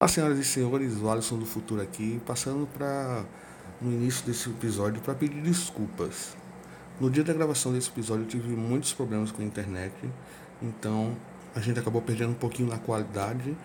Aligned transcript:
Olá, 0.00 0.06
senhoras 0.06 0.38
e 0.38 0.44
senhores, 0.44 0.96
o 1.02 1.10
Alisson 1.10 1.40
do 1.40 1.44
Futuro 1.44 1.82
aqui, 1.82 2.22
passando 2.24 2.68
para 2.68 3.24
no 3.82 3.90
início 3.90 4.24
desse 4.24 4.48
episódio 4.48 5.02
para 5.02 5.12
pedir 5.12 5.42
desculpas. 5.42 6.36
No 7.00 7.10
dia 7.10 7.24
da 7.24 7.32
gravação 7.32 7.72
desse 7.72 7.88
episódio 7.88 8.22
eu 8.22 8.28
tive 8.28 8.54
muitos 8.54 8.92
problemas 8.92 9.32
com 9.32 9.42
a 9.42 9.44
internet, 9.44 9.92
então 10.62 11.16
a 11.52 11.58
gente 11.58 11.80
acabou 11.80 12.00
perdendo 12.00 12.30
um 12.30 12.34
pouquinho 12.34 12.68
na 12.68 12.78
qualidade, 12.78 13.56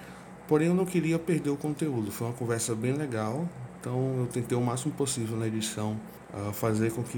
porém 0.47 0.69
eu 0.69 0.73
não 0.73 0.87
queria 0.87 1.19
perder 1.19 1.51
o 1.51 1.55
conteúdo. 1.55 2.11
Foi 2.11 2.25
uma 2.25 2.33
conversa 2.33 2.73
bem 2.73 2.93
legal, 2.93 3.47
então 3.79 4.15
eu 4.17 4.25
tentei 4.25 4.57
o 4.57 4.61
máximo 4.61 4.91
possível 4.95 5.37
na 5.37 5.45
edição 5.45 5.99
fazer 6.53 6.91
com 6.91 7.03
que 7.03 7.17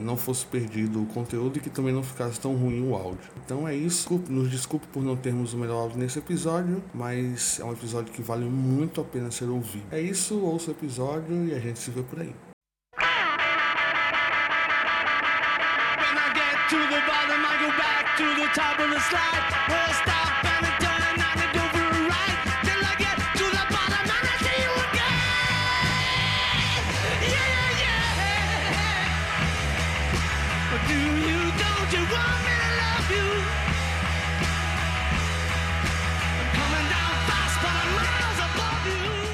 não 0.00 0.16
fosse 0.16 0.44
perdido 0.44 1.02
o 1.02 1.06
conteúdo 1.06 1.58
e 1.58 1.60
que 1.60 1.70
também 1.70 1.92
não 1.92 2.02
ficasse 2.02 2.38
tão 2.38 2.54
ruim 2.54 2.86
o 2.86 2.94
áudio. 2.94 3.30
Então 3.44 3.66
é 3.66 3.74
isso. 3.74 4.20
Nos 4.28 4.50
desculpe 4.50 4.86
por 4.88 5.02
não 5.02 5.16
termos 5.16 5.54
o 5.54 5.58
melhor 5.58 5.82
áudio 5.82 5.98
nesse 5.98 6.18
episódio, 6.18 6.82
mas 6.92 7.58
é 7.60 7.64
um 7.64 7.72
episódio 7.72 8.12
que 8.12 8.22
vale 8.22 8.44
muito 8.44 9.00
a 9.00 9.04
pena 9.04 9.30
ser 9.30 9.48
ouvido. 9.48 9.84
É 9.90 10.00
isso, 10.00 10.38
ouça 10.40 10.70
o 10.70 10.74
episódio 10.74 11.46
e 11.46 11.54
a 11.54 11.58
gente 11.58 11.78
se 11.78 11.90
vê 11.90 12.02
por 12.02 12.20
aí. 12.20 12.34
to 16.70 17.00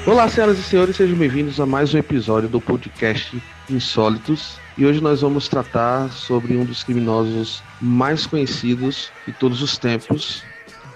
Olá, 0.07 0.29
senhoras 0.29 0.57
e 0.57 0.63
senhores, 0.63 0.95
sejam 0.95 1.17
bem-vindos 1.17 1.59
a 1.59 1.65
mais 1.65 1.93
um 1.93 1.97
episódio 1.97 2.47
do 2.47 2.61
podcast 2.61 3.43
Insólitos. 3.69 4.57
E 4.77 4.85
hoje 4.85 5.01
nós 5.01 5.19
vamos 5.19 5.49
tratar 5.49 6.09
sobre 6.13 6.55
um 6.55 6.63
dos 6.63 6.81
criminosos 6.81 7.61
mais 7.81 8.25
conhecidos 8.25 9.11
de 9.25 9.33
todos 9.33 9.61
os 9.61 9.77
tempos, 9.77 10.43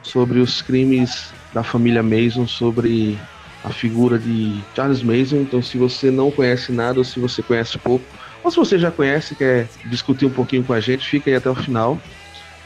sobre 0.02 0.40
os 0.40 0.62
crimes 0.62 1.34
da 1.54 1.62
família 1.62 2.02
Mason, 2.02 2.48
sobre 2.48 3.20
a 3.66 3.70
figura 3.70 4.18
de 4.18 4.58
Charles 4.74 5.04
Mason. 5.04 5.42
Então, 5.42 5.62
se 5.62 5.78
você 5.78 6.10
não 6.10 6.32
conhece 6.32 6.72
nada 6.72 6.98
ou 6.98 7.04
se 7.04 7.20
você 7.20 7.44
conhece 7.44 7.78
pouco, 7.80 8.06
ou 8.42 8.50
se 8.50 8.56
você 8.56 8.80
já 8.80 8.92
conhece, 8.92 9.36
quer 9.36 9.68
discutir 9.88 10.26
um 10.26 10.32
pouquinho 10.32 10.64
com 10.64 10.72
a 10.72 10.80
gente, 10.80 11.06
fica 11.06 11.30
aí 11.30 11.36
até 11.36 11.50
o 11.50 11.56
final 11.56 12.00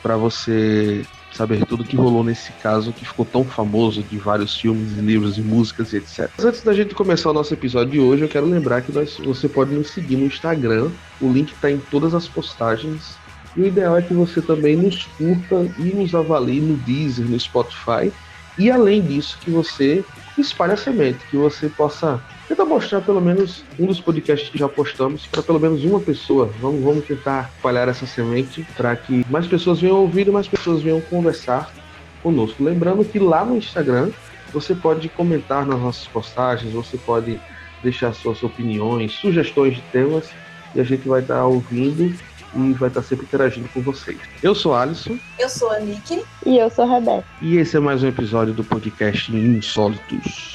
para 0.04 0.16
você 0.16 1.04
saber 1.36 1.66
tudo 1.66 1.84
que 1.84 1.96
rolou 1.96 2.24
nesse 2.24 2.52
caso 2.54 2.94
que 2.94 3.06
ficou 3.06 3.26
tão 3.26 3.44
famoso 3.44 4.02
de 4.04 4.18
vários 4.18 4.58
filmes, 4.58 4.94
livros 4.94 5.38
e 5.38 5.42
músicas 5.42 5.94
e 5.94 5.98
etc. 5.98 6.30
Mas 6.38 6.46
antes 6.46 6.64
da 6.64 6.74
gente 6.74 6.96
começar 6.96 7.30
o 7.30 7.34
nosso 7.34 7.54
episódio 7.54 7.92
de 7.92 8.00
hoje, 8.00 8.24
eu 8.24 8.30
quero 8.30 8.46
lembrar 8.46 8.82
que 8.82 8.92
nós, 8.92 9.18
você 9.18 9.50
pode 9.50 9.74
nos 9.74 9.90
seguir 9.90 10.16
no 10.16 10.26
Instagram, 10.26 10.90
o 11.22 11.32
link 11.32 11.52
está 11.52 11.70
em 11.70 11.78
todas 11.78 12.14
as 12.14 12.28
postagens. 12.28 13.18
E 13.56 13.62
o 13.62 13.68
ideal 13.68 13.98
é 13.98 14.02
que 14.02 14.14
você 14.14 14.42
também 14.42 14.76
nos 14.76 15.06
curta 15.18 15.70
e 15.78 15.84
nos 15.84 16.14
avalie 16.14 16.60
no 16.60 16.76
Deezer, 16.78 17.26
no 17.26 17.40
Spotify. 17.40 18.12
E 18.58 18.70
além 18.70 19.02
disso, 19.02 19.38
que 19.42 19.50
você 19.50 20.04
espalhe 20.42 20.74
a 20.74 20.78
semente, 20.78 21.26
que 21.30 21.38
você 21.38 21.70
possa 21.70 22.22
Tenta 22.48 22.64
mostrar 22.64 23.02
pelo 23.02 23.20
menos 23.20 23.64
um 23.80 23.88
dos 23.88 24.00
podcasts 24.00 24.50
que 24.50 24.58
já 24.58 24.70
postamos 24.70 25.26
para 25.26 25.42
pelo 25.42 25.60
menos 25.60 25.84
uma 25.84 26.00
pessoa. 26.00 26.52
Vamos, 26.62 26.84
vamos 26.84 27.06
tentar 27.06 27.50
espalhar 27.56 27.88
essa 27.88 28.06
semente 28.06 28.66
para 28.78 28.96
que 28.96 29.26
mais 29.32 29.48
pessoas 29.48 29.82
venham 29.82 29.98
ouvir 29.98 30.28
e 30.28 30.32
mais 30.32 30.48
pessoas 30.48 30.84
venham 30.84 31.02
conversar 31.02 31.74
conosco. 32.22 32.64
Lembrando 32.64 33.04
que 33.04 33.18
lá 33.18 33.44
no 33.44 33.58
Instagram 33.58 34.12
você 34.54 34.76
pode 34.76 35.10
comentar 35.10 35.66
nas 35.66 35.80
nossas 35.80 36.06
postagens, 36.06 36.72
você 36.72 36.98
pode 36.98 37.40
deixar 37.82 38.14
suas 38.14 38.44
opiniões, 38.44 39.14
sugestões 39.14 39.76
de 39.76 39.82
temas 39.92 40.30
e 40.76 40.80
a 40.80 40.84
gente 40.84 41.08
vai 41.08 41.22
estar 41.22 41.46
ouvindo 41.48 42.16
e 42.56 42.74
vai 42.74 42.90
estar 42.90 43.02
sempre 43.02 43.26
interagindo 43.26 43.68
com 43.70 43.82
vocês. 43.82 44.18
Eu 44.42 44.56
sou 44.56 44.74
Alisson. 44.74 45.18
Eu 45.38 45.50
sou 45.50 45.72
a 45.72 45.80
Nick. 45.80 46.24
E 46.46 46.58
eu 46.58 46.70
sou 46.70 46.86
a 46.86 46.96
Rebeca. 46.96 47.26
E 47.42 47.58
esse 47.58 47.76
é 47.78 47.80
mais 47.80 48.04
um 48.04 48.08
episódio 48.08 48.54
do 48.54 48.64
podcast 48.64 49.36
Insólitos. 49.36 50.55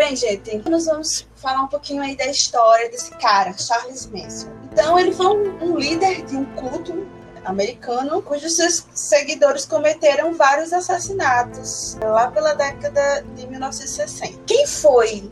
Bem, 0.00 0.16
gente, 0.16 0.56
nós 0.66 0.86
vamos 0.86 1.28
falar 1.36 1.60
um 1.60 1.68
pouquinho 1.68 2.00
aí 2.00 2.16
da 2.16 2.24
história 2.24 2.88
desse 2.88 3.10
cara, 3.18 3.52
Charles 3.52 4.06
Manson. 4.06 4.48
Então, 4.72 4.98
ele 4.98 5.12
foi 5.12 5.26
um, 5.26 5.62
um 5.62 5.76
líder 5.76 6.24
de 6.24 6.38
um 6.38 6.44
culto 6.54 7.06
americano 7.44 8.22
cujos 8.22 8.56
seus 8.56 8.86
seguidores 8.94 9.66
cometeram 9.66 10.32
vários 10.32 10.72
assassinatos 10.72 11.98
lá 12.02 12.30
pela 12.30 12.54
década 12.54 13.22
de 13.36 13.46
1960. 13.46 14.38
Quem 14.46 14.66
foi 14.66 15.30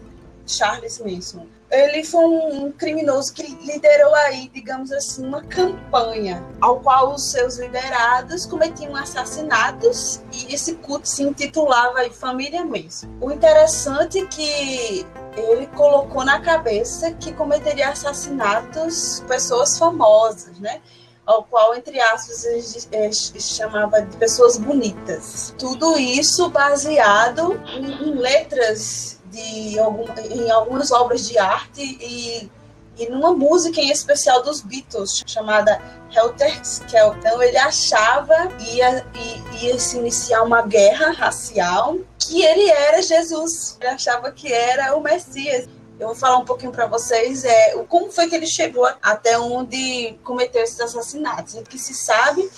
Charles 0.48 0.98
Manson? 0.98 1.46
ele 1.70 2.02
foi 2.02 2.24
um 2.24 2.72
criminoso 2.72 3.32
que 3.32 3.42
liderou 3.42 4.14
aí, 4.14 4.50
digamos 4.52 4.90
assim, 4.90 5.26
uma 5.26 5.42
campanha 5.42 6.42
ao 6.60 6.80
qual 6.80 7.14
os 7.14 7.30
seus 7.30 7.58
liderados 7.58 8.46
cometiam 8.46 8.96
assassinatos 8.96 10.22
e 10.32 10.54
esse 10.54 10.76
culto 10.76 11.06
se 11.06 11.22
intitulava 11.22 11.98
aí 11.98 12.10
Família 12.10 12.64
Mesmo. 12.64 13.14
O 13.20 13.30
interessante 13.30 14.18
é 14.18 14.26
que 14.26 15.06
ele 15.36 15.66
colocou 15.68 16.24
na 16.24 16.40
cabeça 16.40 17.12
que 17.12 17.32
cometeria 17.32 17.90
assassinatos 17.90 19.22
pessoas 19.28 19.78
famosas, 19.78 20.58
né? 20.58 20.80
ao 21.26 21.44
qual, 21.44 21.74
entre 21.74 22.00
aspas, 22.00 22.42
ele 22.90 23.12
chamava 23.12 24.00
de 24.00 24.16
pessoas 24.16 24.56
bonitas. 24.56 25.54
Tudo 25.58 25.98
isso 25.98 26.48
baseado 26.48 27.60
em 27.66 28.14
letras 28.14 29.17
de 29.38 29.78
algum, 29.78 30.04
em 30.30 30.50
algumas 30.50 30.90
obras 30.90 31.28
de 31.28 31.38
arte 31.38 31.80
e, 31.80 32.50
e 32.96 33.08
numa 33.08 33.32
música 33.32 33.80
em 33.80 33.90
especial 33.90 34.42
dos 34.42 34.60
Beatles 34.60 35.22
chamada 35.26 35.80
Helter 36.14 36.60
Skelter. 36.62 37.18
Então 37.18 37.42
ele 37.42 37.56
achava 37.56 38.34
ia, 38.60 39.06
ia, 39.14 39.62
ia 39.62 39.78
se 39.78 39.96
iniciar 39.96 40.42
uma 40.42 40.62
guerra 40.62 41.12
racial 41.12 41.96
que 42.18 42.42
ele 42.42 42.68
era 42.68 43.00
Jesus. 43.00 43.76
Ele 43.80 43.90
achava 43.90 44.30
que 44.32 44.52
era 44.52 44.96
o 44.96 45.00
Messias. 45.00 45.68
Eu 45.98 46.08
vou 46.08 46.16
falar 46.16 46.38
um 46.38 46.44
pouquinho 46.44 46.70
para 46.70 46.86
vocês 46.86 47.44
é 47.44 47.76
como 47.88 48.10
foi 48.12 48.28
que 48.28 48.36
ele 48.36 48.46
chegou 48.46 48.88
até 49.02 49.36
onde 49.38 50.16
cometeu 50.22 50.62
esses 50.62 50.80
assassinatos. 50.80 51.54
O 51.54 51.62
que 51.62 51.76
se 51.76 51.92
sabe 51.92 52.48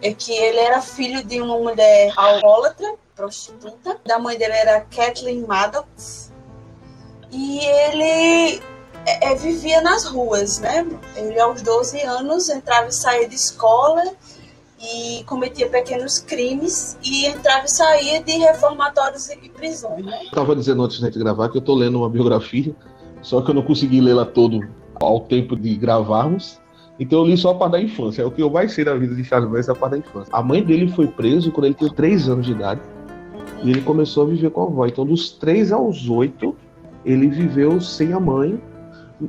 é 0.00 0.14
que 0.14 0.32
ele 0.32 0.58
era 0.58 0.80
filho 0.80 1.24
de 1.24 1.40
uma 1.40 1.58
mulher 1.58 2.12
alcoólatra 2.16 2.94
prostituta. 3.14 3.98
Da 4.04 4.18
mãe 4.18 4.36
dele 4.36 4.54
era 4.54 4.80
Kathleen 4.82 5.40
Maddox. 5.40 6.23
E 7.34 7.58
ele 7.58 8.62
é, 9.04 9.32
é, 9.32 9.34
vivia 9.34 9.82
nas 9.82 10.06
ruas, 10.06 10.60
né? 10.60 10.86
Ele, 11.16 11.38
aos 11.40 11.60
12 11.62 12.00
anos, 12.02 12.48
entrava 12.48 12.88
e 12.88 12.92
saía 12.92 13.28
de 13.28 13.34
escola 13.34 14.04
e 14.80 15.24
cometia 15.24 15.68
pequenos 15.68 16.20
crimes 16.20 16.96
e 17.02 17.26
entrava 17.26 17.64
e 17.64 17.68
saía 17.68 18.22
de 18.22 18.32
reformatórios 18.32 19.28
e 19.30 19.48
prisões, 19.48 20.04
né? 20.04 20.24
Estava 20.24 20.54
dizendo 20.54 20.84
antes 20.84 21.00
de 21.00 21.18
gravar 21.18 21.48
que 21.48 21.56
eu 21.56 21.60
estou 21.60 21.74
lendo 21.74 21.98
uma 21.98 22.08
biografia, 22.08 22.74
só 23.20 23.40
que 23.42 23.50
eu 23.50 23.54
não 23.54 23.62
consegui 23.62 24.00
lê-la 24.00 24.24
todo 24.24 24.60
ao 24.94 25.20
tempo 25.20 25.56
de 25.56 25.74
gravarmos. 25.74 26.60
Então 27.00 27.20
eu 27.20 27.26
li 27.26 27.36
só 27.36 27.50
a 27.50 27.54
parte 27.56 27.72
da 27.72 27.80
infância. 27.80 28.22
É 28.22 28.24
o 28.24 28.30
que 28.30 28.42
eu 28.42 28.48
mais 28.48 28.72
sei 28.72 28.84
da 28.84 28.94
vida 28.94 29.16
de 29.16 29.24
Charles 29.24 29.50
Manson 29.50 29.72
é 29.72 29.74
a 29.74 29.78
parte 29.78 29.92
da 29.92 29.98
infância. 29.98 30.32
A 30.32 30.40
mãe 30.40 30.62
dele 30.62 30.88
foi 30.92 31.08
presa 31.08 31.50
quando 31.50 31.64
ele 31.64 31.74
tinha 31.74 31.92
3 31.92 32.28
anos 32.28 32.46
de 32.46 32.52
idade. 32.52 32.80
E 33.64 33.70
ele 33.70 33.80
começou 33.80 34.24
a 34.24 34.26
viver 34.26 34.50
com 34.50 34.62
a 34.62 34.64
avó. 34.66 34.86
Então, 34.86 35.04
dos 35.04 35.30
3 35.30 35.72
aos 35.72 36.08
8, 36.08 36.54
ele 37.04 37.28
viveu 37.28 37.80
sem 37.80 38.12
a 38.12 38.20
mãe. 38.20 38.60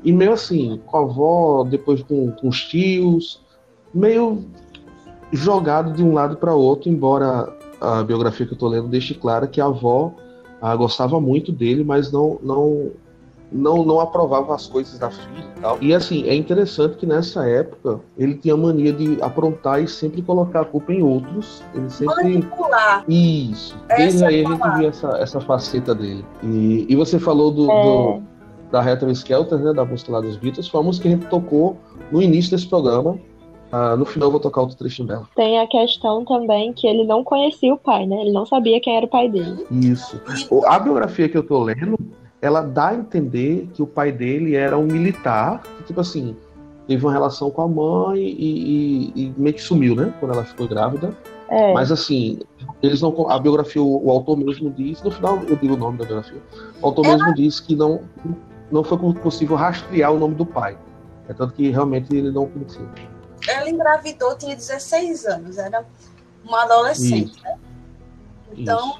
E 0.03 0.11
meio 0.11 0.33
assim, 0.33 0.81
com 0.85 0.97
a 0.97 1.01
avó, 1.01 1.63
depois 1.63 2.01
com, 2.03 2.31
com 2.31 2.47
os 2.47 2.63
tios, 2.65 3.41
meio 3.93 4.43
jogado 5.31 5.93
de 5.93 6.03
um 6.03 6.13
lado 6.13 6.37
para 6.37 6.53
outro, 6.53 6.89
embora 6.89 7.53
a 7.79 8.03
biografia 8.03 8.45
que 8.45 8.53
eu 8.53 8.55
estou 8.55 8.69
lendo 8.69 8.87
deixe 8.87 9.13
clara 9.13 9.47
que 9.47 9.61
a 9.61 9.65
avó 9.65 10.13
ah, 10.61 10.75
gostava 10.75 11.19
muito 11.19 11.51
dele, 11.51 11.83
mas 11.83 12.11
não, 12.11 12.39
não, 12.41 12.91
não, 13.55 13.83
não 13.85 13.99
aprovava 13.99 14.53
as 14.53 14.67
coisas 14.67 14.99
da 14.99 15.09
filha 15.09 15.45
e 15.57 15.61
tal. 15.61 15.77
E 15.81 15.93
assim, 15.93 16.23
é 16.27 16.35
interessante 16.35 16.97
que 16.97 17.05
nessa 17.05 17.47
época 17.47 17.99
ele 18.17 18.35
tinha 18.35 18.55
mania 18.57 18.91
de 18.91 19.17
aprontar 19.21 19.81
e 19.81 19.87
sempre 19.87 20.21
colocar 20.21 20.61
a 20.61 20.65
culpa 20.65 20.91
em 20.93 21.01
outros. 21.01 21.63
Ele 21.73 21.89
sempre. 21.89 22.15
Manipular. 22.15 23.03
Isso. 23.07 23.77
Desde 23.87 24.17
Essa 24.17 24.25
é 24.25 24.27
aí 24.27 24.45
a 24.45 24.49
a 24.49 24.51
gente 24.51 24.77
via 24.79 24.87
essa, 24.89 25.07
essa 25.17 25.39
faceta 25.41 25.95
dele. 25.95 26.25
E, 26.43 26.85
e 26.89 26.95
você 26.95 27.17
falou 27.19 27.51
do, 27.51 27.71
É. 27.71 27.83
do- 27.83 28.21
da 28.71 28.81
Retro 28.81 29.09
Skelter, 29.11 29.57
né? 29.59 29.71
Da 29.73 29.85
música 29.85 30.11
lá 30.11 30.19
dos 30.21 30.35
Beatles. 30.37 30.67
Foi 30.67 30.81
uma 30.81 30.87
música 30.87 31.03
que 31.07 31.13
a 31.13 31.17
gente 31.17 31.27
tocou 31.29 31.77
no 32.11 32.21
início 32.21 32.51
desse 32.51 32.67
programa. 32.67 33.17
Ah, 33.71 33.95
no 33.95 34.05
final 34.05 34.27
eu 34.27 34.31
vou 34.31 34.39
tocar 34.39 34.61
outro 34.61 34.75
trechinho 34.77 35.07
dela. 35.07 35.27
Tem 35.35 35.59
a 35.59 35.67
questão 35.67 36.23
também 36.23 36.71
que 36.73 36.85
ele 36.87 37.03
não 37.03 37.23
conhecia 37.23 37.73
o 37.73 37.77
pai, 37.77 38.05
né? 38.05 38.21
Ele 38.21 38.31
não 38.31 38.45
sabia 38.45 38.79
quem 38.81 38.95
era 38.97 39.05
o 39.05 39.09
pai 39.09 39.27
dele. 39.29 39.65
Isso. 39.71 40.21
O- 40.51 40.65
A 40.65 40.77
biografia 40.79 41.27
que 41.29 41.37
eu 41.37 41.43
tô 41.43 41.61
lendo, 41.63 41.97
ela 42.45 42.61
dá 42.61 42.89
a 42.89 42.95
entender 42.95 43.67
que 43.73 43.81
o 43.81 43.87
pai 43.87 44.11
dele 44.11 44.55
era 44.55 44.77
um 44.77 44.85
militar, 44.85 45.61
que, 45.77 45.83
tipo 45.85 45.99
assim, 45.99 46.35
teve 46.87 47.03
uma 47.03 47.11
relação 47.11 47.49
com 47.49 47.61
a 47.63 47.67
mãe 47.67 48.19
e, 48.19 49.11
e- 49.15 49.23
e 49.25 49.33
meio 49.35 49.55
que 49.55 49.61
sumiu, 49.61 49.95
né? 49.95 50.13
Quando 50.19 50.33
ela 50.33 50.43
ficou 50.45 50.67
grávida. 50.67 51.11
É, 51.49 51.73
Mas 51.73 51.91
assim, 51.91 52.39
eles 52.83 53.01
não. 53.01 53.29
A 53.29 53.39
biografia, 53.39 53.81
o, 53.81 54.05
o 54.05 54.11
autor 54.11 54.37
mesmo 54.37 54.69
diz, 54.69 55.01
no 55.01 55.09
final 55.11 55.41
eu 55.47 55.55
digo 55.55 55.73
o 55.73 55.77
nome 55.77 55.97
da 55.97 56.05
biografia. 56.05 56.41
O 56.81 56.85
autor 56.87 57.07
mesmo 57.07 57.33
diz 57.33 57.59
que 57.59 57.75
não, 57.75 58.01
não 58.71 58.83
foi 58.83 58.97
possível 59.15 59.55
rastrear 59.55 60.11
o 60.11 60.19
nome 60.19 60.35
do 60.35 60.45
pai. 60.45 60.77
É 61.27 61.33
tanto 61.33 61.53
que 61.53 61.69
realmente 61.71 62.15
ele 62.15 62.31
não 62.31 62.45
conhecia. 62.47 62.87
Ela 63.47 63.69
engravidou, 63.69 64.35
tinha 64.37 64.55
16 64.55 65.25
anos, 65.25 65.57
era 65.57 65.83
uma 66.43 66.63
adolescente. 66.63 67.31
Isso. 67.31 67.43
né? 67.43 67.57
Então, 68.55 68.97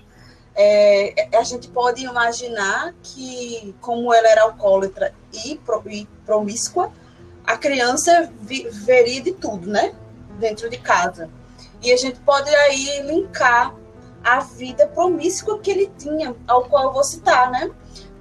é, 0.55 1.27
a 1.37 1.43
gente 1.43 1.67
pode 1.67 2.03
imaginar 2.03 2.93
que, 3.03 3.75
como 3.81 4.13
ela 4.13 4.27
era 4.27 4.43
alcoólatra 4.43 5.13
e, 5.45 5.55
pro- 5.57 5.83
e 5.87 6.07
promíscua, 6.25 6.91
a 7.45 7.57
criança 7.57 8.31
vi- 8.41 8.67
veria 8.69 9.21
de 9.21 9.33
tudo, 9.33 9.67
né? 9.69 9.93
Dentro 10.39 10.69
de 10.69 10.77
casa. 10.77 11.29
E 11.81 11.91
a 11.91 11.97
gente 11.97 12.19
pode 12.21 12.49
aí 12.53 13.01
linkar 13.03 13.73
a 14.23 14.39
vida 14.39 14.87
promíscua 14.87 15.59
que 15.59 15.69
ele 15.69 15.91
tinha, 15.97 16.35
ao 16.47 16.65
qual 16.65 16.85
eu 16.85 16.93
vou 16.93 17.03
citar, 17.03 17.51
né? 17.51 17.69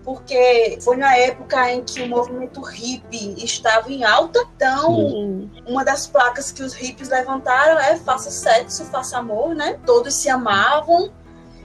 Porque 0.05 0.77
foi 0.83 0.99
na 0.99 1.17
época 1.17 1.73
em 1.73 1.83
que 1.83 2.03
o 2.03 2.09
movimento 2.09 2.61
hippie 2.61 3.43
estava 3.43 3.91
em 3.91 4.05
alta, 4.05 4.39
então 4.55 5.49
uma 5.67 5.83
das 5.83 6.07
placas 6.07 6.53
que 6.53 6.63
os 6.63 6.75
hippies 6.75 7.09
levantaram 7.09 7.79
é 7.81 7.97
faça 7.97 8.31
sexo, 8.31 8.85
faça 8.85 9.17
amor, 9.17 9.55
né? 9.55 9.81
Todos 9.87 10.13
se 10.15 10.29
amavam 10.29 11.11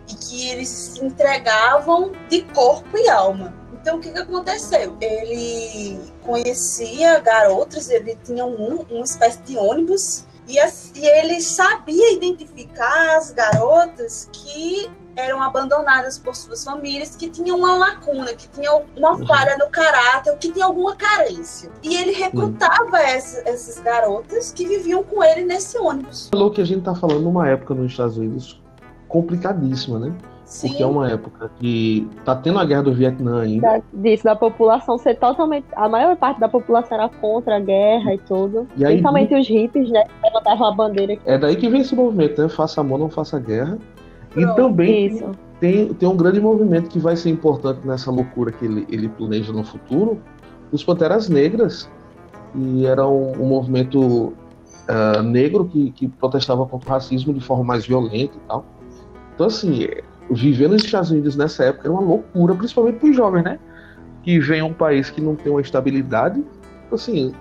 e 0.10 0.14
que 0.16 0.50
eles 0.50 0.68
se 0.68 1.06
entregavam 1.06 2.12
de 2.30 2.42
corpo 2.42 2.98
e 2.98 3.08
alma. 3.10 3.54
Então 3.74 3.98
o 3.98 4.02
que, 4.02 4.12
que 4.12 4.20
aconteceu? 4.20 4.98
Ele 5.00 6.00
conhecia 6.22 7.20
garotas, 7.20 7.90
ele 7.90 8.18
tinha 8.24 8.46
um, 8.46 8.86
uma 8.90 9.04
espécie 9.06 9.42
de 9.44 9.58
ônibus 9.58 10.26
e, 10.48 10.60
as- 10.60 10.92
e 10.96 11.06
ele 11.06 11.40
sabia 11.42 12.12
identificar 12.14 13.18
as 13.18 13.32
garotas 13.32 14.28
que 14.34 14.90
eram 15.16 15.42
abandonadas 15.42 16.18
por 16.18 16.34
suas 16.36 16.64
famílias, 16.64 17.16
que 17.16 17.30
tinham 17.30 17.58
uma 17.58 17.76
lacuna, 17.76 18.34
que 18.34 18.48
tinham 18.50 18.84
uma 18.96 19.14
Uhum. 19.18 19.28
falha 19.28 19.58
no 19.58 19.70
caráter, 19.70 20.38
que 20.38 20.50
tinham 20.52 20.68
alguma 20.70 20.96
carência. 20.96 21.70
E 21.84 21.96
ele 21.98 22.12
recrutava 22.14 22.98
essa- 23.00 23.42
essas 23.46 23.80
garotas 23.80 24.52
que 24.54 24.66
viviam 24.66 25.04
com 25.04 25.22
ele 25.24 25.44
nesse 25.44 25.78
ônibus. 25.78 26.30
Falou 26.32 26.52
que 26.52 26.62
a 26.62 26.66
gente 26.66 26.84
tá 26.84 26.96
falando 26.96 27.22
numa 27.22 27.50
época 27.50 27.74
nos 27.74 27.92
Estados 27.92 28.18
Unidos 28.18 28.62
complicadíssima, 29.10 30.00
né? 30.00 30.14
Sim. 30.46 30.70
Porque 30.70 30.82
é 30.82 30.86
uma 30.86 31.08
época 31.12 31.52
que 31.60 32.08
tá 32.26 32.36
tendo 32.36 32.58
a 32.58 32.66
guerra 32.66 32.84
do 32.84 32.94
Vietnã 32.94 33.42
ainda. 33.42 33.68
Da, 33.78 33.82
disso, 33.94 34.24
da 34.24 34.36
população 34.36 34.98
ser 34.98 35.16
totalmente. 35.16 35.66
A 35.76 35.88
maior 35.88 36.16
parte 36.16 36.40
da 36.40 36.50
população 36.50 36.98
era 36.98 37.10
contra 37.10 37.58
a 37.58 37.60
guerra 37.60 38.16
e 38.16 38.18
tudo. 38.20 38.68
E 38.76 38.84
aí- 38.84 38.94
Principalmente 38.94 39.36
os 39.36 39.48
hippies, 39.48 39.92
né? 39.92 40.04
que 40.06 40.12
Levantavam 40.24 40.68
a 40.68 40.72
bandeira. 40.72 41.18
É 41.26 41.38
daí 41.38 41.56
que 41.56 41.70
vem 41.70 41.82
esse 41.82 41.94
movimento, 41.94 42.42
né? 42.42 42.50
Faça 42.50 42.82
amor, 42.82 42.98
não 42.98 43.10
faça 43.10 43.40
guerra. 43.40 43.78
E 44.36 44.42
Pronto. 44.42 44.56
também 44.56 45.08
Isso. 45.08 45.30
tem, 45.60 45.94
tem 45.94 46.10
um 46.10 46.18
grande 46.18 46.40
movimento 46.42 46.90
que 46.90 46.98
vai 47.00 47.16
ser 47.16 47.30
importante 47.30 47.86
nessa 47.86 48.10
loucura 48.10 48.52
que 48.52 48.66
ele, 48.66 48.88
ele 48.90 49.08
planeja 49.10 49.52
no 49.52 49.64
futuro, 49.64 50.20
os 50.72 50.84
Panteras 50.84 51.30
Negras, 51.30 51.90
e 52.56 52.86
era 52.88 53.08
um, 53.08 53.34
um 53.40 53.46
movimento 53.48 54.34
ah, 54.88 55.22
negro 55.22 55.66
que, 55.66 55.92
que 55.92 56.08
protestava 56.08 56.66
contra 56.66 56.90
o 56.90 56.92
racismo 56.94 57.34
de 57.34 57.40
forma 57.40 57.64
mais 57.64 57.86
violenta 57.86 58.36
e 58.36 58.40
tal. 58.48 58.66
Então, 59.40 59.48
assim, 59.48 59.86
é, 59.86 60.04
viver 60.30 60.68
nos 60.68 60.84
Estados 60.84 61.12
Unidos 61.12 61.38
nessa 61.38 61.64
época 61.64 61.88
era 61.88 61.94
uma 61.94 62.02
loucura, 62.02 62.54
principalmente 62.54 63.00
para 63.00 63.10
os 63.10 63.16
jovens, 63.16 63.44
né? 63.44 63.58
Que 64.22 64.38
vem 64.38 64.62
um 64.62 64.74
país 64.74 65.10
que 65.10 65.22
não 65.22 65.34
tem 65.34 65.50
uma 65.50 65.62
estabilidade. 65.62 66.44
Assim, 66.92 67.34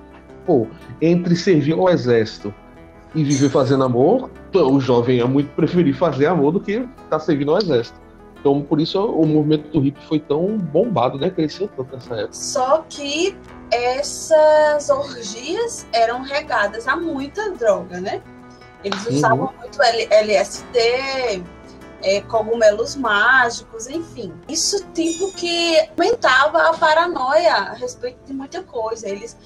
pô, 0.47 0.69
entre 1.03 1.35
servir 1.35 1.73
ao 1.73 1.89
exército 1.89 2.55
e 3.17 3.25
viver 3.25 3.51
fazendo 3.51 3.83
amor, 3.83 4.31
o 4.55 4.79
jovem 4.79 5.19
é 5.19 5.25
muito 5.25 5.49
preferir 5.57 5.93
fazer 5.93 6.27
amor 6.27 6.53
do 6.53 6.61
que 6.61 6.75
estar 6.75 6.89
tá 7.11 7.19
servindo 7.19 7.51
ao 7.51 7.59
exército. 7.59 7.99
Então, 8.39 8.63
por 8.63 8.81
isso 8.81 9.05
o 9.05 9.27
movimento 9.27 9.69
do 9.73 9.85
hip 9.85 9.99
foi 10.07 10.21
tão 10.21 10.57
bombado, 10.57 11.19
né? 11.19 11.31
Cresceu 11.31 11.69
tanto 11.77 11.97
nessa 11.97 12.15
época. 12.15 12.33
Só 12.33 12.85
que 12.89 13.37
essas 13.73 14.89
orgias 14.89 15.85
eram 15.93 16.23
regadas 16.23 16.87
a 16.87 16.95
muita 16.95 17.51
droga, 17.51 18.01
né? 18.01 18.23
Eles 18.85 19.05
Uhum. 19.05 19.15
usavam 19.17 19.53
muito 19.59 19.83
L- 19.83 20.07
LSD, 20.13 21.43
é, 22.03 22.21
cogumelos 22.23 22.97
mágicos, 22.97 23.87
enfim. 23.87 24.33
Isso 24.49 24.85
tipo 24.93 25.33
que 25.33 25.79
aumentava 25.91 26.69
a 26.69 26.77
paranoia 26.77 27.55
a 27.55 27.73
respeito 27.75 28.19
de 28.25 28.33
muita 28.33 28.63
coisa. 28.63 29.09
Eles 29.09 29.37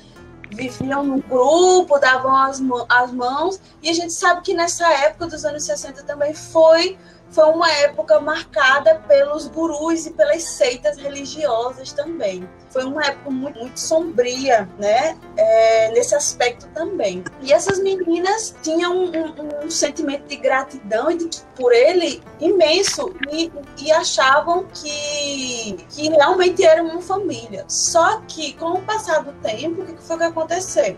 viviam 0.51 1.03
num 1.03 1.21
grupo, 1.21 1.99
davam 1.99 2.37
as, 2.37 2.61
as 2.89 3.13
mãos, 3.13 3.61
e 3.83 3.89
a 3.89 3.93
gente 3.93 4.13
sabe 4.13 4.43
que 4.43 4.55
nessa 4.55 4.87
época 4.93 5.27
dos 5.27 5.45
anos 5.45 5.65
60 5.65 6.03
também 6.03 6.35
foi 6.35 6.99
foi 7.33 7.45
uma 7.49 7.71
época 7.73 8.21
marcada 8.21 8.97
pelos 9.09 9.49
gurus 9.49 10.05
e 10.07 10.11
pelas 10.11 10.43
seitas 10.45 10.99
religiosas 10.99 11.91
também. 11.93 12.47
Foi 12.71 12.85
uma 12.85 13.03
época 13.05 13.31
muito, 13.31 13.59
muito 13.59 13.81
sombria, 13.81 14.69
né? 14.79 15.17
É, 15.37 15.91
nesse 15.93 16.15
aspecto 16.15 16.67
também. 16.75 17.25
E 17.41 17.53
essas 17.53 17.79
meninas 17.83 18.55
tinham 18.63 18.95
um, 18.97 19.11
um- 19.11 19.65
um 19.67 19.71
sentimento 19.71 20.27
de 20.27 20.37
gratidão 20.37 21.11
e 21.11 21.17
de, 21.17 21.41
por 21.57 21.73
ele 21.73 22.23
imenso 22.39 23.15
e, 23.31 23.51
e 23.79 23.91
achavam 23.91 24.67
que, 24.67 25.77
que 25.91 26.09
realmente 26.11 26.63
eram 26.65 26.87
uma 26.89 27.01
família. 27.01 27.65
Só 27.67 28.21
que, 28.29 28.53
com 28.55 28.73
o 28.75 28.83
passar 28.83 29.23
do 29.25 29.33
tempo, 29.41 29.83
o 29.83 29.87
que 29.87 30.03
foi 30.03 30.19
que 30.19 30.25
aconteceu? 30.25 30.97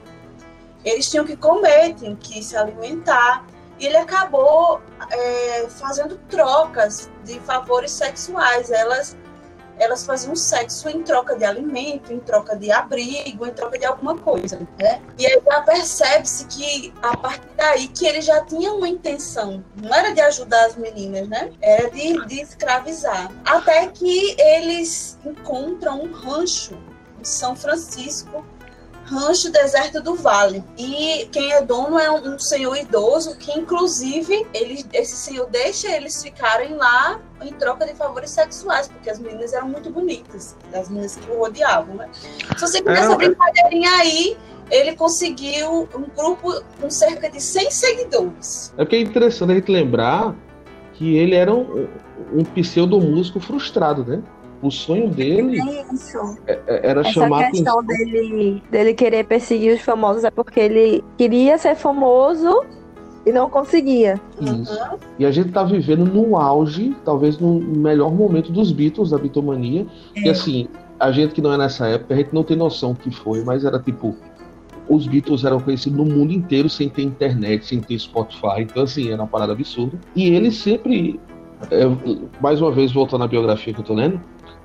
Eles 0.85 1.09
tinham 1.11 1.25
que 1.25 1.37
comer, 1.37 1.95
tinham 1.95 2.15
que 2.17 2.43
se 2.43 2.57
alimentar. 2.57 3.47
E 3.85 3.87
ele 3.87 3.99
acabou 3.99 4.81
é, 5.11 5.67
fazendo 5.69 6.17
trocas 6.31 7.11
de 7.23 7.39
favores 7.41 7.91
sexuais. 7.91 8.71
Elas, 8.71 9.15
elas 9.79 10.07
faziam 10.07 10.35
sexo 10.35 10.89
em 10.89 11.03
troca 11.03 11.37
de 11.37 11.45
alimento, 11.45 12.11
em 12.11 12.19
troca 12.19 12.57
de 12.57 12.73
abrigo, 12.73 13.47
em 13.47 13.53
troca 13.53 13.79
de 13.79 13.85
alguma 13.85 14.17
coisa. 14.17 14.59
Né? 14.79 15.03
E 15.19 15.27
aí 15.27 15.39
já 15.45 15.61
percebe-se 15.61 16.47
que 16.47 16.95
a 17.03 17.15
partir 17.15 17.47
daí 17.59 17.89
que 17.89 18.07
ele 18.07 18.23
já 18.23 18.43
tinha 18.47 18.73
uma 18.73 18.89
intenção. 18.89 19.63
Não 19.77 19.95
era 19.95 20.15
de 20.15 20.21
ajudar 20.23 20.65
as 20.65 20.77
meninas, 20.77 21.29
né? 21.29 21.53
Era 21.61 21.91
de, 21.91 22.27
de 22.27 22.41
escravizar. 22.41 23.31
Até 23.45 23.89
que 23.89 24.35
eles 24.41 25.19
encontram 25.23 26.01
um 26.01 26.11
rancho 26.11 26.75
em 27.21 27.25
São 27.25 27.55
Francisco 27.55 28.43
Rancho 29.05 29.51
Deserto 29.51 30.03
do 30.03 30.15
Vale. 30.15 30.65
E 30.79 31.29
quem 31.31 31.53
é 31.53 31.63
dono 31.63 31.99
é 31.99 32.11
um, 32.11 32.35
um 32.35 32.39
senhor 32.39 32.77
idoso 32.77 33.37
que, 33.37 33.53
inclusive, 33.59 34.47
ele, 34.53 34.85
esse 34.93 35.17
senhor 35.17 35.47
deixa 35.51 35.95
eles 35.95 36.23
ficarem 36.23 36.75
lá 36.75 37.21
em 37.43 37.53
troca 37.53 37.87
de 37.87 37.95
favores 37.95 38.31
sexuais, 38.31 38.89
porque 38.89 39.11
as 39.11 39.19
meninas 39.19 39.53
eram 39.53 39.69
muito 39.69 39.91
bonitas, 39.91 40.57
as 40.73 40.89
meninas 40.89 41.17
que 41.17 41.31
o 41.31 41.39
rodeavam, 41.39 41.95
né? 41.95 42.09
Se 42.57 42.61
você 42.61 42.81
quiser 42.81 42.97
É, 42.97 43.01
essa 43.01 43.13
é- 43.13 43.17
brincadeirinha 43.17 43.91
aí, 43.91 44.37
ele 44.71 44.97
conseguiu 44.97 45.89
um 45.95 46.07
grupo 46.17 46.63
com 46.81 46.89
cerca 46.89 47.31
de 47.31 47.41
100 47.41 47.71
seguidores. 47.71 48.73
É 48.79 48.85
porque 48.85 48.97
é 48.97 49.01
interessante 49.01 49.53
a 49.53 49.55
gente 49.57 49.71
lembrar 49.71 50.35
que 50.95 51.17
ele 51.17 51.35
era 51.35 51.53
um, 51.53 51.89
um 52.33 52.45
pseudo 52.45 52.99
músico 53.01 53.41
frustrado, 53.41 54.05
né? 54.05 54.23
O 54.65 54.71
sonho 54.71 55.11
dele 55.11 55.59
Isso. 55.93 56.39
é- 56.47 56.81
era 56.89 57.03
Essa 57.03 57.11
chamar 57.11 57.51
questão 57.51 57.81
atenção. 57.81 58.05
dele, 58.07 58.63
dele 58.71 58.95
querer 58.95 59.25
perseguir 59.27 59.75
os 59.75 59.83
famosos 59.83 60.25
é 60.25 60.31
porque 60.31 60.59
ele 60.59 61.05
queria 61.19 61.59
ser 61.59 61.75
famoso 61.77 62.65
e 63.27 63.31
não 63.33 63.51
conseguia. 63.51 64.19
Isso. 64.41 64.73
Uhum. 64.73 64.99
E 65.19 65.27
a 65.27 65.31
gente 65.31 65.51
tá 65.53 65.63
vivendo 65.65 66.07
no 66.07 66.37
auge, 66.39 66.97
talvez 67.05 67.39
no 67.39 67.61
melhor 67.61 68.11
momento 68.11 68.51
dos 68.51 68.73
Beatles, 68.73 69.11
da 69.11 69.19
bitomania. 69.19 69.87
E 70.17 70.31
assim, 70.31 70.67
a 70.99 71.13
gente 71.13 71.35
que 71.35 71.43
não 71.43 71.53
é 71.53 71.59
nessa 71.59 71.87
época, 71.87 72.15
a 72.15 72.17
gente 72.17 72.33
não 72.33 72.43
tem 72.43 72.57
noção 72.57 72.95
do 72.95 73.01
que 73.01 73.11
foi, 73.11 73.45
mas 73.45 73.65
era 73.67 73.79
tipo. 73.79 74.17
Os 74.89 75.07
Beatles 75.07 75.45
eram 75.45 75.61
conhecidos 75.61 75.99
no 75.99 76.05
mundo 76.05 76.33
inteiro 76.33 76.69
sem 76.69 76.89
ter 76.91 77.03
internet, 77.03 77.67
sem 77.67 77.81
ter 77.81 77.99
Spotify. 77.99 78.61
Então, 78.61 78.83
assim, 78.83 79.11
era 79.11 79.21
uma 79.23 79.29
parada 79.29 79.53
absurda. 79.53 79.99
E 80.17 80.29
ele 80.29 80.51
sempre. 80.51 81.19
é, 81.71 81.85
mais 82.41 82.61
uma 82.61 82.71
vez, 82.71 82.93
voltando 82.93 83.25
à 83.25 83.27
biografia 83.27 83.73
que 83.73 83.81
eu 83.81 83.85
tô 83.85 83.95
lendo, 83.95 84.21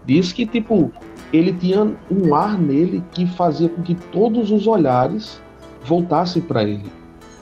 diz 0.05 0.31
que, 0.33 0.45
tipo, 0.45 0.91
ele 1.31 1.53
tinha 1.53 1.95
um 2.09 2.33
ar 2.35 2.57
nele 2.57 3.03
que 3.11 3.25
fazia 3.27 3.69
com 3.69 3.81
que 3.81 3.95
todos 3.95 4.51
os 4.51 4.67
olhares 4.67 5.41
voltassem 5.83 6.41
para 6.41 6.63
ele. 6.63 6.91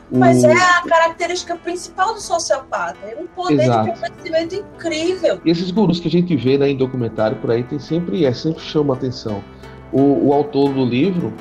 Mas 0.10 0.44
O- 0.44 0.48
é 0.48 0.54
a 0.54 0.82
característica 0.84 1.56
principal 1.58 2.14
do 2.14 2.22
sociopata. 2.22 2.98
É 3.06 3.18
um 3.22 3.28
poder 3.28 3.64
Exato. 3.64 3.92
de 3.94 4.00
conhecimento 4.00 4.56
incrível. 4.56 5.42
E 5.44 5.50
esses 5.52 5.70
gurus 5.70 6.00
que 6.00 6.08
a 6.08 6.12
gente 6.12 6.36
vê 6.36 6.58
né, 6.58 6.70
em 6.70 6.78
documentário 6.78 7.38
por 7.38 7.52
aí 7.52 7.64
tem 7.64 7.78
sempre 7.80 8.26
é 8.26 8.34
sempre 8.34 8.62
chama 8.62 8.94
atenção. 8.94 9.44
O, 9.92 10.28
o 10.28 10.34
autor 10.34 10.74
do 10.74 10.86
livro 10.86 11.34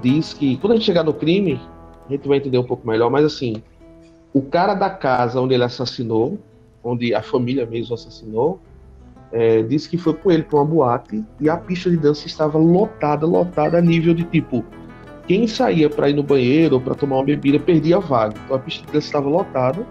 diz 0.00 0.32
que 0.32 0.56
quando 0.58 0.72
a 0.72 0.76
gente 0.76 0.84
chegar 0.84 1.02
no 1.02 1.12
crime 1.12 1.60
a 2.08 2.12
gente 2.12 2.28
vai 2.28 2.38
entender 2.38 2.58
um 2.58 2.64
pouco 2.64 2.86
melhor, 2.86 3.10
mas 3.10 3.24
assim 3.24 3.62
o 4.32 4.42
cara 4.42 4.74
da 4.74 4.90
casa 4.90 5.40
onde 5.40 5.54
ele 5.54 5.64
assassinou, 5.64 6.38
onde 6.84 7.12
a 7.14 7.22
família 7.22 7.66
mesmo 7.66 7.94
assassinou, 7.94 8.60
é, 9.36 9.62
disse 9.62 9.88
que 9.88 9.98
foi 9.98 10.14
com 10.14 10.30
ele 10.30 10.42
para 10.42 10.58
uma 10.58 10.64
boate 10.64 11.22
e 11.40 11.48
a 11.48 11.56
pista 11.56 11.90
de 11.90 11.96
dança 11.96 12.26
estava 12.26 12.56
lotada, 12.58 13.26
lotada 13.26 13.78
a 13.78 13.80
nível 13.80 14.14
de 14.14 14.24
tipo 14.24 14.64
quem 15.26 15.46
saía 15.46 15.90
para 15.90 16.08
ir 16.08 16.14
no 16.14 16.22
banheiro 16.22 16.76
ou 16.76 16.80
para 16.80 16.94
tomar 16.94 17.16
uma 17.16 17.24
bebida 17.24 17.58
perdia 17.58 17.96
a 17.96 18.00
vaga. 18.00 18.34
Então 18.44 18.56
a 18.56 18.60
pista 18.60 18.86
de 18.86 18.92
dança 18.92 19.06
estava 19.06 19.28
lotada. 19.28 19.84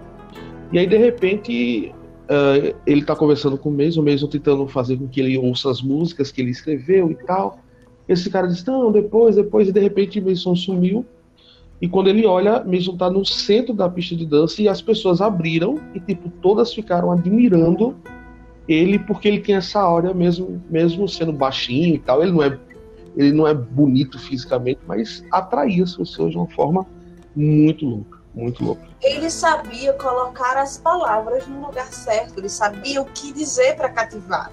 E 0.72 0.78
aí 0.78 0.86
de 0.86 0.96
repente 0.96 1.94
ah, 2.28 2.74
ele 2.86 3.04
tá 3.04 3.14
conversando 3.14 3.56
com 3.56 3.68
o 3.68 3.72
Mason, 3.72 4.02
o 4.02 4.28
tentando 4.28 4.66
fazer 4.66 4.96
com 4.96 5.06
que 5.08 5.20
ele 5.20 5.38
ouça 5.38 5.70
as 5.70 5.80
músicas 5.80 6.32
que 6.32 6.40
ele 6.40 6.50
escreveu 6.50 7.10
e 7.10 7.14
tal. 7.14 7.60
Esse 8.08 8.30
cara 8.30 8.46
diz, 8.46 8.64
não, 8.64 8.92
depois, 8.92 9.36
depois, 9.36 9.68
e 9.68 9.72
de 9.72 9.80
repente 9.80 10.20
Mason 10.20 10.54
sumiu. 10.54 11.04
E 11.80 11.88
quando 11.88 12.08
ele 12.08 12.24
olha, 12.24 12.64
Mason 12.64 12.96
tá 12.96 13.10
no 13.10 13.24
centro 13.24 13.74
da 13.74 13.88
pista 13.88 14.16
de 14.16 14.24
dança 14.24 14.62
e 14.62 14.68
as 14.68 14.80
pessoas 14.80 15.20
abriram 15.20 15.78
e, 15.94 16.00
tipo, 16.00 16.30
todas 16.40 16.72
ficaram 16.72 17.12
admirando 17.12 17.94
ele 18.68 18.98
porque 18.98 19.28
ele 19.28 19.40
tem 19.40 19.54
essa 19.56 19.80
áurea 19.80 20.12
mesmo, 20.14 20.62
mesmo 20.68 21.08
sendo 21.08 21.32
baixinho 21.32 21.94
e 21.94 21.98
tal. 21.98 22.22
Ele 22.22 22.32
não 22.32 22.42
é, 22.42 22.58
ele 23.16 23.32
não 23.32 23.46
é 23.46 23.54
bonito 23.54 24.18
fisicamente, 24.18 24.80
mas 24.86 25.24
atraía 25.30 25.84
as 25.84 25.94
pessoas 25.96 26.30
de 26.32 26.36
uma 26.36 26.48
forma 26.48 26.86
muito 27.34 27.84
louca, 27.86 28.18
muito 28.34 28.64
louca. 28.64 28.82
Ele 29.02 29.30
sabia 29.30 29.92
colocar 29.92 30.56
as 30.56 30.78
palavras 30.78 31.46
no 31.46 31.66
lugar 31.66 31.92
certo. 31.92 32.38
Ele 32.38 32.48
sabia 32.48 33.00
o 33.00 33.04
que 33.04 33.32
dizer 33.32 33.76
para 33.76 33.88
cativar. 33.90 34.50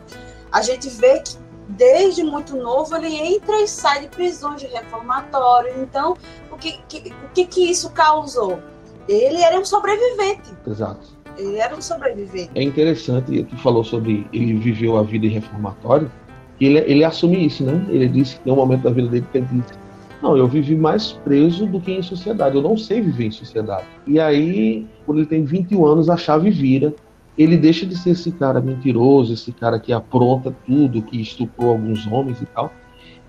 A 0.51 0.61
gente 0.61 0.89
vê 0.89 1.19
que 1.21 1.35
desde 1.69 2.23
muito 2.23 2.55
novo 2.55 2.95
ele 2.95 3.15
entra 3.15 3.59
e 3.61 3.67
sai 3.67 4.01
de 4.01 4.07
prisões 4.09 4.59
de 4.61 4.67
reformatório. 4.67 5.73
Então, 5.81 6.15
o 6.51 6.57
que, 6.57 6.77
que- 6.87 7.09
o 7.25 7.29
que, 7.33 7.45
que 7.45 7.71
isso 7.71 7.89
causou? 7.91 8.59
Ele 9.07 9.41
era 9.41 9.57
um 9.59 9.65
sobrevivente. 9.65 10.51
Exato. 10.67 11.07
Ele 11.37 11.57
era 11.57 11.75
um 11.75 11.81
sobrevivente. 11.81 12.51
É 12.55 12.61
interessante, 12.61 13.43
tu 13.43 13.57
falou 13.57 13.83
sobre 13.83 14.27
ele 14.31 14.53
viveu 14.55 14.97
a 14.97 15.03
vida 15.03 15.25
em 15.25 15.29
reformatório, 15.29 16.11
que 16.57 16.65
ele, 16.65 16.79
ele 16.79 17.03
assume 17.03 17.45
isso, 17.45 17.63
né? 17.63 17.85
Ele 17.89 18.07
disse 18.07 18.35
que 18.35 18.43
tem 18.43 18.53
um 18.53 18.57
momento 18.57 18.83
da 18.83 18.91
vida 18.91 19.07
dele 19.07 19.25
que 19.31 19.37
ele 19.37 19.47
disse, 19.51 19.73
não, 20.21 20.37
eu 20.37 20.47
vivi 20.47 20.75
mais 20.75 21.11
preso 21.11 21.65
do 21.65 21.81
que 21.81 21.91
em 21.91 22.01
sociedade, 22.01 22.55
eu 22.55 22.61
não 22.61 22.77
sei 22.77 23.01
viver 23.01 23.25
em 23.25 23.31
sociedade. 23.31 23.85
E 24.07 24.19
aí, 24.19 24.87
quando 25.05 25.17
ele 25.19 25.27
tem 25.27 25.43
21 25.43 25.85
anos, 25.85 26.09
a 26.09 26.15
chave 26.15 26.49
vira, 26.49 26.93
ele 27.37 27.57
deixa 27.57 27.85
de 27.85 27.97
ser 27.97 28.11
esse 28.11 28.31
cara 28.31 28.61
mentiroso, 28.61 29.33
esse 29.33 29.51
cara 29.51 29.79
que 29.79 29.91
apronta 29.91 30.55
tudo, 30.65 31.01
que 31.01 31.19
estuprou 31.19 31.71
alguns 31.71 32.07
homens 32.07 32.41
e 32.41 32.45
tal, 32.45 32.71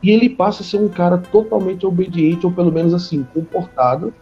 e 0.02 0.10
ele 0.10 0.28
passa 0.28 0.62
a 0.62 0.66
ser 0.66 0.76
um 0.76 0.88
cara 0.88 1.18
totalmente 1.18 1.86
obediente, 1.86 2.44
ou 2.44 2.52
pelo 2.52 2.70
menos 2.70 2.92
assim, 2.92 3.26
comportado, 3.34 4.12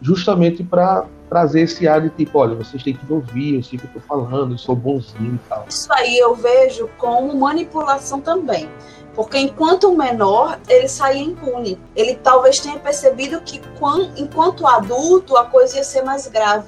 justamente 0.00 0.62
para 0.62 1.06
trazer 1.32 1.62
esse 1.62 1.88
ar 1.88 2.02
de 2.02 2.10
tipo, 2.10 2.38
olha, 2.38 2.54
vocês 2.54 2.82
têm 2.82 2.94
que 2.94 3.06
me 3.06 3.12
ouvir, 3.14 3.54
eu 3.56 3.62
sei 3.62 3.78
o 3.78 3.80
que 3.80 3.88
eu 3.88 3.92
tô 3.94 4.00
falando, 4.06 4.52
eu 4.52 4.58
sou 4.58 4.76
bonzinho 4.76 5.36
e 5.42 5.48
tal. 5.48 5.64
Isso 5.66 5.90
aí 5.94 6.18
eu 6.18 6.34
vejo 6.34 6.90
como 6.98 7.34
manipulação 7.34 8.20
também. 8.20 8.68
Porque 9.14 9.38
enquanto 9.38 9.90
menor, 9.96 10.58
ele 10.68 10.88
saía 10.88 11.22
impune. 11.22 11.78
Ele 11.96 12.16
talvez 12.16 12.60
tenha 12.60 12.78
percebido 12.78 13.40
que 13.40 13.60
quan- 13.78 14.10
enquanto 14.16 14.66
adulto 14.66 15.34
a 15.38 15.46
coisa 15.46 15.78
ia 15.78 15.84
ser 15.84 16.02
mais 16.02 16.26
grave. 16.26 16.66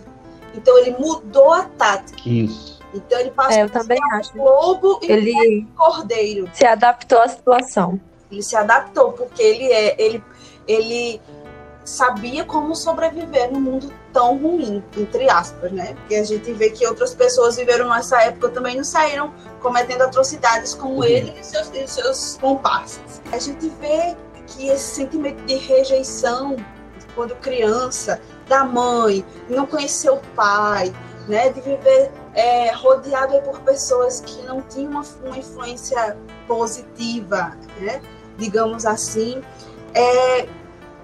Então 0.54 0.78
ele 0.78 0.97
mudou 0.99 1.52
a 1.52 1.64
tática. 1.64 2.26
Isso. 2.26 2.80
Então 2.94 3.18
ele 3.21 3.33
passou 3.33 3.52
É, 3.59 3.62
eu 3.64 3.71
também 3.71 3.99
acho. 4.12 4.35
lobo 4.38 4.99
e 5.02 5.12
Ele 5.12 5.66
cordeiro. 5.76 6.49
se 6.54 6.64
adaptou 6.64 7.18
à 7.21 7.28
situação. 7.28 8.00
Ele 8.33 8.42
se 8.42 8.56
adaptou 8.56 9.12
porque 9.12 9.42
ele 9.42 9.64
é 9.71 9.94
ele 10.02 10.23
ele 10.66 11.21
sabia 11.84 12.44
como 12.44 12.74
sobreviver 12.74 13.52
num 13.52 13.60
mundo 13.60 13.92
tão 14.12 14.38
ruim, 14.38 14.82
entre 14.96 15.28
aspas, 15.28 15.70
né? 15.70 15.94
Porque 15.94 16.16
a 16.16 16.24
gente 16.24 16.52
vê 16.52 16.70
que 16.70 16.86
outras 16.86 17.14
pessoas 17.14 17.56
viveram 17.56 17.88
nessa 17.88 18.22
época 18.22 18.48
também 18.48 18.76
não 18.76 18.84
saíram 18.84 19.32
cometendo 19.60 20.02
atrocidades 20.02 20.74
como 20.74 20.96
Uhum. 20.96 21.04
ele 21.04 21.34
e 21.38 21.44
seus, 21.44 21.70
e 21.74 21.86
seus 21.86 22.38
comparsas. 22.40 23.20
A 23.32 23.38
gente 23.38 23.68
vê 23.80 24.16
que 24.46 24.68
esse 24.68 24.94
sentimento 24.96 25.42
de 25.44 25.56
rejeição 25.56 26.56
quando 27.14 27.34
criança 27.36 28.20
da 28.48 28.64
mãe, 28.64 29.24
não 29.48 29.66
conhecer 29.66 30.10
o 30.10 30.18
pai, 30.34 30.92
né? 31.28 31.50
De 31.50 31.60
viver 31.60 32.10
é, 32.34 32.72
rodeado 32.72 33.40
por 33.42 33.60
pessoas 33.60 34.20
que 34.20 34.42
não 34.42 34.60
tinham 34.62 34.90
uma, 34.90 35.04
uma 35.24 35.38
influência 35.38 36.16
positiva, 36.46 37.56
né? 37.80 38.02
Digamos 38.36 38.84
assim, 38.84 39.42
é, 39.94 40.48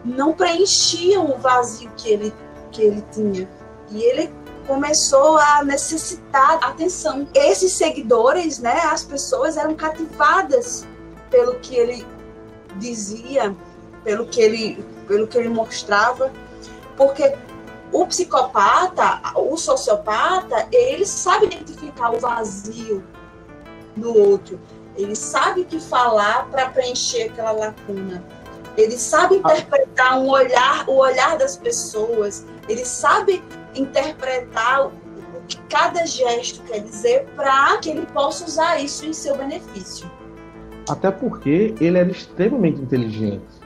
não 0.04 0.32
preenchiam 0.32 1.30
o 1.30 1.38
vazio 1.38 1.90
que 1.96 2.08
ele, 2.08 2.34
que 2.70 2.82
ele 2.82 3.04
tinha. 3.12 3.48
E 3.90 4.02
ele 4.02 4.32
começou 4.66 5.36
a 5.38 5.64
necessitar 5.64 6.58
atenção. 6.62 7.26
Esses 7.34 7.72
seguidores, 7.72 8.58
né, 8.58 8.80
as 8.84 9.04
pessoas 9.04 9.56
eram 9.56 9.74
cativadas 9.74 10.86
pelo 11.28 11.58
que 11.60 11.74
ele 11.74 12.06
dizia, 12.76 13.54
pelo 14.04 14.26
que 14.26 14.40
ele, 14.40 14.84
pelo 15.06 15.26
que 15.26 15.36
ele 15.36 15.48
mostrava, 15.48 16.32
porque 16.96 17.34
o 17.92 18.06
psicopata, 18.06 19.20
o 19.36 19.56
sociopata, 19.56 20.68
ele 20.70 21.04
sabe 21.04 21.46
identificar 21.46 22.14
o 22.14 22.20
vazio 22.20 23.04
do 23.96 24.16
outro. 24.16 24.60
Ele 24.96 25.16
sabe 25.16 25.64
que 25.64 25.80
falar 25.80 26.48
para 26.50 26.68
preencher 26.68 27.24
aquela 27.24 27.52
lacuna. 27.52 28.22
Ele 28.80 28.96
sabe 28.98 29.36
interpretar 29.36 30.18
um 30.18 30.30
olhar, 30.30 30.88
o 30.88 30.96
olhar 30.96 31.36
das 31.36 31.56
pessoas. 31.56 32.46
Ele 32.68 32.84
sabe 32.84 33.42
interpretar 33.74 34.86
o 34.86 34.92
que 35.46 35.58
cada 35.68 36.06
gesto 36.06 36.62
quer 36.62 36.80
dizer 36.80 37.26
para 37.36 37.76
que 37.78 37.90
ele 37.90 38.06
possa 38.06 38.44
usar 38.44 38.82
isso 38.82 39.04
em 39.04 39.12
seu 39.12 39.36
benefício. 39.36 40.10
Até 40.88 41.10
porque 41.10 41.74
ele 41.80 41.98
era 41.98 42.10
extremamente 42.10 42.80
inteligente. 42.80 43.60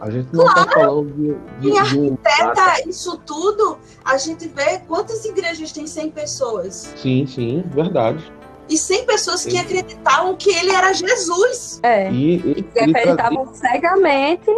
A 0.00 0.10
gente 0.10 0.34
não 0.34 0.46
está 0.48 0.68
falando 0.68 1.12
de, 1.12 1.34
de, 1.60 1.78
E 1.78 1.82
de 1.84 2.00
um. 2.00 2.16
Tenta 2.16 2.88
isso 2.88 3.16
tudo, 3.18 3.78
a 4.04 4.18
gente 4.18 4.48
vê 4.48 4.80
quantas 4.80 5.24
igrejas 5.24 5.70
tem 5.70 5.86
100 5.86 6.10
pessoas. 6.10 6.92
Sim, 6.96 7.24
sim, 7.24 7.62
verdade. 7.72 8.32
E 8.68 8.76
100 8.76 9.06
pessoas 9.06 9.44
que 9.44 9.58
acreditavam 9.58 10.34
que 10.36 10.50
ele 10.50 10.70
era 10.70 10.92
Jesus. 10.92 11.80
É. 11.82 12.10
E 12.10 12.34
ele 12.34 12.62
trazia, 12.62 12.90
acreditavam 12.92 13.54
cegamente 13.54 14.50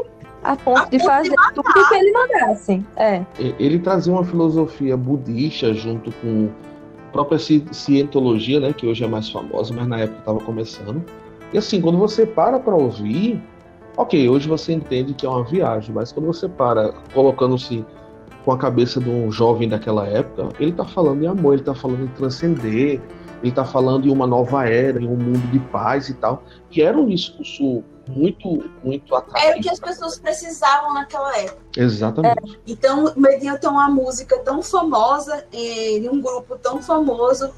a 0.42 0.54
ponto 0.56 0.78
A 0.78 0.84
de 0.84 0.98
ponto 0.98 0.98
de 0.98 1.04
fazer 1.04 1.34
tudo 1.54 1.88
que 1.88 1.94
ele 1.94 2.12
mandasse. 2.12 2.84
É. 2.96 3.22
ele 3.38 3.78
trazia 3.78 4.12
uma 4.12 4.24
filosofia 4.24 4.96
budista 4.96 5.72
junto 5.72 6.12
com 6.20 6.50
a 7.08 7.12
própria 7.12 7.38
ci- 7.38 7.64
cientologia, 7.72 8.60
né, 8.60 8.72
que 8.72 8.86
hoje 8.86 9.02
é 9.02 9.08
mais 9.08 9.28
famosa, 9.30 9.72
mas 9.74 9.86
na 9.88 10.00
época 10.00 10.18
estava 10.18 10.40
começando. 10.40 11.02
E 11.52 11.58
assim, 11.58 11.80
quando 11.80 11.96
você 11.96 12.26
para 12.26 12.58
para 12.58 12.74
ouvir, 12.74 13.40
ok, 13.96 14.28
hoje 14.28 14.48
você 14.48 14.72
entende 14.72 15.14
que 15.14 15.24
é 15.24 15.28
uma 15.28 15.44
viagem, 15.44 15.94
mas 15.94 16.12
quando 16.12 16.26
você 16.26 16.48
para 16.48 16.92
colocando-se 17.14 17.84
com 18.44 18.52
a 18.52 18.58
cabeça 18.58 19.00
de 19.00 19.08
um 19.08 19.32
jovem 19.32 19.68
daquela 19.68 20.06
época, 20.06 20.48
ele 20.60 20.72
está 20.72 20.84
falando 20.84 21.22
em 21.22 21.26
amor, 21.26 21.54
ele 21.54 21.62
está 21.62 21.74
falando 21.74 22.04
em 22.04 22.08
transcender, 22.08 23.00
ele 23.44 23.50
está 23.50 23.62
falando 23.62 24.08
em 24.08 24.10
uma 24.10 24.26
nova 24.26 24.66
era, 24.66 24.98
em 24.98 25.06
um 25.06 25.16
mundo 25.16 25.46
de 25.52 25.58
paz 25.58 26.08
e 26.08 26.14
tal, 26.14 26.42
que 26.70 26.80
era 26.80 26.96
um 26.96 27.06
discurso 27.06 27.84
muito, 28.08 28.70
muito 28.82 29.14
Era 29.14 29.20
o 29.20 29.60
que 29.60 29.68
atrativo. 29.68 29.70
as 29.70 29.80
pessoas 29.80 30.18
precisavam 30.18 30.94
naquela 30.94 31.36
época. 31.38 31.60
Exatamente. 31.76 32.58
Então, 32.66 33.12
Medina 33.14 33.58
tem 33.58 33.68
uma 33.68 33.90
música 33.90 34.38
tão 34.38 34.62
famosa, 34.62 35.46
de 35.52 36.08
um 36.10 36.22
grupo 36.22 36.56
tão 36.56 36.80
famoso. 36.80 37.52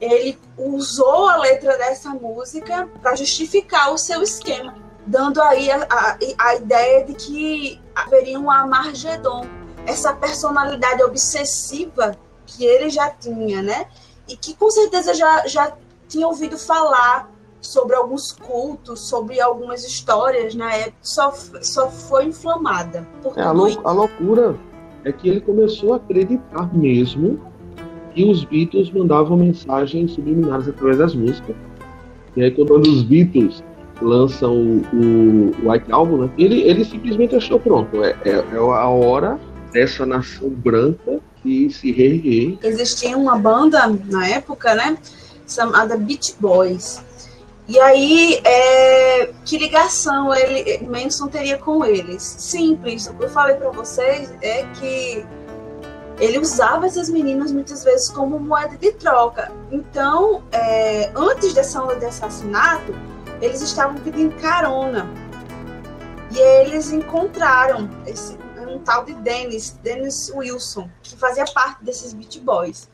Ele 0.00 0.38
usou 0.56 1.28
a 1.28 1.38
letra 1.38 1.76
dessa 1.76 2.10
música 2.10 2.88
para 3.02 3.16
justificar 3.16 3.92
o 3.92 3.98
seu 3.98 4.22
esquema, 4.22 4.76
dando 5.04 5.42
aí 5.42 5.72
a, 5.72 5.88
a, 5.90 6.18
a 6.38 6.54
ideia 6.54 7.04
de 7.04 7.14
que 7.14 7.80
haveria 7.96 8.38
um 8.38 8.48
Amargedon, 8.48 9.44
essa 9.86 10.12
personalidade 10.12 11.02
obsessiva 11.02 12.16
que 12.46 12.64
ele 12.64 12.90
já 12.90 13.10
tinha, 13.10 13.60
né? 13.60 13.86
E 14.28 14.36
que 14.36 14.54
com 14.54 14.70
certeza 14.70 15.14
já, 15.14 15.46
já 15.46 15.72
tinha 16.08 16.26
ouvido 16.26 16.56
falar 16.58 17.30
sobre 17.60 17.96
alguns 17.96 18.32
cultos, 18.32 19.00
sobre 19.00 19.40
algumas 19.40 19.84
histórias 19.84 20.54
na 20.54 20.72
época, 20.74 20.96
só, 21.02 21.32
só 21.62 21.88
foi 21.90 22.26
inflamada. 22.26 23.06
É, 23.36 23.42
a, 23.42 23.52
lou- 23.52 23.80
a 23.84 23.92
loucura 23.92 24.56
é 25.04 25.12
que 25.12 25.28
ele 25.28 25.40
começou 25.40 25.94
a 25.94 25.96
acreditar 25.96 26.74
mesmo 26.74 27.40
que 28.14 28.24
os 28.30 28.44
Beatles 28.44 28.90
mandavam 28.92 29.36
mensagens 29.36 30.12
subliminares 30.12 30.68
através 30.68 30.98
das 30.98 31.14
músicas. 31.14 31.56
E 32.36 32.42
aí, 32.42 32.50
quando 32.50 32.86
os 32.86 33.02
Beatles 33.02 33.62
lançam 34.02 34.54
o, 34.54 35.52
o 35.62 35.70
White 35.70 35.90
Album, 35.90 36.18
né? 36.18 36.30
Ele, 36.36 36.62
ele 36.62 36.84
simplesmente 36.84 37.34
achou 37.36 37.58
pronto, 37.60 38.02
é, 38.04 38.16
é, 38.24 38.30
é 38.30 38.56
a 38.56 38.88
hora 38.88 39.38
dessa 39.72 40.04
nação 40.04 40.48
branca 40.50 41.20
se 41.70 41.92
reerguer. 41.92 42.58
Existia 42.62 43.16
uma 43.16 43.36
banda 43.38 43.86
na 43.86 44.26
época, 44.28 44.74
né? 44.74 44.96
Chamada 45.46 45.96
Beach 45.96 46.34
Boys. 46.40 47.02
E 47.66 47.78
aí, 47.80 48.40
é, 48.44 49.30
que 49.44 49.56
ligação 49.56 50.34
ele, 50.34 50.86
Manson 50.86 51.28
teria 51.28 51.56
com 51.56 51.84
eles? 51.84 52.22
Simples. 52.22 53.06
O 53.06 53.14
que 53.14 53.24
eu 53.24 53.30
falei 53.30 53.56
para 53.56 53.70
vocês 53.70 54.32
é 54.42 54.64
que 54.74 55.24
ele 56.20 56.38
usava 56.38 56.86
essas 56.86 57.08
meninas 57.08 57.50
muitas 57.52 57.82
vezes 57.82 58.10
como 58.10 58.38
moeda 58.38 58.76
de 58.76 58.92
troca. 58.92 59.50
Então, 59.72 60.42
é, 60.52 61.10
antes 61.14 61.54
dessa 61.54 61.82
onda 61.82 61.96
de 61.96 62.04
assassinato, 62.04 62.94
eles 63.40 63.62
estavam 63.62 63.96
pedindo 63.96 64.34
carona. 64.36 65.08
E 66.30 66.38
eles 66.38 66.92
encontraram 66.92 67.88
esse, 68.06 68.36
um 68.74 68.78
tal 68.80 69.04
de 69.04 69.14
Dennis, 69.14 69.78
Dennis 69.82 70.30
Wilson, 70.34 70.90
que 71.02 71.16
fazia 71.16 71.44
parte 71.46 71.84
desses 71.84 72.12
Beat 72.12 72.40
Boys. 72.40 72.88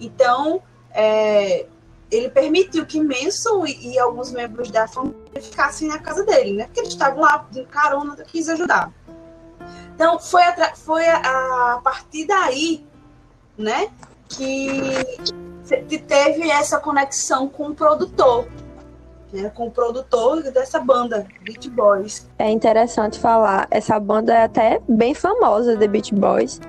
Então, 0.00 0.62
é, 0.92 1.66
ele 2.10 2.28
permitiu 2.28 2.84
que 2.84 3.00
Manson 3.00 3.64
e, 3.66 3.92
e, 3.92 3.98
alguns 3.98 4.32
membros 4.32 4.70
da 4.70 4.88
família 4.88 5.40
ficassem 5.40 5.88
na 5.88 5.98
casa 5.98 6.24
dele, 6.24 6.54
né? 6.54 6.64
Porque 6.64 6.80
eles 6.80 6.92
estavam 6.92 7.20
lá 7.20 7.46
de 7.50 7.64
carona, 7.66 8.16
quis 8.24 8.48
ajudar. 8.48 8.92
Então, 9.94 10.18
foi, 10.18 10.42
a, 10.42 10.74
foi 10.74 11.06
a, 11.06 11.74
a, 11.74 11.80
partir 11.82 12.26
daí, 12.26 12.86
né, 13.56 13.90
que 14.28 15.98
teve 15.98 16.50
essa 16.50 16.80
conexão 16.80 17.48
com 17.48 17.68
o 17.68 17.74
produtor, 17.74 18.48
né, 19.32 19.50
com 19.54 19.66
o 19.66 19.70
produtor 19.70 20.42
dessa 20.42 20.80
banda, 20.80 21.26
Beat 21.42 21.68
Boys. 21.70 22.28
É 22.38 22.50
interessante 22.50 23.18
falar, 23.18 23.66
essa 23.70 23.98
banda 23.98 24.34
é 24.34 24.44
até 24.44 24.80
bem 24.88 25.14
famosa, 25.14 25.76
The 25.76 25.88
Beat 25.88 26.12
Boys. 26.12 26.60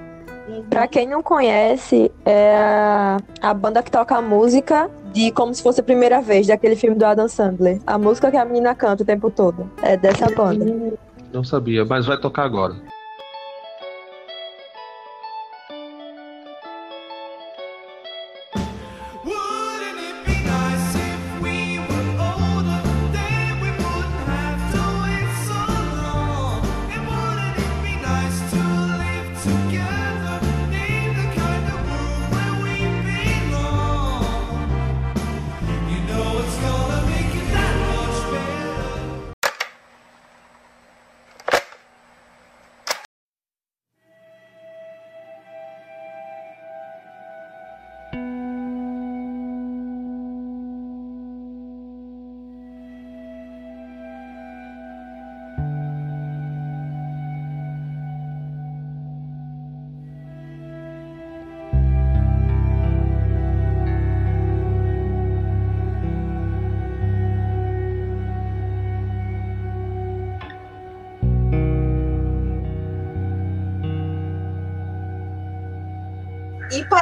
Uhum. 0.48 0.64
Pra 0.70 0.88
quem 0.88 1.08
não 1.08 1.22
conhece, 1.22 2.12
é 2.26 2.58
a, 2.58 3.18
a 3.42 3.54
banda 3.54 3.82
que 3.82 3.92
toca 3.92 4.16
a 4.16 4.22
música 4.22 4.90
de 5.14 5.32
Como 5.32 5.54
Se 5.54 5.62
Fosse 5.62 5.82
a 5.82 5.84
Primeira 5.84 6.22
Vez, 6.22 6.48
daquele 6.48 6.76
filme 6.76 6.96
do 6.96 7.06
Adam 7.06 7.28
Sandler. 7.28 7.80
A 7.86 7.98
música 7.98 8.32
que 8.32 8.38
a 8.38 8.46
menina 8.46 8.74
canta 8.74 9.04
o 9.04 9.06
tempo 9.06 9.30
todo. 9.30 9.70
É 9.82 9.96
dessa 9.96 10.28
banda. 10.28 10.66
Não 11.32 11.44
sabia, 11.44 11.86
mas 11.86 12.06
vai 12.06 12.20
tocar 12.20 12.44
agora. 12.44 12.76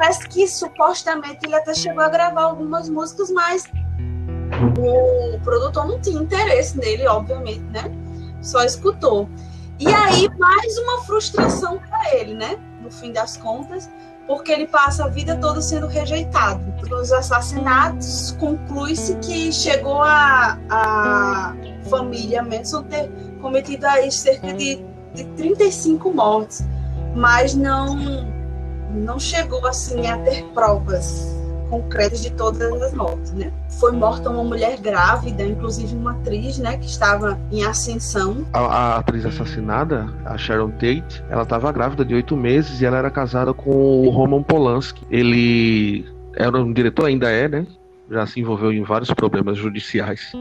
Parece 0.09 0.27
que 0.27 0.47
supostamente 0.47 1.45
ele 1.45 1.53
até 1.55 1.73
chegou 1.73 2.01
a 2.01 2.09
gravar 2.09 2.41
algumas 2.41 2.89
músicas, 2.89 3.29
mas 3.29 3.63
o 4.79 5.39
produtor 5.41 5.87
não 5.87 5.99
tinha 5.99 6.19
interesse 6.19 6.77
nele, 6.77 7.07
obviamente, 7.07 7.63
né? 7.65 7.91
Só 8.41 8.63
escutou. 8.63 9.29
E 9.79 9.87
aí, 9.87 10.27
mais 10.39 10.77
uma 10.79 11.03
frustração 11.03 11.77
para 11.77 12.15
ele, 12.15 12.33
né? 12.33 12.57
No 12.81 12.89
fim 12.89 13.11
das 13.11 13.37
contas, 13.37 13.87
porque 14.25 14.51
ele 14.51 14.65
passa 14.65 15.05
a 15.05 15.07
vida 15.07 15.35
toda 15.37 15.61
sendo 15.61 15.85
rejeitado. 15.85 16.59
Os 16.91 17.11
assassinatos, 17.11 18.35
conclui-se 18.39 19.15
que 19.17 19.51
chegou 19.51 20.01
a, 20.01 20.57
a 20.71 21.55
família 21.87 22.41
Manson 22.41 22.81
ter 22.83 23.11
cometido 23.41 23.85
aí 23.85 24.11
cerca 24.11 24.53
de, 24.53 24.83
de 25.13 25.23
35 25.35 26.11
mortes, 26.11 26.65
mas 27.15 27.53
não 27.53 28.38
não 28.89 29.19
chegou 29.19 29.65
assim 29.67 30.07
a 30.07 30.17
ter 30.19 30.43
provas 30.53 31.37
concretas 31.69 32.21
de 32.21 32.31
todas 32.31 32.81
as 32.81 32.93
mortes, 32.93 33.31
né? 33.33 33.51
Foi 33.79 33.91
morta 33.91 34.29
uma 34.29 34.43
mulher 34.43 34.79
grávida, 34.79 35.43
inclusive 35.43 35.95
uma 35.95 36.11
atriz, 36.13 36.57
né, 36.57 36.77
que 36.77 36.87
estava 36.87 37.39
em 37.51 37.63
ascensão. 37.63 38.45
A, 38.51 38.59
a 38.59 38.97
atriz 38.97 39.25
assassinada, 39.25 40.11
a 40.25 40.37
Sharon 40.37 40.71
Tate, 40.71 41.23
ela 41.29 41.43
estava 41.43 41.71
grávida 41.71 42.03
de 42.03 42.15
oito 42.15 42.35
meses 42.35 42.81
e 42.81 42.85
ela 42.85 42.97
era 42.97 43.11
casada 43.11 43.53
com 43.53 43.69
o 43.71 44.09
Roman 44.09 44.41
Polanski. 44.41 45.05
Ele 45.09 46.05
era 46.35 46.57
um 46.57 46.73
diretor, 46.73 47.05
ainda 47.05 47.29
é, 47.29 47.47
né? 47.47 47.67
Já 48.09 48.25
se 48.25 48.39
envolveu 48.39 48.71
em 48.71 48.83
vários 48.83 49.11
problemas 49.11 49.57
judiciais. 49.57 50.31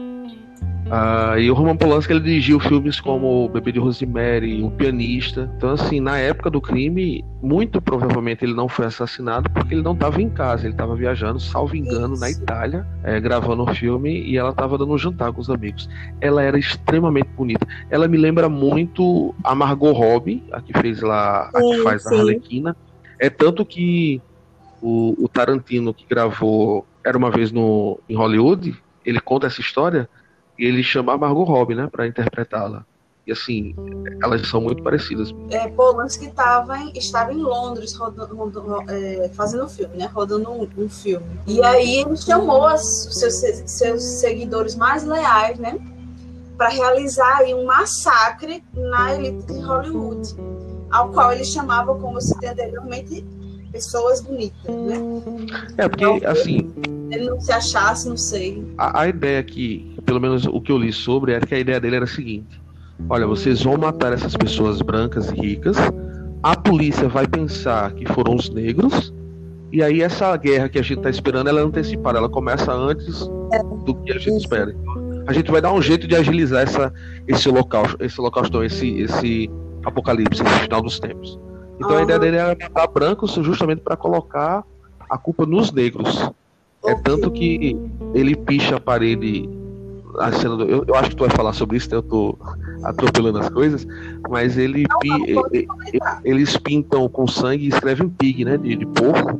Uh, 0.89 1.37
e 1.37 1.51
o 1.51 1.53
Roman 1.53 1.77
Polanski 1.77 2.11
ele 2.11 2.21
dirigiu 2.21 2.59
filmes 2.59 2.99
como 2.99 3.45
O 3.45 3.49
Bebê 3.49 3.71
de 3.71 3.79
Rosemary, 3.79 4.63
O 4.63 4.71
Pianista. 4.71 5.51
Então, 5.55 5.71
assim, 5.71 5.99
na 5.99 6.17
época 6.17 6.49
do 6.49 6.59
crime, 6.59 7.23
muito 7.43 7.79
provavelmente 7.79 8.43
ele 8.43 8.55
não 8.55 8.67
foi 8.67 8.87
assassinado 8.87 9.49
porque 9.51 9.75
ele 9.75 9.83
não 9.83 9.93
estava 9.93 10.19
em 10.19 10.29
casa, 10.29 10.63
ele 10.63 10.73
estava 10.73 10.95
viajando, 10.95 11.39
salvo 11.39 11.75
engano, 11.75 12.17
na 12.17 12.31
Itália, 12.31 12.87
é, 13.03 13.19
gravando 13.19 13.63
um 13.63 13.73
filme 13.73 14.19
e 14.23 14.35
ela 14.35 14.49
estava 14.49 14.79
dando 14.79 14.91
um 14.91 14.97
jantar 14.97 15.31
com 15.31 15.39
os 15.39 15.49
amigos. 15.49 15.87
Ela 16.19 16.41
era 16.41 16.57
extremamente 16.57 17.29
bonita. 17.37 17.67
Ela 17.91 18.07
me 18.07 18.17
lembra 18.17 18.49
muito 18.49 19.35
a 19.43 19.53
Margot 19.53 19.91
Robbie, 19.91 20.43
a 20.51 20.59
que 20.59 20.73
fez 20.73 21.01
lá, 21.01 21.51
a 21.53 21.61
que 21.61 21.83
faz 21.83 22.01
sim. 22.01 22.15
a 22.15 22.17
Arlequina. 22.17 22.75
É 23.19 23.29
tanto 23.29 23.63
que 23.63 24.19
o, 24.81 25.15
o 25.23 25.27
Tarantino 25.27 25.93
que 25.93 26.05
gravou 26.09 26.87
Era 27.03 27.17
uma 27.17 27.29
vez 27.29 27.51
no, 27.51 27.99
em 28.09 28.15
Hollywood, 28.15 28.75
ele 29.05 29.19
conta 29.19 29.45
essa 29.47 29.61
história 29.61 30.09
ele 30.65 30.83
chama 30.83 31.13
a 31.13 31.17
Margot 31.17 31.43
Robbie, 31.43 31.75
né, 31.75 31.87
para 31.91 32.07
interpretá-la. 32.07 32.85
E 33.29 33.31
assim, 33.31 33.75
elas 34.23 34.47
são 34.47 34.59
muito 34.59 34.81
parecidas. 34.81 35.31
É, 35.51 35.67
Polanski 35.67 36.25
estava 36.25 36.79
em, 36.79 36.91
estava 36.97 37.31
em 37.31 37.37
Londres 37.37 37.93
rodando, 37.95 38.35
rodando, 38.35 38.91
é, 38.91 39.29
fazendo 39.35 39.65
um 39.65 39.69
filme, 39.69 39.97
né? 39.97 40.09
Rodando 40.11 40.49
um, 40.49 40.67
um, 40.75 40.89
filme. 40.89 41.27
E 41.45 41.63
aí 41.63 41.99
ele 41.99 42.17
chamou 42.17 42.65
as, 42.65 42.81
seus, 42.81 43.35
seus 43.69 44.01
seguidores 44.01 44.75
mais 44.75 45.03
leais, 45.03 45.59
né? 45.59 45.77
Para 46.57 46.69
realizar 46.69 47.37
aí 47.37 47.53
um 47.53 47.65
massacre 47.65 48.63
na 48.73 49.13
elite 49.13 49.45
de 49.45 49.59
Hollywood, 49.59 50.35
ao 50.89 51.09
qual 51.09 51.31
ele 51.31 51.45
chamava, 51.45 51.93
como 51.93 52.17
eu 52.17 52.21
citei 52.21 52.49
anteriormente, 52.49 53.23
pessoas 53.71 54.21
bonitas, 54.21 54.75
né? 54.75 54.95
É, 55.77 55.87
porque, 55.87 56.03
então, 56.03 56.31
assim... 56.31 56.98
Ele 57.11 57.29
não 57.29 57.39
se 57.39 57.51
achasse, 57.51 58.07
não 58.07 58.17
sei. 58.17 58.63
A, 58.77 59.01
a 59.01 59.07
ideia 59.07 59.41
que, 59.43 59.95
pelo 60.05 60.19
menos 60.19 60.45
o 60.45 60.61
que 60.61 60.71
eu 60.71 60.77
li 60.77 60.93
sobre, 60.93 61.33
era 61.33 61.45
que 61.45 61.55
a 61.55 61.59
ideia 61.59 61.79
dele 61.79 61.97
era 61.97 62.05
a 62.05 62.07
seguinte: 62.07 62.61
olha, 63.09 63.25
vocês 63.25 63.63
vão 63.63 63.77
matar 63.77 64.13
essas 64.13 64.35
pessoas 64.35 64.81
brancas 64.81 65.29
e 65.31 65.35
ricas, 65.35 65.77
a 66.43 66.55
polícia 66.55 67.07
vai 67.07 67.27
pensar 67.27 67.93
que 67.93 68.05
foram 68.13 68.35
os 68.35 68.49
negros, 68.49 69.13
e 69.71 69.83
aí 69.83 70.01
essa 70.01 70.35
guerra 70.37 70.69
que 70.69 70.79
a 70.79 70.81
gente 70.81 70.97
está 70.97 71.09
esperando, 71.09 71.47
ela 71.47 71.59
é 71.59 71.63
antecipada, 71.63 72.17
ela 72.17 72.29
começa 72.29 72.73
antes 72.73 73.27
do 73.85 73.95
que 74.03 74.11
a 74.11 74.17
gente 74.17 74.37
espera. 74.37 74.75
A 75.27 75.33
gente 75.33 75.51
vai 75.51 75.61
dar 75.61 75.71
um 75.71 75.81
jeito 75.81 76.07
de 76.07 76.15
agilizar 76.15 76.63
essa, 76.63 76.91
esse 77.27 77.49
local, 77.49 77.83
esse 77.99 78.19
local, 78.19 78.43
esse, 78.63 78.89
esse 78.99 79.49
apocalipse, 79.85 80.41
esse 80.41 80.59
final 80.61 80.81
dos 80.81 80.99
tempos. 80.99 81.39
Então 81.75 81.97
a 81.97 82.01
ideia 82.01 82.19
dele 82.19 82.37
era 82.37 82.57
matar 82.59 82.87
brancos 82.87 83.33
justamente 83.33 83.81
para 83.81 83.95
colocar 83.95 84.63
a 85.09 85.17
culpa 85.17 85.45
nos 85.45 85.71
negros. 85.71 86.31
É 86.85 86.95
tanto 86.95 87.29
que 87.31 87.77
ele 88.13 88.35
picha 88.35 88.77
a 88.77 88.79
parede 88.79 89.49
a 90.17 90.31
cena 90.31 90.55
do, 90.55 90.63
eu, 90.63 90.83
eu, 90.87 90.95
acho 90.95 91.11
que 91.11 91.15
tu 91.15 91.25
vai 91.25 91.35
falar 91.35 91.53
sobre 91.53 91.77
isso, 91.77 91.89
né? 91.89 91.97
eu 91.97 92.01
tô 92.01 92.37
atropelando 92.83 93.39
as 93.39 93.49
coisas, 93.49 93.85
mas 94.29 94.57
ele, 94.57 94.85
pi, 94.99 95.09
eles 96.23 96.57
pintam 96.57 97.07
com 97.07 97.27
sangue 97.27 97.65
e 97.65 97.69
escrevem 97.69 98.09
pig, 98.09 98.43
né? 98.43 98.57
De, 98.57 98.75
de 98.75 98.85
porco, 98.85 99.39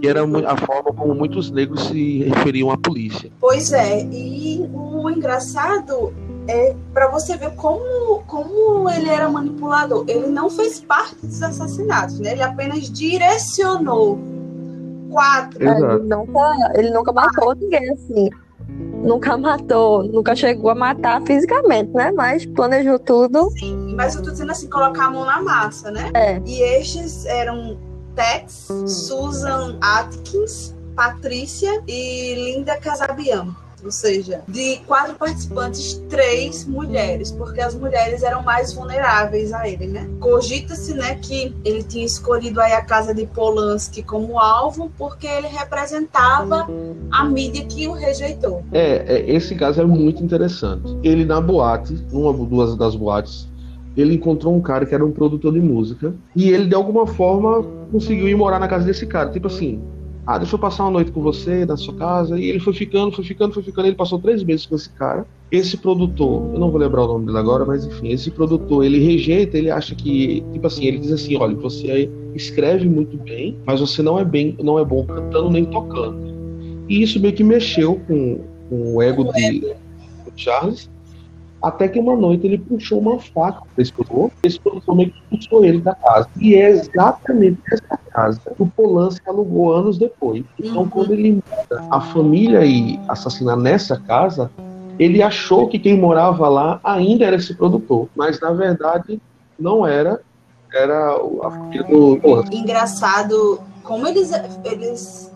que 0.00 0.08
era 0.08 0.22
a 0.22 0.56
forma 0.56 0.92
como 0.92 1.14
muitos 1.14 1.50
negros 1.50 1.86
se 1.86 2.24
referiam 2.24 2.70
à 2.70 2.76
polícia. 2.76 3.30
Pois 3.40 3.72
é, 3.72 4.04
e 4.04 4.68
o 4.72 5.08
engraçado 5.10 6.12
é 6.48 6.74
para 6.94 7.08
você 7.08 7.36
ver 7.36 7.54
como, 7.54 8.22
como 8.26 8.88
ele 8.90 9.08
era 9.08 9.28
manipulador. 9.28 10.04
Ele 10.08 10.26
não 10.28 10.48
fez 10.48 10.80
parte 10.80 11.14
dos 11.22 11.42
assassinatos, 11.42 12.18
né? 12.20 12.32
Ele 12.32 12.42
apenas 12.42 12.90
direcionou 12.90 14.18
quatro. 15.10 15.62
Ele, 15.62 15.98
nunca, 16.04 16.72
ele 16.74 16.90
nunca 16.90 17.12
matou 17.12 17.54
ninguém 17.54 17.90
assim. 17.90 18.30
Nunca 18.68 19.36
matou, 19.36 20.02
nunca 20.02 20.36
chegou 20.36 20.70
a 20.70 20.74
matar 20.74 21.22
fisicamente, 21.22 21.90
né? 21.92 22.12
Mas 22.12 22.44
planejou 22.44 22.98
tudo. 22.98 23.50
Sim, 23.58 23.94
mas 23.96 24.14
eu 24.14 24.22
tô 24.22 24.30
dizendo 24.30 24.52
assim, 24.52 24.68
colocar 24.68 25.06
a 25.06 25.10
mão 25.10 25.24
na 25.24 25.40
massa, 25.40 25.90
né? 25.90 26.10
É. 26.14 26.40
E 26.44 26.60
estes 26.60 27.24
eram 27.24 27.78
Tex, 28.14 28.68
Susan 28.86 29.78
Atkins, 29.80 30.76
Patrícia 30.94 31.82
e 31.86 32.34
Linda 32.34 32.76
Casabian. 32.76 33.54
Ou 33.84 33.90
seja, 33.90 34.42
de 34.48 34.78
quatro 34.86 35.14
participantes, 35.14 36.02
três 36.08 36.66
mulheres, 36.66 37.30
porque 37.30 37.60
as 37.60 37.74
mulheres 37.74 38.22
eram 38.22 38.42
mais 38.42 38.72
vulneráveis 38.72 39.52
a 39.52 39.68
ele, 39.68 39.86
né? 39.86 40.08
Cogita-se, 40.20 40.94
né, 40.94 41.16
que 41.16 41.54
ele 41.64 41.82
tinha 41.82 42.04
escolhido 42.04 42.60
aí 42.60 42.72
a 42.72 42.82
casa 42.82 43.14
de 43.14 43.26
Polanski 43.26 44.02
como 44.02 44.38
alvo 44.38 44.90
porque 44.96 45.26
ele 45.26 45.48
representava 45.48 46.68
a 47.10 47.24
mídia 47.24 47.64
que 47.64 47.86
o 47.86 47.92
rejeitou. 47.92 48.64
É, 48.72 49.04
é 49.14 49.30
esse 49.30 49.54
caso 49.54 49.80
é 49.80 49.84
muito 49.84 50.22
interessante. 50.22 50.96
Ele 51.02 51.24
na 51.24 51.40
boate, 51.40 51.94
numa 52.10 52.32
duas 52.32 52.76
das 52.76 52.94
boates, 52.94 53.48
ele 53.96 54.14
encontrou 54.14 54.54
um 54.54 54.60
cara 54.60 54.86
que 54.86 54.94
era 54.94 55.04
um 55.04 55.10
produtor 55.10 55.52
de 55.52 55.60
música 55.60 56.14
e 56.34 56.50
ele 56.50 56.66
de 56.66 56.74
alguma 56.74 57.06
forma 57.06 57.62
conseguiu 57.90 58.28
ir 58.28 58.34
morar 58.36 58.58
na 58.58 58.68
casa 58.68 58.84
desse 58.84 59.06
cara. 59.06 59.30
Tipo 59.30 59.48
assim, 59.48 59.82
ah, 60.28 60.36
deixa 60.36 60.56
eu 60.56 60.58
passar 60.58 60.84
uma 60.84 60.90
noite 60.90 61.10
com 61.10 61.22
você 61.22 61.64
na 61.64 61.74
sua 61.74 61.94
casa. 61.94 62.38
E 62.38 62.44
ele 62.44 62.60
foi 62.60 62.74
ficando, 62.74 63.10
foi 63.10 63.24
ficando, 63.24 63.54
foi 63.54 63.62
ficando. 63.62 63.88
Ele 63.88 63.96
passou 63.96 64.18
três 64.18 64.44
meses 64.44 64.66
com 64.66 64.76
esse 64.76 64.90
cara. 64.90 65.26
Esse 65.50 65.78
produtor, 65.78 66.52
eu 66.52 66.60
não 66.60 66.70
vou 66.70 66.78
lembrar 66.78 67.04
o 67.04 67.08
nome 67.08 67.24
dele 67.24 67.38
agora, 67.38 67.64
mas 67.64 67.86
enfim, 67.86 68.10
esse 68.10 68.30
produtor, 68.30 68.84
ele 68.84 68.98
rejeita, 68.98 69.56
ele 69.56 69.70
acha 69.70 69.94
que, 69.94 70.44
tipo 70.52 70.66
assim, 70.66 70.84
ele 70.84 70.98
diz 70.98 71.12
assim, 71.12 71.34
olha, 71.38 71.56
você 71.56 72.10
escreve 72.34 72.86
muito 72.86 73.16
bem, 73.16 73.56
mas 73.64 73.80
você 73.80 74.02
não 74.02 74.18
é 74.18 74.24
bem, 74.26 74.54
não 74.62 74.78
é 74.78 74.84
bom 74.84 75.02
cantando 75.06 75.48
nem 75.48 75.64
tocando. 75.64 76.18
E 76.90 77.00
isso 77.00 77.18
meio 77.18 77.32
que 77.32 77.42
mexeu 77.42 77.98
com, 78.06 78.44
com 78.68 78.96
o 78.96 79.00
ego 79.00 79.32
de, 79.32 79.74
Charles. 80.36 80.90
Até 81.62 81.88
que 81.88 81.98
uma 81.98 82.14
noite 82.14 82.46
ele 82.46 82.58
puxou 82.58 83.00
uma 83.00 83.18
faca 83.18 83.62
desse 83.76 83.92
produtor, 83.92 84.30
esse 84.42 84.60
produtor 84.60 84.94
meio 84.94 85.10
que 85.10 85.36
puxou 85.36 85.64
ele 85.64 85.80
da 85.80 85.94
casa. 85.94 86.28
E 86.38 86.54
é 86.54 86.70
exatamente 86.70 87.60
essa 87.72 87.98
casa 88.12 88.40
que 88.56 88.62
o 88.62 88.66
Polanski 88.66 89.28
alugou 89.28 89.72
anos 89.72 89.98
depois. 89.98 90.44
Então, 90.58 90.82
uhum. 90.82 90.88
quando 90.88 91.12
ele 91.12 91.32
muda 91.32 91.84
a 91.90 92.00
família 92.00 92.64
e 92.64 92.98
assassinar 93.08 93.56
nessa 93.56 93.98
casa, 93.98 94.50
ele 94.98 95.22
achou 95.22 95.68
que 95.68 95.78
quem 95.78 95.98
morava 95.98 96.48
lá 96.48 96.80
ainda 96.84 97.24
era 97.24 97.36
esse 97.36 97.54
produtor, 97.54 98.08
mas 98.14 98.40
na 98.40 98.52
verdade 98.52 99.20
não 99.58 99.86
era, 99.86 100.20
era 100.72 101.16
a 101.42 101.50
família 101.50 101.84
do 101.84 102.18
Polanski. 102.20 102.56
Engraçado 102.56 103.60
como 103.82 104.06
eles, 104.06 104.30
eles 104.64 105.32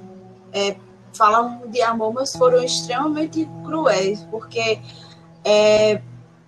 é, 0.52 0.76
falam 1.14 1.62
de 1.68 1.80
amor, 1.82 2.12
mas 2.12 2.34
foram 2.36 2.62
extremamente 2.62 3.48
cruéis, 3.64 4.26
porque 4.30 4.78
é, 5.44 6.00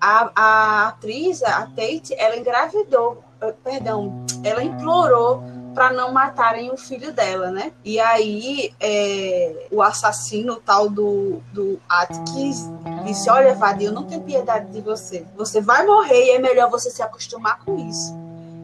a, 0.05 0.31
a 0.37 0.88
atriz, 0.88 1.43
a 1.43 1.62
Tate, 1.62 2.14
ela 2.19 2.37
engravidou, 2.37 3.25
eh, 3.40 3.55
perdão, 3.64 4.23
ela 4.43 4.62
implorou 4.62 5.43
para 5.75 5.95
não 5.95 6.12
matarem 6.12 6.71
o 6.71 6.77
filho 6.77 7.11
dela, 7.11 7.51
né? 7.51 7.73
E 7.83 7.99
aí 7.99 8.75
é, 8.79 9.67
o 9.73 9.81
assassino 9.83 10.57
tal 10.57 10.90
do, 10.90 11.40
do 11.55 11.81
Atkins 11.88 12.71
disse: 13.07 13.31
Olha, 13.31 13.55
Vadio, 13.55 13.88
eu 13.88 13.93
não 13.93 14.05
tenho 14.05 14.21
piedade 14.21 14.71
de 14.71 14.83
você. 14.83 15.27
Você 15.37 15.62
vai 15.62 15.87
morrer 15.87 16.27
e 16.27 16.31
é 16.33 16.38
melhor 16.38 16.71
você 16.71 16.90
se 16.90 17.03
acostumar 17.03 17.61
com 17.64 17.79
isso. 17.88 18.14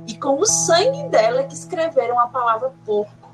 E 0.06 0.14
com 0.18 0.38
o 0.38 0.46
sangue 0.46 1.04
dela 1.08 1.44
que 1.44 1.54
escreveram 1.54 2.20
a 2.20 2.28
palavra 2.28 2.70
porco 2.84 3.30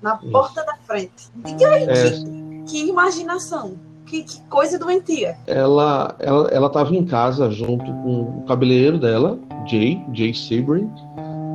na 0.00 0.16
porta 0.16 0.64
da 0.64 0.76
frente. 0.86 1.30
Diga 1.34 1.68
aí, 1.68 1.84
é. 1.84 2.10
que, 2.10 2.64
que 2.66 2.88
imaginação. 2.88 3.89
Que, 4.10 4.24
que, 4.24 4.40
coisa 4.48 4.76
doentia. 4.76 5.36
Ela, 5.46 6.16
ela, 6.18 6.48
ela 6.48 6.68
tava 6.68 6.92
em 6.96 7.04
casa 7.04 7.48
junto 7.48 7.84
com 7.84 8.22
o 8.22 8.44
cabeleireiro 8.44 8.98
dela, 8.98 9.38
Jay, 9.68 10.04
Jay 10.12 10.34
Sebring. 10.34 10.90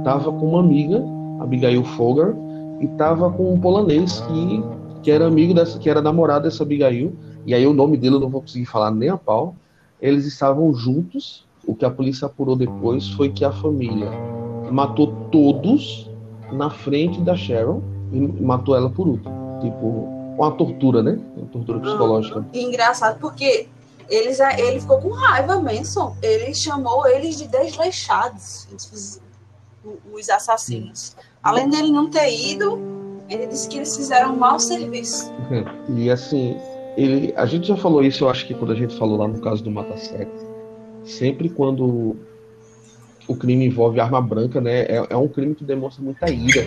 Tava 0.06 0.32
com 0.32 0.52
uma 0.52 0.62
amiga, 0.62 1.04
Abigail 1.41 1.84
Fogar, 1.84 2.34
e 2.80 2.88
tava 2.98 3.30
com 3.30 3.54
um 3.54 3.60
polanês 3.60 4.22
que, 4.22 4.63
que 5.04 5.12
era 5.12 5.28
amigo 5.28 5.54
dessa, 5.54 5.78
que 5.78 5.89
era 5.89 6.02
namorado 6.02 6.46
dessa 6.46 6.63
Abigail. 6.63 7.13
E 7.46 7.54
aí 7.54 7.68
o 7.68 7.74
nome 7.74 7.98
dele 7.98 8.15
eu 8.15 8.22
não 8.22 8.30
vou 8.30 8.39
conseguir 8.39 8.68
falar 8.68 8.89
nem 8.89 9.10
a 9.10 9.18
pau. 9.18 9.54
Eles 10.02 10.26
estavam 10.26 10.74
juntos. 10.74 11.44
O 11.68 11.76
que 11.76 11.84
a 11.84 11.89
polícia 11.89 12.28
apurou 12.28 12.56
depois 12.56 13.10
foi 13.10 13.30
que 13.30 13.44
a 13.44 13.52
família 13.52 14.10
matou 14.72 15.08
todos 15.30 16.10
na 16.54 16.70
frente 16.70 17.20
da 17.20 17.36
Sharon 17.36 17.82
e 18.13 18.20
matou 18.20 18.78
ela 18.78 18.89
por 18.89 19.10
último. 19.10 19.60
Tipo, 19.60 20.14
uma 20.38 20.52
tortura, 20.52 21.02
né? 21.02 21.19
Uma 21.36 21.48
tortura 21.48 21.80
psicológica. 21.80 22.45
Engraçado 22.54 23.19
porque 23.19 23.67
eles, 24.10 24.39
ele 24.39 24.80
ficou 24.80 25.00
com 25.00 25.10
raiva, 25.10 25.60
Manson. 25.60 26.15
Ele 26.21 26.54
chamou 26.54 27.08
eles 27.08 27.38
de 27.38 27.48
desleixados, 27.48 28.67
os 30.13 30.30
assassinos. 30.30 31.15
Além 31.41 31.69
dele 31.69 31.91
não 31.91 32.10
ter 32.10 32.30
ido, 32.32 32.80
ele 33.30 33.48
disse 33.48 33.67
que 33.67 33.78
eles 33.78 33.95
fizeram 33.95 34.34
um 34.34 34.38
mau 34.38 34.60
serviço. 34.60 35.32
Uhum. 35.50 35.98
E 35.98 36.10
assim, 36.10 36.58
ele, 36.98 37.34
a 37.36 37.45
gente 37.45 37.67
já 37.67 37.78
falou 37.78 38.04
isso, 38.04 38.24
eu 38.24 38.30
acho 38.30 38.45
que 38.48 38.54
quando 38.54 38.71
a 38.71 38.76
gente 38.76 38.98
falou 38.98 39.17
lá 39.17 39.28
no 39.28 39.39
caso 39.39 39.63
do 39.63 39.71
Mata 39.71 39.98
Sexo. 39.98 40.45
Sempre 41.04 41.50
quando 41.50 42.15
o 43.28 43.36
crime 43.36 43.65
envolve 43.65 44.00
arma 44.00 44.21
branca, 44.21 44.60
né? 44.60 44.82
É, 44.84 45.06
é 45.10 45.17
um 45.17 45.28
crime 45.28 45.54
que 45.54 45.63
demonstra 45.63 46.04
muita 46.04 46.30
ira 46.30 46.65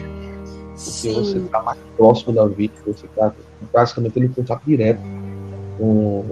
porque 0.79 1.13
Sim. 1.13 1.15
você 1.15 1.39
está 1.39 1.63
mais 1.63 1.79
próximo 1.97 2.33
da 2.33 2.47
vítima, 2.47 2.83
você 2.87 3.07
está 3.07 3.35
basicamente 3.73 4.13
tendo 4.13 4.35
contato 4.35 4.63
direto 4.65 5.01
com, 5.77 6.25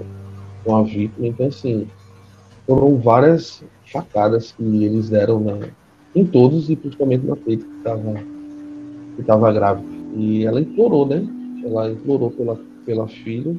com 0.63 0.75
a 0.75 0.83
vítima. 0.83 1.27
Então, 1.27 1.47
assim, 1.47 1.87
foram 2.65 2.97
várias 2.97 3.63
facadas 3.91 4.53
que 4.53 4.85
eles 4.85 5.09
deram 5.09 5.39
na, 5.39 5.67
em 6.15 6.25
todos 6.25 6.69
e 6.69 6.75
principalmente 6.75 7.25
na 7.25 7.35
peito 7.35 7.65
que 7.65 7.77
estava 7.77 8.13
que 9.17 9.23
tava 9.23 9.51
grávida. 9.51 9.87
E 10.15 10.45
ela 10.45 10.61
implorou, 10.61 11.05
né? 11.05 11.27
Ela 11.65 11.91
implorou 11.91 12.31
pela, 12.31 12.57
pela 12.85 13.07
filha, 13.07 13.53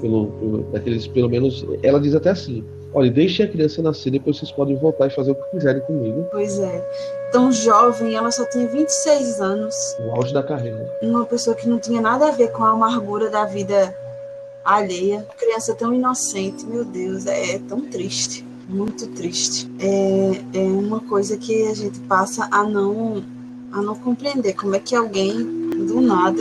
pelo, 0.00 0.26
pelo, 0.26 0.58
daqueles, 0.72 1.06
pelo 1.08 1.28
menos, 1.28 1.66
ela 1.82 1.98
diz 1.98 2.14
até 2.14 2.30
assim, 2.30 2.62
olha, 2.94 3.10
deixe 3.10 3.42
a 3.42 3.48
criança 3.48 3.82
nascer, 3.82 4.10
depois 4.10 4.36
vocês 4.36 4.52
podem 4.52 4.76
voltar 4.76 5.06
e 5.06 5.10
fazer 5.10 5.32
o 5.32 5.34
que 5.34 5.50
quiserem 5.52 5.82
comigo. 5.82 6.26
Pois 6.30 6.58
é 6.60 7.25
tão 7.36 7.52
jovem, 7.52 8.14
ela 8.14 8.30
só 8.30 8.46
tinha 8.46 8.66
26 8.66 9.42
anos. 9.42 9.94
O 10.00 10.10
auge 10.12 10.32
da 10.32 10.42
carreira. 10.42 10.90
Uma 11.02 11.26
pessoa 11.26 11.54
que 11.54 11.68
não 11.68 11.78
tinha 11.78 12.00
nada 12.00 12.28
a 12.28 12.30
ver 12.30 12.50
com 12.50 12.64
a 12.64 12.70
amargura 12.70 13.28
da 13.28 13.44
vida 13.44 13.94
alheia. 14.64 15.18
Uma 15.18 15.34
criança 15.34 15.74
tão 15.74 15.92
inocente, 15.92 16.64
meu 16.64 16.82
Deus, 16.82 17.26
é, 17.26 17.56
é 17.56 17.58
tão 17.58 17.82
triste. 17.82 18.42
Muito 18.66 19.06
triste. 19.08 19.70
É, 19.78 20.58
é 20.58 20.62
uma 20.62 21.00
coisa 21.00 21.36
que 21.36 21.68
a 21.68 21.74
gente 21.74 22.00
passa 22.00 22.48
a 22.50 22.64
não, 22.64 23.22
a 23.70 23.82
não 23.82 23.94
compreender. 23.96 24.54
Como 24.54 24.74
é 24.74 24.80
que 24.80 24.96
alguém, 24.96 25.36
do 25.86 26.00
nada, 26.00 26.40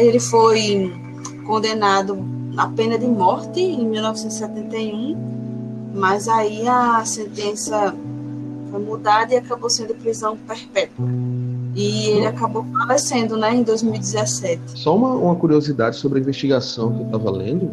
Ele 0.00 0.20
foi 0.20 0.92
condenado 1.46 2.18
à 2.56 2.66
pena 2.68 2.98
de 2.98 3.06
morte 3.06 3.60
em 3.60 3.86
1971, 3.86 5.16
mas 5.94 6.28
aí 6.28 6.66
a 6.68 7.04
sentença 7.04 7.94
foi 8.70 8.80
mudada 8.80 9.34
e 9.34 9.36
acabou 9.36 9.70
sendo 9.70 9.94
prisão 9.94 10.36
perpétua. 10.36 11.06
E 11.74 12.08
ele 12.08 12.26
acabou 12.26 12.64
falecendo, 12.76 13.36
né, 13.36 13.54
em 13.54 13.62
2017. 13.62 14.60
Só 14.74 14.96
uma, 14.96 15.14
uma 15.14 15.36
curiosidade 15.36 15.96
sobre 15.96 16.18
a 16.18 16.22
investigação 16.22 16.92
que 16.92 17.00
eu 17.00 17.06
estava 17.06 17.30
lendo, 17.30 17.70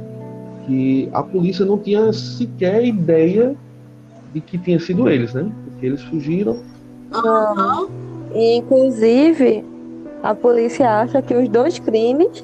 que 0.65 1.09
a 1.11 1.23
polícia 1.23 1.65
não 1.65 1.77
tinha 1.77 2.11
sequer 2.13 2.85
ideia 2.85 3.55
de 4.33 4.41
que 4.41 4.57
tinha 4.57 4.79
sido 4.79 5.09
eles, 5.09 5.33
né? 5.33 5.49
Porque 5.65 5.85
eles 5.85 6.01
fugiram. 6.03 6.59
Uhum. 7.13 7.87
Inclusive, 8.33 9.63
a 10.25 10.33
polícia 10.33 10.89
acha 10.89 11.21
que 11.21 11.35
os 11.35 11.47
dois 11.47 11.77
crimes 11.77 12.43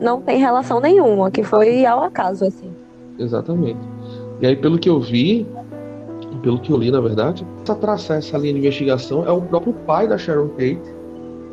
não 0.00 0.20
tem 0.20 0.40
relação 0.40 0.80
nenhuma, 0.80 1.30
que 1.30 1.44
foi 1.44 1.86
ao 1.86 2.02
acaso, 2.02 2.44
assim. 2.44 2.72
Exatamente. 3.16 3.78
E 4.40 4.46
aí, 4.48 4.56
pelo 4.56 4.76
que 4.76 4.90
eu 4.90 5.00
vi, 5.00 5.46
pelo 6.42 6.58
que 6.58 6.72
eu 6.72 6.76
li, 6.76 6.90
na 6.90 7.00
verdade, 7.00 7.46
para 7.64 7.76
traçar 7.76 8.18
essa 8.18 8.36
linha 8.36 8.54
de 8.54 8.58
investigação 8.58 9.24
é 9.24 9.30
o 9.30 9.40
próprio 9.40 9.72
pai 9.86 10.08
da 10.08 10.18
Sharon 10.18 10.48
Tate, 10.48 10.80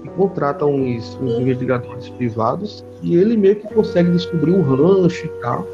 que 0.01 0.09
contrata 0.17 0.65
uns, 0.65 1.15
uns 1.21 1.39
investigadores 1.39 2.09
privados 2.09 2.83
e 3.03 3.15
ele 3.15 3.37
meio 3.37 3.57
que 3.57 3.71
consegue 3.71 4.09
descobrir 4.09 4.53
um 4.53 4.63
rancho 4.63 5.27
e 5.27 5.41
tal. 5.43 5.67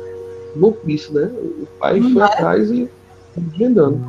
Louquice, 0.58 1.14
né? 1.14 1.32
O 1.62 1.66
pai 1.80 2.02
foi 2.02 2.22
atrás 2.22 2.70
e 2.70 2.90
desvendando 3.38 4.02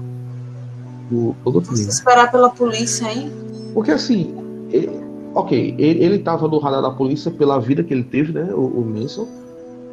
o, 1.12 1.36
todo 1.44 1.60
o 1.60 1.62
crime. 1.62 1.88
esperar 1.88 2.32
pela 2.32 2.50
polícia, 2.50 3.06
hein? 3.12 3.30
Porque 3.72 3.92
assim, 3.92 4.34
ele, 4.72 5.07
ok, 5.38 5.74
ele 5.79 6.16
estava 6.16 6.48
no 6.48 6.59
radar 6.59 6.83
da 6.83 6.90
polícia 6.90 7.31
pela 7.31 7.61
vida 7.61 7.85
que 7.85 7.94
ele 7.94 8.03
teve, 8.03 8.33
né? 8.33 8.53
O, 8.53 8.66
o 8.66 8.85
Manson. 8.85 9.27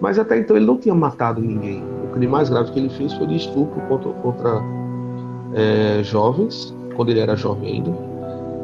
Mas 0.02 0.20
até 0.20 0.40
então 0.40 0.56
ele 0.56 0.66
não 0.66 0.78
tinha 0.78 0.94
matado 0.94 1.40
ninguém. 1.40 1.84
O 2.04 2.08
crime 2.12 2.28
mais 2.28 2.50
grave 2.50 2.72
que 2.72 2.80
ele 2.80 2.90
fez 2.90 3.14
foi 3.14 3.28
de 3.28 3.36
estupro 3.36 3.80
contra, 3.88 4.12
contra 4.12 4.62
é, 5.54 6.04
jovens, 6.04 6.76
quando 6.96 7.10
ele 7.10 7.20
era 7.20 7.36
jovem 7.36 7.76
ainda. 7.76 7.92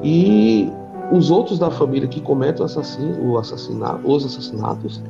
E 0.04 0.70
os 1.12 1.30
outros 1.30 1.60
da 1.60 1.70
família 1.70 2.08
que 2.08 2.20
cometem 2.20 2.62
o 2.62 2.66
assassino, 2.66 3.32
o 3.32 3.38
assassinato, 3.38 4.02
os 4.04 4.26
assassinatos, 4.26 5.02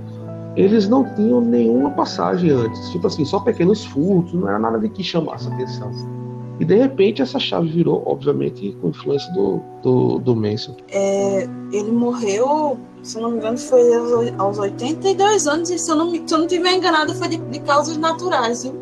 eles 0.56 0.90
não 0.90 1.06
tinham 1.16 1.40
nenhuma 1.40 1.92
passagem 1.92 2.52
antes. 2.52 2.90
Tipo 2.92 3.08
assim, 3.08 3.24
só 3.24 3.40
pequenos 3.40 3.86
furtos, 3.86 4.34
não 4.34 4.48
era 4.48 4.60
nada 4.60 4.78
de 4.78 4.90
que 4.90 5.04
chamasse 5.04 5.48
atenção. 5.48 5.92
E 6.62 6.66
de 6.66 6.76
repente 6.76 7.24
essa 7.24 7.40
chave 7.40 7.70
virou, 7.70 8.04
obviamente, 8.06 8.78
com 8.80 8.90
influência 8.90 9.34
do, 9.34 9.60
do, 9.82 10.20
do 10.20 10.36
Manson. 10.36 10.78
É, 10.92 11.50
ele 11.74 11.92
morreu, 11.92 12.78
se 13.02 13.20
não 13.20 13.32
me 13.32 13.38
engano, 13.38 13.58
foi 13.58 13.82
aos 14.38 14.60
82 14.60 15.48
anos, 15.48 15.72
e 15.72 15.80
se 15.80 15.90
eu 15.90 15.96
não, 15.96 16.12
se 16.12 16.32
eu 16.32 16.38
não 16.38 16.46
tiver 16.46 16.76
enganado, 16.76 17.16
foi 17.16 17.30
de, 17.30 17.38
de 17.38 17.60
causas 17.62 17.98
naturais, 17.98 18.64
viu? 18.64 18.76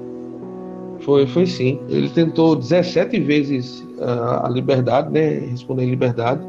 Foi, 0.99 1.25
foi 1.25 1.45
sim. 1.45 1.79
Ele 1.87 2.09
tentou 2.09 2.53
17 2.53 3.17
vezes 3.21 3.79
uh, 3.97 4.43
a 4.43 4.49
liberdade, 4.49 5.09
né? 5.09 5.39
Responder 5.49 5.85
em 5.85 5.91
liberdade 5.91 6.41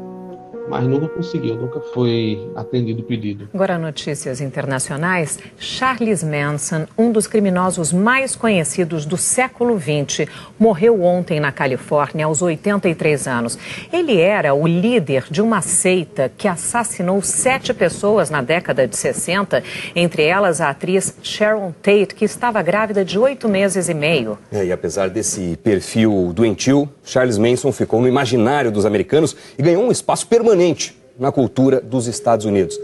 mas 0.69 0.85
nunca 0.85 1.07
conseguiu, 1.07 1.55
nunca 1.55 1.79
foi 1.93 2.49
atendido 2.55 3.01
o 3.01 3.03
pedido. 3.03 3.49
Agora, 3.53 3.77
notícias 3.77 4.39
internacionais. 4.39 5.39
Charles 5.57 6.23
Manson, 6.23 6.85
um 6.97 7.11
dos 7.11 7.27
criminosos 7.27 7.91
mais 7.91 8.35
conhecidos 8.35 9.05
do 9.05 9.17
século 9.17 9.79
XX, 9.79 10.27
morreu 10.57 11.03
ontem 11.03 11.39
na 11.39 11.51
Califórnia, 11.51 12.25
aos 12.25 12.41
83 12.41 13.27
anos. 13.27 13.57
Ele 13.91 14.19
era 14.19 14.53
o 14.53 14.67
líder 14.67 15.25
de 15.29 15.41
uma 15.41 15.61
seita 15.61 16.31
que 16.37 16.47
assassinou 16.47 17.21
sete 17.21 17.73
pessoas 17.73 18.29
na 18.29 18.41
década 18.41 18.87
de 18.87 18.95
60, 18.95 19.63
entre 19.95 20.23
elas 20.23 20.61
a 20.61 20.69
atriz 20.69 21.15
Sharon 21.21 21.73
Tate, 21.81 22.15
que 22.15 22.25
estava 22.25 22.61
grávida 22.61 23.03
de 23.03 23.17
oito 23.17 23.49
meses 23.49 23.89
e 23.89 23.93
meio. 23.93 24.37
É, 24.51 24.65
e 24.65 24.71
apesar 24.71 25.09
desse 25.09 25.57
perfil 25.63 26.31
doentio, 26.33 26.87
Charles 27.03 27.37
Manson 27.37 27.71
ficou 27.71 27.99
no 27.99 28.07
imaginário 28.07 28.71
dos 28.71 28.85
americanos 28.85 29.35
e 29.57 29.61
ganhou 29.61 29.83
um 29.83 29.91
espaço 29.91 30.27
permanente 30.27 30.50
permanente 30.51 30.95
na 31.17 31.31
cultura 31.31 31.79
dos 31.79 32.07
Estados 32.07 32.45
Unidos. 32.45 32.79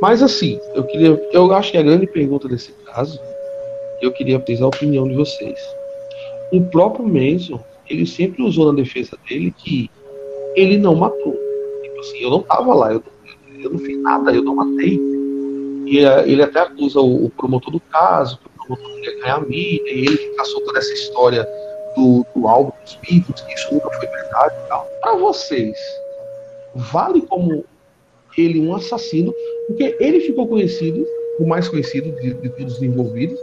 Mas 0.00 0.22
assim, 0.22 0.58
eu 0.74 0.84
queria, 0.84 1.28
eu 1.32 1.52
acho 1.52 1.72
que 1.72 1.78
a 1.78 1.82
grande 1.82 2.06
pergunta 2.06 2.48
desse 2.48 2.72
caso, 2.86 3.20
eu 4.00 4.12
queria 4.12 4.38
ter 4.38 4.62
a 4.62 4.66
opinião 4.66 5.06
de 5.06 5.14
vocês. 5.14 5.58
O 6.52 6.62
próprio 6.62 7.06
Manson, 7.06 7.60
ele 7.88 8.06
sempre 8.06 8.42
usou 8.42 8.72
na 8.72 8.80
defesa 8.80 9.18
dele 9.28 9.52
que 9.58 9.90
ele 10.54 10.78
não 10.78 10.94
matou. 10.94 11.36
Tipo 11.82 12.00
assim, 12.00 12.18
eu 12.18 12.30
não 12.30 12.42
tava 12.42 12.72
lá, 12.72 12.92
eu, 12.92 13.02
eu 13.58 13.70
não 13.70 13.78
fiz 13.78 13.98
nada, 14.00 14.32
eu 14.32 14.42
não 14.42 14.54
matei. 14.54 14.98
E 15.86 16.04
eh, 16.04 16.24
ele 16.26 16.42
até 16.42 16.60
acusa 16.60 17.00
o, 17.00 17.26
o 17.26 17.30
promotor 17.30 17.72
do 17.72 17.80
caso, 17.80 18.38
que 18.38 18.46
o 18.46 18.50
promotor 18.50 18.94
queria 18.94 19.20
ganhar 19.20 19.40
mídia, 19.46 19.92
e 19.92 19.98
ele 20.06 20.16
fica 20.16 20.44
soltando 20.44 20.78
essa 20.78 20.92
história 20.94 21.46
do, 22.00 22.24
do 22.34 22.48
álbum 22.48 22.72
dos 22.82 22.96
Beatles, 22.96 23.40
que 23.42 23.54
isso 23.54 23.74
nunca 23.74 23.90
foi 23.90 24.08
verdade 24.08 24.54
e 24.64 24.68
tal. 24.68 24.86
Para 25.02 25.16
vocês, 25.16 25.76
vale 26.74 27.20
como 27.22 27.64
ele 28.38 28.60
um 28.60 28.74
assassino, 28.74 29.34
porque 29.66 29.96
ele 30.00 30.20
ficou 30.20 30.46
conhecido, 30.48 31.06
o 31.38 31.46
mais 31.46 31.68
conhecido 31.68 32.10
de, 32.20 32.34
de 32.34 32.48
todos 32.50 32.76
os 32.76 32.82
envolvidos, 32.82 33.38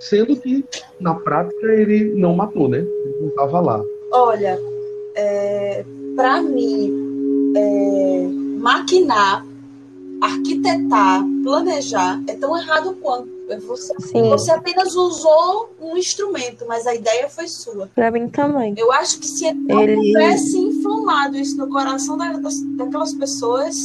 sendo 0.00 0.36
que 0.36 0.64
na 1.00 1.14
prática 1.14 1.66
ele 1.66 2.14
não 2.14 2.34
matou, 2.34 2.68
né? 2.68 2.78
Ele 2.78 3.16
não 3.20 3.28
estava 3.28 3.60
lá. 3.60 3.84
Olha, 4.12 4.58
é, 5.14 5.84
para 6.16 6.42
mim, 6.42 7.52
é, 7.56 8.28
maquinar, 8.58 9.46
arquitetar, 10.20 11.24
planejar 11.44 12.20
é 12.28 12.34
tão 12.34 12.56
errado 12.56 12.96
quanto 13.00 13.28
você, 13.60 13.92
você, 14.12 14.50
apenas 14.50 14.94
usou 14.94 15.70
um 15.80 15.96
instrumento, 15.96 16.64
mas 16.66 16.86
a 16.86 16.94
ideia 16.94 17.28
foi 17.28 17.48
sua. 17.48 17.88
Pra 17.94 18.10
mim 18.10 18.28
também. 18.28 18.74
Eu 18.76 18.92
acho 18.92 19.18
que 19.18 19.26
se 19.26 19.46
ele 19.46 19.58
não 19.58 19.80
ele... 19.82 20.00
tivesse 20.00 20.58
inflamado 20.58 21.36
isso 21.36 21.56
no 21.56 21.68
coração 21.68 22.16
daquelas 22.16 23.14
pessoas, 23.14 23.76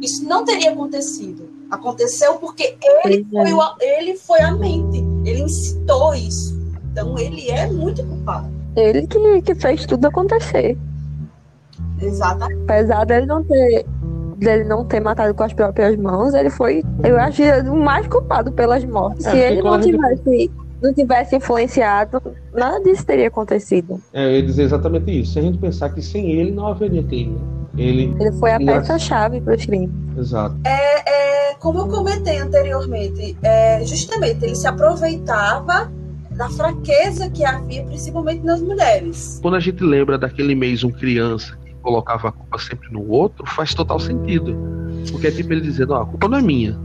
isso 0.00 0.24
não 0.24 0.44
teria 0.44 0.72
acontecido. 0.72 1.48
Aconteceu 1.70 2.34
porque 2.34 2.76
ele, 3.04 3.26
foi, 3.30 3.52
o, 3.52 3.74
ele 3.80 4.16
foi 4.16 4.40
a 4.40 4.52
mente. 4.52 4.98
Ele 5.24 5.42
incitou 5.42 6.14
isso. 6.14 6.60
Então 6.90 7.18
ele 7.18 7.48
é 7.50 7.66
muito 7.70 8.04
culpado. 8.04 8.50
Ele 8.76 9.06
que, 9.06 9.42
que 9.42 9.54
fez 9.54 9.86
tudo 9.86 10.06
acontecer. 10.06 10.76
Exatamente. 12.00 12.62
Apesar 12.64 13.04
dele 13.04 13.26
não 13.26 13.44
ter 13.44 13.86
dele 14.42 14.64
não 14.64 14.84
ter 14.84 15.00
matado 15.00 15.34
com 15.34 15.42
as 15.42 15.52
próprias 15.52 15.96
mãos, 15.96 16.34
ele 16.34 16.50
foi, 16.50 16.82
eu 17.04 17.18
acho, 17.18 17.42
o 17.70 17.76
mais 17.76 18.06
culpado 18.06 18.52
pelas 18.52 18.84
mortes. 18.84 19.26
É, 19.26 19.30
Se 19.30 19.36
ele 19.38 19.62
não 19.62 19.80
tivesse, 19.80 20.50
não 20.82 20.92
tivesse 20.92 21.36
influenciado, 21.36 22.20
nada 22.52 22.80
disso 22.80 23.06
teria 23.06 23.28
acontecido. 23.28 24.00
É, 24.12 24.26
eu 24.26 24.32
ia 24.32 24.42
dizer 24.42 24.64
exatamente 24.64 25.20
isso. 25.20 25.32
Se 25.32 25.38
a 25.38 25.42
gente 25.42 25.58
pensar 25.58 25.90
que 25.90 26.02
sem 26.02 26.32
ele 26.32 26.50
não 26.50 26.66
haveria 26.66 27.02
crime. 27.02 27.40
Ele, 27.76 28.14
ele 28.20 28.32
foi 28.32 28.52
a 28.52 28.58
peça-chave 28.58 29.40
para 29.40 29.54
o 29.54 29.58
crime. 29.58 29.90
Exato. 30.18 30.54
É, 30.64 31.50
é, 31.50 31.54
como 31.54 31.78
eu 31.80 31.88
comentei 31.88 32.38
anteriormente, 32.38 33.36
é, 33.42 33.82
justamente 33.84 34.44
ele 34.44 34.54
se 34.54 34.66
aproveitava 34.66 35.90
da 36.32 36.48
fraqueza 36.50 37.30
que 37.30 37.44
havia, 37.44 37.84
principalmente 37.84 38.42
nas 38.44 38.60
mulheres. 38.60 39.38
Quando 39.40 39.54
a 39.54 39.60
gente 39.60 39.82
lembra 39.82 40.18
daquele 40.18 40.54
mês 40.54 40.82
um 40.82 40.90
criança 40.90 41.56
colocava 41.82 42.28
a 42.28 42.32
culpa 42.32 42.58
sempre 42.58 42.90
no 42.90 43.06
outro, 43.10 43.44
faz 43.46 43.74
total 43.74 44.00
sentido. 44.00 44.56
Porque 45.10 45.26
é 45.26 45.30
tipo 45.30 45.52
ele 45.52 45.60
dizendo, 45.60 45.94
a 45.94 46.06
culpa 46.06 46.28
não 46.28 46.38
é 46.38 46.42
minha. 46.42 46.78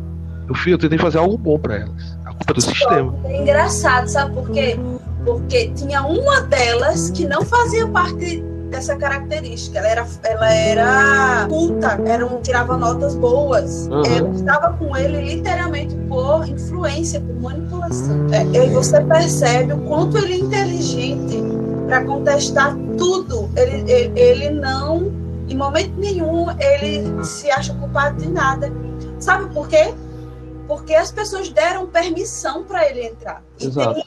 Eu, 0.48 0.56
fui, 0.56 0.74
eu 0.74 0.78
tentei 0.78 0.98
fazer 0.98 1.20
algo 1.20 1.38
bom 1.38 1.60
para 1.60 1.76
elas. 1.76 2.18
A 2.26 2.34
culpa 2.34 2.52
é 2.52 2.54
do 2.54 2.62
sistema. 2.62 3.16
É 3.26 3.42
engraçado, 3.42 4.08
sabe 4.08 4.34
por 4.34 4.50
quê? 4.50 4.78
Porque 5.26 5.70
tinha 5.76 6.02
uma 6.04 6.42
delas 6.42 7.10
que 7.12 7.28
não 7.28 7.44
fazia 7.44 7.88
parte 7.88 8.44
dessa 8.70 8.96
característica. 8.96 9.80
Ela 9.80 9.88
era, 9.88 10.08
ela 10.24 10.54
era 10.54 11.46
culta, 11.48 12.02
era 12.06 12.26
um, 12.26 12.42
tirava 12.42 12.78
notas 12.78 13.16
boas. 13.16 13.88
Uhum. 13.88 14.06
Ela 14.06 14.30
estava 14.30 14.74
com 14.74 14.96
ele 14.96 15.36
literalmente 15.36 15.96
por 16.08 16.48
influência, 16.48 17.20
por 17.20 17.36
manipulação. 17.42 18.28
É, 18.32 18.44
e 18.44 18.70
você 18.70 19.02
percebe 19.02 19.74
o 19.74 19.80
quanto 19.80 20.18
ele 20.18 20.34
é 20.34 20.38
inteligente 20.38 21.57
para 21.88 22.04
contestar 22.04 22.76
tudo. 22.98 23.50
Ele, 23.56 23.92
ele, 23.92 24.20
ele 24.20 24.50
não, 24.50 25.12
em 25.48 25.56
momento 25.56 25.98
nenhum, 25.98 26.48
ele 26.60 27.24
se 27.24 27.50
acha 27.50 27.74
culpado 27.74 28.22
de 28.22 28.30
nada. 28.30 28.72
Sabe 29.20 29.52
por 29.54 29.68
quê? 29.68 29.94
Porque 30.68 30.94
as 30.94 31.12
pessoas 31.12 31.50
deram 31.50 31.88
permissão 31.88 32.66
para 32.66 32.88
ele 32.90 33.08
entrar. 33.08 33.42
Exato. 33.60 34.02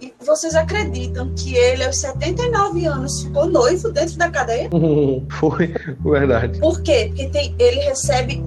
E, 0.00 0.06
e 0.06 0.24
vocês 0.24 0.54
acreditam 0.54 1.34
que 1.34 1.54
ele, 1.56 1.84
aos 1.84 1.98
79 1.98 2.86
anos, 2.86 3.22
ficou 3.22 3.46
noivo 3.46 3.90
dentro 3.90 4.16
da 4.16 4.30
cadeia? 4.30 4.70
Foi, 5.28 5.74
verdade. 6.04 6.60
Por 6.60 6.80
quê? 6.82 7.06
Porque 7.08 7.28
tem, 7.30 7.54
ele 7.58 7.80
recebe 7.80 8.42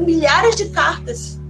milhares 0.00 0.54
de 0.54 0.68
cartas. 0.68 1.40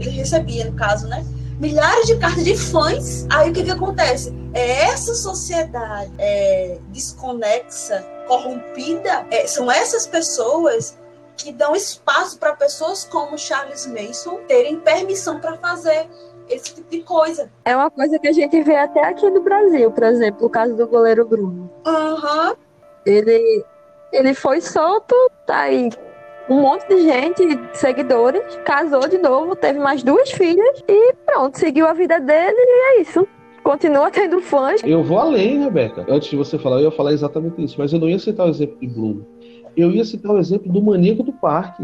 Ele 0.00 0.10
recebia, 0.10 0.64
no 0.64 0.72
caso, 0.72 1.06
né? 1.06 1.24
Milhares 1.58 2.06
de 2.06 2.16
cartas 2.18 2.44
de 2.44 2.56
fãs. 2.56 3.26
Aí 3.30 3.50
o 3.50 3.52
que, 3.52 3.64
que 3.64 3.70
acontece? 3.70 4.34
É 4.52 4.86
essa 4.86 5.14
sociedade 5.14 6.12
é, 6.18 6.78
desconexa, 6.88 8.04
corrompida, 8.26 9.26
é, 9.30 9.46
são 9.46 9.70
essas 9.70 10.06
pessoas 10.06 10.98
que 11.36 11.52
dão 11.52 11.74
espaço 11.74 12.38
para 12.38 12.54
pessoas 12.54 13.04
como 13.04 13.36
Charles 13.36 13.86
Mason 13.86 14.38
terem 14.46 14.78
permissão 14.78 15.40
para 15.40 15.56
fazer 15.58 16.08
esse 16.48 16.74
tipo 16.74 16.90
de 16.90 17.02
coisa. 17.02 17.50
É 17.64 17.74
uma 17.74 17.90
coisa 17.90 18.18
que 18.18 18.28
a 18.28 18.32
gente 18.32 18.62
vê 18.62 18.76
até 18.76 19.04
aqui 19.04 19.28
no 19.30 19.42
Brasil, 19.42 19.90
por 19.90 20.04
exemplo, 20.04 20.46
o 20.46 20.50
caso 20.50 20.74
do 20.76 20.86
goleiro 20.86 21.26
Bruno. 21.26 21.70
Uhum. 21.86 22.54
Ele, 23.04 23.64
ele 24.12 24.34
foi 24.34 24.60
solto, 24.60 25.14
tá 25.46 25.60
aí 25.60 25.90
um 26.48 26.60
monte 26.60 26.86
de 26.88 27.02
gente, 27.02 27.42
seguidores, 27.72 28.42
casou 28.64 29.08
de 29.08 29.18
novo, 29.18 29.56
teve 29.56 29.78
mais 29.78 30.02
duas 30.02 30.30
filhas 30.30 30.82
e 30.86 31.14
pronto, 31.26 31.58
seguiu 31.58 31.86
a 31.86 31.94
vida 31.94 32.20
dele 32.20 32.56
e 32.56 32.98
é 32.98 33.00
isso. 33.00 33.26
Continua 33.62 34.10
tendo 34.10 34.42
fãs. 34.42 34.82
Eu 34.84 35.02
vou 35.02 35.18
além, 35.18 35.62
Rebeca. 35.62 36.04
Antes 36.06 36.28
de 36.28 36.36
você 36.36 36.58
falar, 36.58 36.76
eu 36.76 36.84
ia 36.84 36.90
falar 36.90 37.12
exatamente 37.12 37.64
isso, 37.64 37.76
mas 37.78 37.94
eu 37.94 37.98
não 37.98 38.10
ia 38.10 38.18
citar 38.18 38.46
o 38.46 38.50
exemplo 38.50 38.76
de 38.78 38.86
Bloom. 38.86 39.22
Eu 39.74 39.90
ia 39.90 40.04
citar 40.04 40.32
o 40.32 40.38
exemplo 40.38 40.70
do 40.70 40.82
maníaco 40.82 41.22
do 41.22 41.32
parque. 41.32 41.82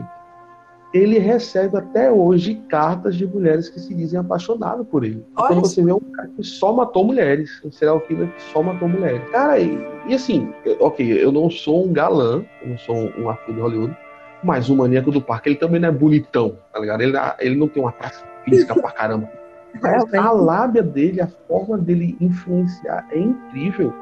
ele 0.92 1.18
recebe 1.18 1.78
até 1.78 2.10
hoje 2.12 2.56
cartas 2.68 3.16
de 3.16 3.26
mulheres 3.26 3.70
que 3.70 3.80
se 3.80 3.94
dizem 3.94 4.20
apaixonadas 4.20 4.86
por 4.88 5.04
ele. 5.04 5.24
Olha 5.36 5.48
Quando 5.48 5.60
você 5.60 5.82
vê 5.82 5.92
um 5.92 6.00
cara 6.00 6.28
que 6.36 6.42
só 6.42 6.70
matou 6.70 7.04
mulheres, 7.04 7.62
um 7.64 7.72
serial 7.72 8.00
killer 8.02 8.28
que 8.30 8.42
só 8.42 8.62
matou 8.62 8.86
mulheres. 8.86 9.22
Cara, 9.30 9.58
e, 9.58 9.78
e 10.06 10.14
assim, 10.14 10.52
ok, 10.80 11.24
eu 11.24 11.32
não 11.32 11.48
sou 11.48 11.86
um 11.86 11.92
galã, 11.92 12.44
eu 12.62 12.68
não 12.68 12.78
sou 12.78 12.94
um, 12.94 13.22
um 13.22 13.30
ator 13.30 13.54
de 13.54 13.60
Hollywood, 13.60 13.96
mas 14.42 14.68
o 14.68 14.76
maníaco 14.76 15.10
do 15.10 15.20
parque, 15.20 15.50
ele 15.50 15.56
também 15.56 15.80
não 15.80 15.88
é 15.88 15.92
bonitão, 15.92 16.56
tá 16.72 16.78
ligado? 16.78 17.02
Ele, 17.02 17.16
ele 17.38 17.56
não 17.56 17.68
tem 17.68 17.82
uma 17.82 17.92
taça 17.92 18.24
física 18.44 18.74
pra 18.74 18.90
caramba. 18.90 19.28
Mas 19.80 19.92
Realmente. 19.92 20.16
a 20.16 20.32
lábia 20.32 20.82
dele, 20.82 21.20
a 21.20 21.28
forma 21.46 21.78
dele 21.78 22.16
influenciar 22.20 23.06
é 23.12 23.18
incrível. 23.18 23.94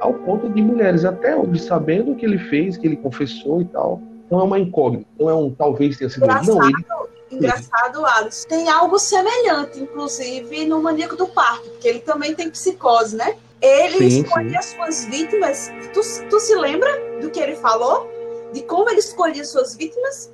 Ao 0.00 0.14
ponto 0.14 0.48
de 0.48 0.62
mulheres, 0.62 1.04
até 1.04 1.36
hoje, 1.36 1.62
sabendo 1.62 2.12
o 2.12 2.14
que 2.14 2.24
ele 2.24 2.38
fez, 2.38 2.76
que 2.76 2.86
ele 2.86 2.96
confessou 2.96 3.60
e 3.60 3.64
tal, 3.64 4.00
não 4.30 4.38
é 4.38 4.42
uma 4.44 4.58
incógnita, 4.60 5.06
não 5.18 5.28
é 5.28 5.34
um 5.34 5.50
talvez 5.50 5.98
tenha 5.98 6.08
sido 6.08 6.26
ele. 6.26 6.46
Não, 6.46 6.64
ele 6.64 6.84
Engraçado, 7.30 8.04
Alice. 8.04 8.46
Tem 8.46 8.68
algo 8.68 8.98
semelhante, 8.98 9.80
inclusive, 9.80 10.66
no 10.66 10.82
Maníaco 10.82 11.16
do 11.16 11.28
Parque, 11.28 11.68
porque 11.70 11.88
ele 11.88 12.00
também 12.00 12.34
tem 12.34 12.50
psicose, 12.50 13.16
né? 13.16 13.36
Ele 13.62 14.10
Sim, 14.10 14.22
escolhia 14.22 14.58
as 14.58 14.66
suas 14.66 15.04
vítimas. 15.04 15.70
Tu, 15.92 16.00
tu 16.28 16.40
se 16.40 16.56
lembra 16.56 16.90
do 17.20 17.30
que 17.30 17.38
ele 17.38 17.54
falou? 17.56 18.10
De 18.52 18.62
como 18.62 18.88
ele 18.90 19.00
escolhia 19.00 19.44
suas 19.44 19.76
vítimas? 19.76 20.30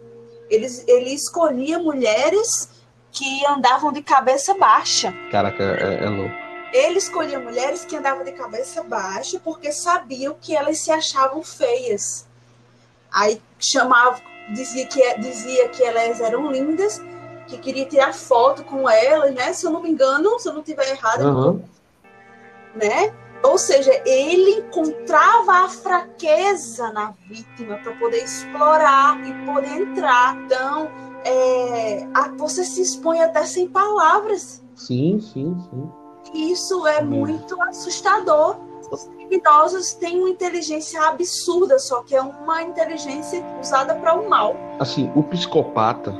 Ele, 0.49 0.67
ele 0.87 1.11
escolhia 1.11 1.79
mulheres 1.79 2.71
que 3.11 3.47
andavam 3.47 3.93
de 3.93 4.03
cabeça 4.03 4.55
baixa. 4.55 5.13
Caraca, 5.31 5.63
é, 5.63 6.05
é 6.05 6.09
louco. 6.09 6.35
Ele 6.73 6.99
escolhia 6.99 7.39
mulheres 7.39 7.85
que 7.85 7.97
andavam 7.97 8.25
de 8.25 8.33
cabeça 8.33 8.83
baixa 8.83 9.41
porque 9.43 9.73
sabiam 9.73 10.37
que 10.41 10.55
elas 10.55 10.79
se 10.79 10.91
achavam 10.91 11.43
feias. 11.43 12.27
Aí 13.11 13.41
chamava, 13.59 14.21
dizia 14.53 14.87
que, 14.87 15.19
dizia 15.19 15.69
que 15.69 15.83
elas 15.83 16.21
eram 16.21 16.51
lindas, 16.51 17.01
que 17.47 17.57
queria 17.59 17.87
tirar 17.87 18.13
foto 18.13 18.63
com 18.65 18.89
elas, 18.89 19.33
né? 19.35 19.53
Se 19.53 19.67
eu 19.67 19.71
não 19.71 19.83
me 19.83 19.91
engano, 19.91 20.39
se 20.39 20.49
eu 20.49 20.53
não 20.53 20.61
estiver 20.61 20.89
errado, 20.91 21.23
Aham. 21.23 21.63
né? 22.75 23.15
Ou 23.43 23.59
seja, 23.59 23.91
ele 24.05 24.61
encontrava 24.61 25.65
a 25.65 25.69
fraqueza 25.69 26.91
na 26.93 27.15
vítima 27.29 27.77
para 27.77 27.93
poder 27.93 28.25
explorar 28.25 29.19
e 29.27 29.33
poder 29.47 29.83
entrar. 29.83 30.37
Então, 30.45 30.91
é, 31.25 32.07
você 32.39 32.65
se 32.65 32.83
expõe 32.83 33.21
até 33.21 33.45
sem 33.45 33.69
palavras. 33.69 34.63
Sim, 34.75 35.21
sim, 35.21 35.57
sim. 35.71 35.91
Isso 36.35 36.87
é 36.87 37.03
muito 37.03 37.61
assustador. 37.63 38.57
Os 38.91 39.05
criminosos 39.05 39.95
têm 39.95 40.19
uma 40.19 40.31
inteligência 40.31 41.01
absurda, 41.03 41.79
só 41.79 42.03
que 42.03 42.15
é 42.15 42.23
uma 42.23 42.63
inteligência 42.63 43.45
usada 43.61 43.95
para 43.95 44.15
o 44.15 44.29
mal. 44.29 44.55
Assim, 44.79 45.11
o 45.15 45.23
psicopata, 45.23 46.15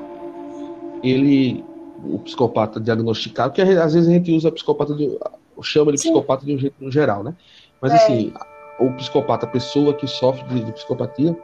ele. 1.03 1.65
O 2.05 2.19
psicopata 2.19 2.79
diagnosticado, 2.79 3.53
que 3.53 3.63
às 3.63 3.95
vezes 3.95 4.09
a 4.09 4.13
gente 4.13 4.33
usa 4.33 4.53
psicopata 4.53 4.95
de. 4.95 5.19
Chama 5.63 5.93
de 5.93 5.99
Sim. 5.99 6.11
psicopata 6.11 6.45
de 6.45 6.55
um 6.55 6.59
jeito 6.59 6.77
no 6.83 6.91
geral, 6.91 7.23
né? 7.23 7.35
Mas 7.81 7.93
É. 7.93 7.97
assim, 7.97 8.33
o 8.79 8.91
psicopata, 8.93 9.47
a 9.47 9.49
pessoa 9.49 9.95
que 9.95 10.07
sofre 10.07 10.45
de, 10.49 10.65
de 10.65 10.73
psicopatia, 10.73 11.37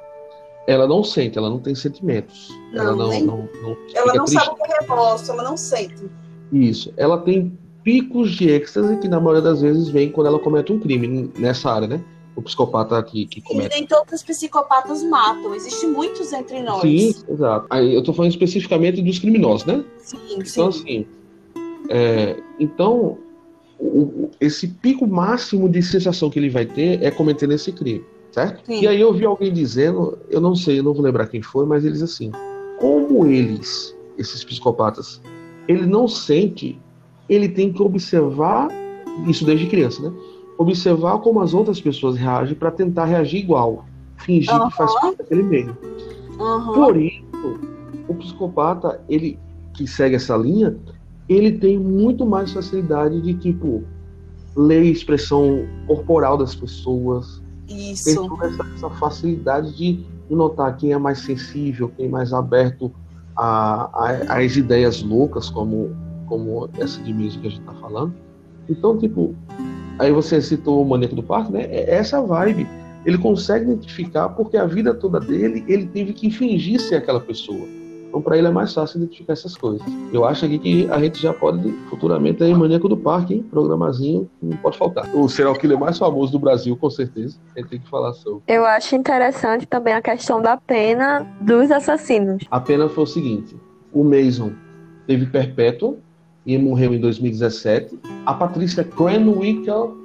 ela 0.67 0.87
não 0.87 1.03
sente, 1.03 1.39
ela 1.39 1.51
não 1.51 1.59
tem 1.59 1.75
sentimentos. 1.75 2.49
ela 2.75 2.91
Não, 2.93 2.97
não, 2.97 3.09
nem- 3.09 3.25
não, 3.25 3.49
não 3.63 3.77
Ela 3.95 4.15
não 4.15 4.25
triste. 4.25 4.45
sabe 4.45 4.57
o 4.61 4.65
que 4.65 4.73
é 4.73 4.81
remorso, 4.81 5.33
ela 5.33 5.43
não 5.43 5.57
sente. 5.57 6.05
Isso. 6.53 6.93
Ela 6.97 7.19
tem 7.19 7.59
picos 7.83 8.31
de 8.33 8.49
êxtase 8.49 8.97
que 8.99 9.09
na 9.09 9.19
maioria 9.19 9.43
das 9.43 9.61
vezes 9.61 9.89
vem 9.89 10.11
quando 10.11 10.29
ela 10.29 10.39
comete 10.39 10.73
um 10.73 10.79
crime 10.79 11.33
nessa 11.39 11.71
área, 11.71 11.89
né? 11.89 12.05
O 12.37 12.43
psicopata 12.43 13.03
que, 13.03 13.27
que 13.27 13.41
E 13.41 13.43
comete. 13.43 13.75
nem 13.75 13.87
todos 13.87 14.13
os 14.15 14.23
psicópatas 14.23 15.03
matam, 15.03 15.55
existem 15.55 15.91
muitos 15.91 16.33
entre 16.33 16.63
nós. 16.63 16.81
Sim, 16.81 17.13
exato. 17.29 17.67
Aí 17.69 17.93
eu 17.95 18.03
tô 18.03 18.13
falando 18.15 18.31
especificamente 18.31 19.03
dos 19.03 19.19
criminosos, 19.19 19.67
né? 19.67 19.85
sim. 19.99 20.19
Então, 20.39 20.71
sim. 20.73 20.81
assim, 20.81 21.07
é, 21.91 22.37
então, 22.59 23.19
o- 23.83 24.31
esse 24.41 24.69
pico 24.69 25.07
máximo 25.07 25.69
de 25.69 25.83
sensação 25.83 26.31
que 26.31 26.39
ele 26.39 26.51
vai 26.51 26.65
ter 26.67 27.03
é 27.03 27.11
cometendo 27.11 27.53
esse 27.53 27.73
crime, 27.73 28.05
certo? 28.31 28.65
Sim. 28.65 28.83
E 28.83 28.89
aí 28.89 29.01
eu 29.01 29.13
vi 29.13 29.25
alguém 29.25 29.53
dizendo, 29.53 30.19
eu 30.31 30.41
não 30.41 30.55
sei, 30.55 30.79
eu 30.79 30.83
não 30.83 30.95
vou 30.95 31.03
lembrar 31.03 31.27
quem 31.27 31.43
foi, 31.43 31.67
mas 31.67 31.85
eles 31.85 32.03
assim, 32.03 32.31
como 32.79 33.27
eles, 33.27 33.97
esses 34.17 34.45
psicopatas, 34.45 35.21
ele 35.69 35.87
não 35.87 36.07
sente, 36.09 36.81
ele 37.29 37.49
tem 37.49 37.73
que 37.73 37.83
observar, 37.83 38.69
isso 39.29 39.45
desde 39.45 39.67
criança, 39.67 40.03
né? 40.03 40.13
Observar 40.59 41.19
como 41.19 41.41
as 41.41 41.55
outras 41.55 41.81
pessoas 41.81 42.17
reagem 42.17 42.55
para 42.55 42.71
tentar 42.71 43.05
reagir 43.07 43.41
igual, 43.41 43.85
fingir 44.19 44.53
que 44.69 44.77
faz 44.77 44.93
parte 45.01 45.19
daquele 45.19 45.43
meio. 45.43 45.77
Aham. 46.39 46.73
Por 46.73 46.97
isso, 46.97 47.23
o 48.09 48.15
psicopata, 48.15 49.01
ele 49.09 49.39
que 49.75 49.87
segue 49.87 50.17
essa 50.17 50.37
linha, 50.37 50.77
ele 51.29 51.53
tem 51.53 51.79
muito 51.79 52.27
mais 52.27 52.53
facilidade 52.53 53.21
de, 53.21 53.35
tipo, 53.35 53.85
ler 54.57 54.83
expressão 54.85 55.65
corporal 55.87 56.37
das 56.37 56.55
pessoas, 56.55 57.43
tem 57.67 57.93
Isso. 57.93 58.29
toda 58.29 58.47
essa, 58.47 58.67
essa 58.75 58.91
facilidade 58.91 59.77
de, 59.77 60.05
notar 60.31 60.77
quem 60.77 60.93
é 60.93 60.99
mais 60.99 61.19
sensível, 61.19 61.91
quem 61.97 62.07
é 62.07 62.09
mais 62.09 62.33
aberto 62.33 62.91
a, 63.37 63.91
a- 63.93 64.39
às 64.39 64.57
ideias 64.57 65.03
loucas, 65.03 65.51
como, 65.51 65.91
como 66.27 66.69
essa 66.79 67.03
de 67.03 67.13
mesmo 67.13 67.43
que 67.43 67.49
a 67.49 67.51
gente 67.51 67.63
tá 67.63 67.75
falando. 67.75 68.15
Então, 68.69 68.97
tipo, 68.97 69.35
aí 69.99 70.11
você 70.13 70.41
citou 70.41 70.83
o 70.83 70.89
Maníaco 70.89 71.15
do 71.17 71.23
Parque, 71.23 71.53
né? 71.53 71.65
É 71.65 71.95
essa 71.97 72.23
vibe. 72.23 72.67
Ele 73.05 73.19
consegue 73.19 73.65
identificar 73.65 74.29
porque 74.31 74.57
a 74.57 74.65
vida 74.65 74.95
toda 74.95 75.19
dele, 75.19 75.65
ele 75.69 75.87
teve 75.87 76.13
que 76.13 76.31
fingir 76.31 76.81
ser 76.81 76.97
aquela 76.97 77.21
pessoa. 77.21 77.67
Então, 78.13 78.21
para 78.21 78.37
ele 78.37 78.47
é 78.47 78.51
mais 78.51 78.75
fácil 78.75 78.99
identificar 78.99 79.33
essas 79.33 79.57
coisas. 79.57 79.81
Eu 80.13 80.27
acho 80.27 80.45
aqui 80.45 80.59
que 80.59 80.91
a 80.91 80.99
gente 81.01 81.19
já 81.19 81.33
pode, 81.33 81.73
futuramente, 81.89 82.45
aí, 82.45 82.53
Maníaco 82.53 82.87
do 82.87 82.97
Parque, 82.97 83.37
hein? 83.37 83.47
Programazinho, 83.51 84.29
não 84.43 84.55
pode 84.59 84.77
faltar. 84.77 85.09
O 85.17 85.31
serial 85.31 85.55
killer 85.55 85.79
mais 85.79 85.97
famoso 85.97 86.31
do 86.33 86.39
Brasil, 86.39 86.77
com 86.77 86.91
certeza. 86.91 87.39
A 87.57 87.61
gente 87.61 87.71
tem 87.71 87.81
que 87.81 87.89
falar 87.89 88.13
sobre. 88.13 88.43
Eu 88.47 88.67
acho 88.67 88.95
interessante 88.95 89.65
também 89.65 89.95
a 89.95 90.03
questão 90.03 90.43
da 90.43 90.59
pena 90.59 91.27
dos 91.41 91.71
assassinos. 91.71 92.45
A 92.51 92.61
pena 92.61 92.87
foi 92.87 93.05
o 93.05 93.07
seguinte: 93.07 93.57
o 93.91 94.05
Mason 94.05 94.53
teve 95.07 95.25
perpétua 95.25 95.97
e 96.45 96.59
morreu 96.59 96.93
em 96.93 97.01
2017. 97.01 97.99
A 98.27 98.35
Patrícia 98.35 98.85
Cranwickel, 98.85 99.97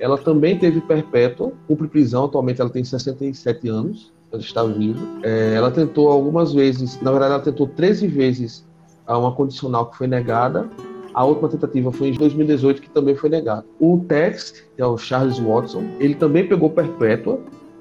ela 0.00 0.18
também 0.18 0.58
teve 0.58 0.80
perpétua, 0.80 1.52
cumpre 1.68 1.86
prisão. 1.86 2.24
Atualmente 2.24 2.60
ela 2.60 2.70
tem 2.70 2.82
67 2.82 3.68
anos, 3.68 4.12
ela 4.34 4.42
está 4.42 4.64
viva. 4.64 5.00
É, 5.22 5.54
ela 5.54 5.70
tentou 5.70 6.08
algumas 6.08 6.52
vezes, 6.52 7.00
na 7.00 7.10
verdade, 7.10 7.34
ela 7.34 7.42
tentou 7.42 7.66
13 7.66 8.06
vezes 8.08 8.66
a 9.06 9.16
uma 9.16 9.32
condicional 9.32 9.86
que 9.86 9.96
foi 9.96 10.06
negada. 10.06 10.68
A 11.12 11.24
última 11.24 11.48
tentativa 11.48 11.92
foi 11.92 12.08
em 12.08 12.14
2018, 12.14 12.82
que 12.82 12.90
também 12.90 13.14
foi 13.14 13.30
negada. 13.30 13.64
O 13.78 14.04
Tex, 14.08 14.64
que 14.74 14.82
é 14.82 14.86
o 14.86 14.98
Charles 14.98 15.38
Watson, 15.38 15.84
ele 16.00 16.14
também 16.14 16.46
pegou 16.46 16.70
perpétua. 16.70 17.38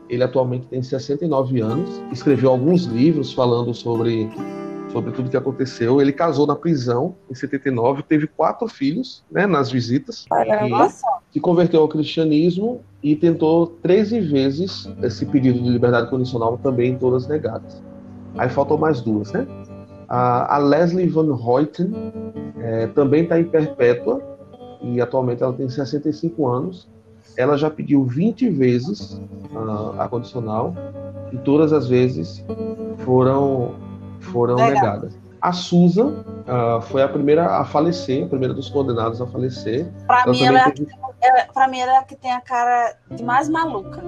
Ele 0.07 0.23
atualmente 0.23 0.67
tem 0.67 0.83
69 0.83 1.61
anos. 1.61 1.89
Escreveu 2.11 2.51
alguns 2.51 2.85
livros 2.85 3.33
falando 3.33 3.73
sobre, 3.73 4.29
sobre 4.93 5.11
tudo 5.11 5.29
que 5.29 5.35
aconteceu. 5.35 5.99
Ele 5.99 6.13
casou 6.13 6.47
na 6.47 6.55
prisão 6.55 7.15
em 7.29 7.33
79, 7.33 8.03
teve 8.03 8.27
quatro 8.27 8.67
filhos 8.67 9.23
né, 9.29 9.45
nas 9.45 9.71
visitas. 9.71 10.25
E 11.29 11.33
se 11.33 11.39
converteu 11.39 11.81
ao 11.81 11.87
cristianismo 11.87 12.81
e 13.01 13.15
tentou 13.15 13.67
13 13.81 14.21
vezes 14.21 14.89
esse 15.01 15.25
pedido 15.25 15.59
de 15.61 15.67
liberdade 15.67 16.09
condicional, 16.09 16.57
também 16.59 16.97
todas 16.97 17.27
negadas. 17.27 17.83
Aí 18.37 18.47
faltam 18.49 18.77
mais 18.77 19.01
duas, 19.01 19.31
né? 19.31 19.45
A, 20.07 20.55
a 20.55 20.57
Leslie 20.59 21.07
Van 21.07 21.33
Hoyten 21.33 21.91
eh, 22.59 22.87
também 22.87 23.23
está 23.23 23.39
em 23.39 23.45
perpétua 23.45 24.21
e 24.81 25.01
atualmente 25.01 25.41
ela 25.41 25.53
tem 25.53 25.67
65 25.67 26.47
anos. 26.47 26.87
Ela 27.35 27.57
já 27.57 27.69
pediu 27.69 28.03
20 28.05 28.49
vezes 28.49 29.19
ah, 29.55 30.03
a 30.03 30.07
condicional 30.07 30.75
e 31.31 31.37
todas 31.37 31.73
as 31.73 31.87
vezes 31.87 32.45
foram, 32.99 33.75
foram 34.23 34.55
Legal. 34.55 34.73
negadas. 34.73 35.23
A 35.41 35.51
Susan 35.51 36.23
ah, 36.47 36.79
foi 36.81 37.01
a 37.03 37.07
primeira 37.07 37.45
a 37.45 37.65
falecer, 37.65 38.23
a 38.23 38.27
primeira 38.27 38.53
dos 38.53 38.69
condenados 38.69 39.21
a 39.21 39.27
falecer. 39.27 39.85
pra 40.07 40.21
Ela 40.21 40.31
mim, 40.31 40.43
ela 40.45 40.59
é, 40.59 40.63
a 41.55 41.67
mim, 41.67 41.79
ela 41.79 41.93
é 41.93 41.97
a 41.97 42.03
que 42.03 42.15
tem 42.15 42.31
a 42.31 42.39
cara 42.39 42.95
de 43.11 43.23
mais 43.23 43.49
maluca. 43.49 44.01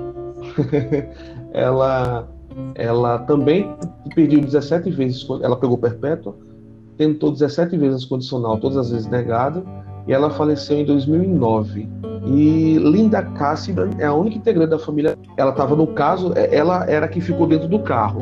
ela, 1.54 2.28
ela 2.76 3.20
também 3.20 3.76
pediu 4.16 4.40
17 4.40 4.90
vezes, 4.92 5.28
ela 5.42 5.58
pegou 5.58 5.78
perpétua, 5.78 6.38
tentou 6.98 7.32
17 7.32 7.78
vezes 7.78 8.06
condicional, 8.06 8.58
todas 8.58 8.78
as 8.78 8.92
vezes 8.92 9.08
negada, 9.08 9.62
e 10.08 10.14
ela 10.14 10.30
faleceu 10.30 10.78
em 10.78 10.86
2009. 10.86 11.90
E 12.28 12.78
Linda 12.78 13.22
Cassidy 13.22 13.82
é 14.00 14.06
a 14.06 14.14
única 14.14 14.38
integrante 14.38 14.70
da 14.70 14.80
família. 14.80 15.18
Ela 15.38 15.52
estava 15.52 15.76
no 15.76 15.88
caso, 15.88 16.34
é- 16.36 16.56
ela 16.56 16.90
era 16.90 17.06
a 17.06 17.10
que 17.10 17.22
ficou 17.22 17.46
dentro 17.46 17.68
do 17.68 17.80
carro, 17.80 18.22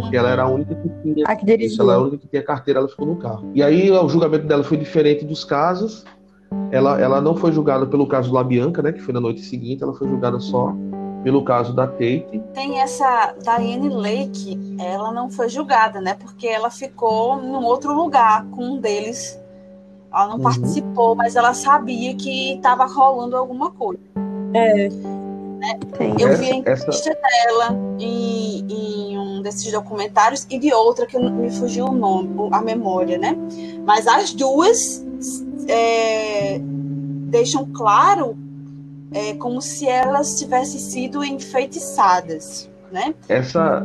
porque 0.00 0.16
ela 0.16 0.30
era 0.30 0.42
a 0.42 0.48
única 0.48 0.74
que 0.76 0.88
tinha 1.02 1.26
A 1.26 1.34
que 1.34 1.52
isso, 1.54 1.82
ela 1.82 1.94
é 1.94 1.96
a 1.96 2.00
única 2.00 2.18
que 2.18 2.28
tinha 2.28 2.42
carteira, 2.42 2.80
ela 2.80 2.88
ficou 2.88 3.06
no 3.06 3.16
carro. 3.16 3.50
E 3.52 3.62
aí 3.62 3.90
o 3.90 4.08
julgamento 4.08 4.46
dela 4.46 4.62
foi 4.62 4.76
diferente 4.76 5.24
dos 5.24 5.44
casos. 5.44 6.04
Ela, 6.70 7.00
ela 7.00 7.20
não 7.20 7.36
foi 7.36 7.52
julgada 7.52 7.86
pelo 7.86 8.06
caso 8.06 8.32
La 8.32 8.44
Bianca, 8.44 8.80
né, 8.80 8.92
que 8.92 9.00
foi 9.00 9.12
na 9.12 9.20
noite 9.20 9.40
seguinte, 9.40 9.82
ela 9.82 9.92
foi 9.92 10.08
julgada 10.08 10.38
só 10.38 10.74
pelo 11.22 11.42
caso 11.42 11.74
da 11.74 11.86
Tate. 11.86 12.42
Tem 12.54 12.80
essa 12.80 13.34
Diane 13.42 13.88
Lake, 13.88 14.76
ela 14.78 15.12
não 15.12 15.28
foi 15.28 15.48
julgada, 15.48 16.00
né? 16.00 16.14
Porque 16.14 16.46
ela 16.46 16.70
ficou 16.70 17.36
num 17.36 17.64
outro 17.64 17.92
lugar 17.92 18.46
com 18.46 18.64
um 18.64 18.80
deles. 18.80 19.38
Ela 20.12 20.28
não 20.28 20.36
uhum. 20.36 20.42
participou, 20.42 21.14
mas 21.16 21.36
ela 21.36 21.52
sabia 21.52 22.14
que 22.14 22.54
estava 22.54 22.86
rolando 22.86 23.36
alguma 23.36 23.72
coisa. 23.72 24.00
É. 24.54 24.88
Né? 25.58 25.78
Eu 26.18 26.36
vi 26.36 26.50
a 26.50 26.54
entrevista 26.54 27.10
essa... 27.10 27.10
dela 27.10 27.76
em, 27.98 28.64
em, 28.68 29.18
um 29.18 29.42
desses 29.42 29.70
documentários 29.72 30.46
e 30.48 30.58
de 30.58 30.72
outra 30.72 31.06
que 31.06 31.18
me 31.18 31.50
fugiu 31.50 31.86
o 31.86 31.92
nome, 31.92 32.30
a 32.52 32.60
memória, 32.60 33.18
né? 33.18 33.36
Mas 33.84 34.06
as 34.06 34.32
duas 34.32 35.04
é, 35.66 36.60
deixam 36.60 37.66
claro 37.66 38.36
é, 39.12 39.34
como 39.34 39.60
se 39.60 39.86
elas 39.86 40.38
tivessem 40.38 40.78
sido 40.78 41.24
enfeitiçadas. 41.24 42.67
Né? 42.90 43.14
Essa, 43.28 43.84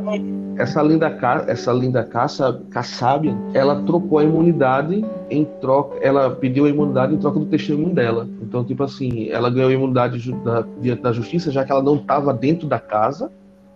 essa 0.56 0.82
linda, 0.82 1.18
essa 1.46 1.72
linda 1.72 2.02
caça, 2.04 2.60
Kassab, 2.70 3.34
ela 3.52 3.82
trocou 3.82 4.18
a 4.18 4.24
imunidade 4.24 5.04
em 5.28 5.44
troca, 5.60 5.98
ela 6.00 6.30
pediu 6.30 6.64
a 6.64 6.70
imunidade 6.70 7.14
em 7.14 7.18
troca 7.18 7.38
do 7.38 7.46
testemunho 7.46 7.94
dela. 7.94 8.26
Então, 8.40 8.64
tipo 8.64 8.82
assim, 8.82 9.28
ela 9.28 9.50
ganhou 9.50 9.68
a 9.68 9.72
imunidade 9.72 10.32
da, 10.44 10.64
diante 10.80 11.02
da 11.02 11.12
justiça, 11.12 11.50
já 11.50 11.64
que 11.64 11.72
ela 11.72 11.82
não 11.82 11.96
estava 11.96 12.32
dentro 12.32 12.66
da 12.66 12.78
casa 12.78 13.30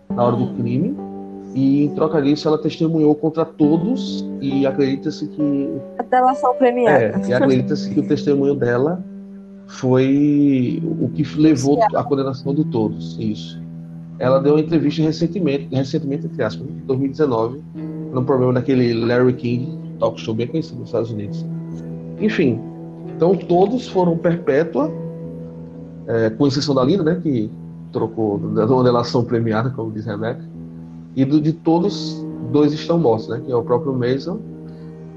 na 0.09 0.23
hora 0.23 0.35
do 0.35 0.43
hum. 0.43 0.55
crime. 0.55 0.97
E 1.53 1.85
em 1.85 1.89
troca 1.95 2.21
disso, 2.21 2.47
ela 2.47 2.57
testemunhou 2.57 3.13
contra 3.15 3.43
todos 3.43 4.25
e 4.39 4.65
acredita-se 4.65 5.27
que. 5.27 5.69
A 5.97 6.03
delação 6.03 6.55
premiada. 6.55 7.03
É, 7.03 7.27
e 7.27 7.33
acredita-se 7.33 7.89
que 7.91 7.99
o 7.99 8.07
testemunho 8.07 8.53
dela 8.53 9.03
foi 9.67 10.81
o 10.99 11.09
que 11.09 11.23
levou 11.39 11.79
à 11.95 12.03
condenação 12.03 12.53
de 12.53 12.63
todos. 12.65 13.17
Isso. 13.19 13.59
Ela 14.19 14.39
deu 14.39 14.55
uma 14.55 14.61
entrevista 14.61 15.01
recentemente, 15.01 15.67
recentemente 15.71 16.25
entre 16.25 16.43
aspas, 16.43 16.67
em 16.67 16.85
2019, 16.85 17.61
no 18.13 18.23
programa 18.23 18.53
daquele 18.53 18.93
Larry 18.93 19.33
King 19.33 19.79
talk 19.99 20.19
show 20.19 20.33
bem 20.33 20.47
conhecido 20.47 20.79
nos 20.79 20.89
Estados 20.89 21.11
Unidos. 21.11 21.45
Enfim, 22.19 22.59
então 23.15 23.35
todos 23.35 23.87
foram 23.87 24.17
perpétua, 24.17 24.91
é, 26.07 26.29
com 26.31 26.47
exceção 26.47 26.73
da 26.73 26.83
Linda, 26.83 27.03
né, 27.03 27.19
que 27.21 27.49
trocou 27.91 28.37
da 28.37 28.65
uma 28.65 28.83
delação 28.83 29.23
premiada, 29.23 29.69
como 29.69 29.91
diz 29.91 30.05
Rebeca, 30.05 30.43
e 31.15 31.25
do, 31.25 31.39
de 31.41 31.53
todos, 31.53 32.25
dois 32.51 32.73
estão 32.73 32.99
mortos, 32.99 33.27
né, 33.27 33.41
que 33.45 33.51
é 33.51 33.55
o 33.55 33.63
próprio 33.63 33.93
Mason 33.93 34.39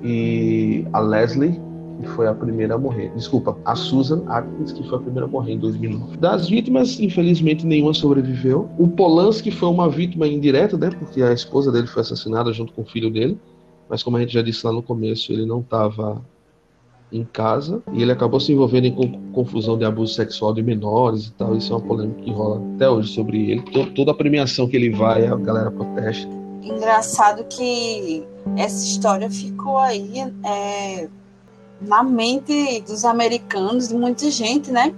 e 0.02 0.86
a 0.92 1.00
Leslie, 1.00 1.60
que 2.00 2.08
foi 2.08 2.26
a 2.26 2.34
primeira 2.34 2.74
a 2.74 2.78
morrer. 2.78 3.12
Desculpa, 3.14 3.56
a 3.64 3.74
Susan 3.74 4.22
Atkins, 4.26 4.72
que 4.72 4.86
foi 4.88 4.98
a 4.98 5.00
primeira 5.00 5.26
a 5.26 5.28
morrer 5.28 5.52
em 5.52 5.58
2009. 5.58 6.16
Das 6.16 6.48
vítimas, 6.48 6.98
infelizmente, 7.00 7.66
nenhuma 7.66 7.94
sobreviveu. 7.94 8.68
O 8.78 8.88
Polanski 8.88 9.50
foi 9.50 9.68
uma 9.68 9.88
vítima 9.88 10.26
indireta, 10.26 10.76
né? 10.76 10.90
Porque 10.90 11.22
a 11.22 11.32
esposa 11.32 11.70
dele 11.70 11.86
foi 11.86 12.02
assassinada 12.02 12.52
junto 12.52 12.72
com 12.72 12.82
o 12.82 12.86
filho 12.86 13.10
dele. 13.10 13.38
Mas 13.88 14.02
como 14.02 14.16
a 14.16 14.20
gente 14.20 14.32
já 14.32 14.42
disse 14.42 14.66
lá 14.66 14.72
no 14.72 14.82
começo, 14.82 15.32
ele 15.32 15.44
não 15.44 15.60
estava 15.60 16.22
em 17.12 17.24
casa 17.24 17.82
e 17.92 18.02
ele 18.02 18.10
acabou 18.10 18.40
se 18.40 18.52
envolvendo 18.52 18.86
em 18.86 19.32
confusão 19.32 19.76
de 19.76 19.84
abuso 19.84 20.14
sexual 20.14 20.54
de 20.54 20.62
menores 20.62 21.26
e 21.26 21.32
tal. 21.32 21.54
Isso 21.54 21.72
é 21.72 21.76
uma 21.76 21.86
polêmica 21.86 22.22
que 22.22 22.30
rola 22.30 22.62
até 22.74 22.88
hoje 22.88 23.12
sobre 23.12 23.50
ele. 23.50 23.62
Toda 23.94 24.12
a 24.12 24.14
premiação 24.14 24.66
que 24.66 24.76
ele 24.76 24.90
vai, 24.90 25.26
a 25.26 25.36
galera 25.36 25.70
protesta. 25.70 26.28
Engraçado 26.62 27.44
que 27.44 28.24
essa 28.56 28.84
história 28.84 29.28
ficou 29.28 29.78
aí 29.78 30.20
é, 30.44 31.08
na 31.86 32.02
mente 32.02 32.80
dos 32.82 33.04
americanos, 33.04 33.88
de 33.88 33.94
muita 33.94 34.30
gente, 34.30 34.70
né? 34.70 34.94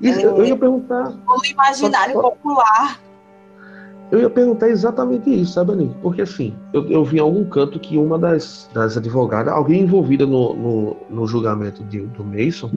Isso, 0.00 0.20
é, 0.20 0.24
eu 0.24 0.44
ia 0.44 0.56
perguntar. 0.56 1.10
No 1.10 1.44
imaginário 1.44 2.14
só, 2.14 2.22
só, 2.22 2.30
popular. 2.30 3.00
Eu 4.10 4.20
ia 4.20 4.30
perguntar 4.30 4.68
exatamente 4.68 5.28
isso, 5.28 5.54
sabe, 5.54 5.72
Aninha? 5.72 5.94
Porque 6.00 6.22
assim, 6.22 6.54
eu, 6.72 6.88
eu 6.88 7.04
vi 7.04 7.16
em 7.16 7.20
algum 7.20 7.44
canto 7.44 7.80
que 7.80 7.98
uma 7.98 8.18
das, 8.18 8.70
das 8.72 8.96
advogadas, 8.96 9.52
alguém 9.52 9.82
envolvida 9.82 10.24
no, 10.24 10.54
no, 10.54 10.96
no 11.10 11.26
julgamento 11.26 11.82
de, 11.84 12.00
do 12.00 12.22
Mason, 12.22 12.70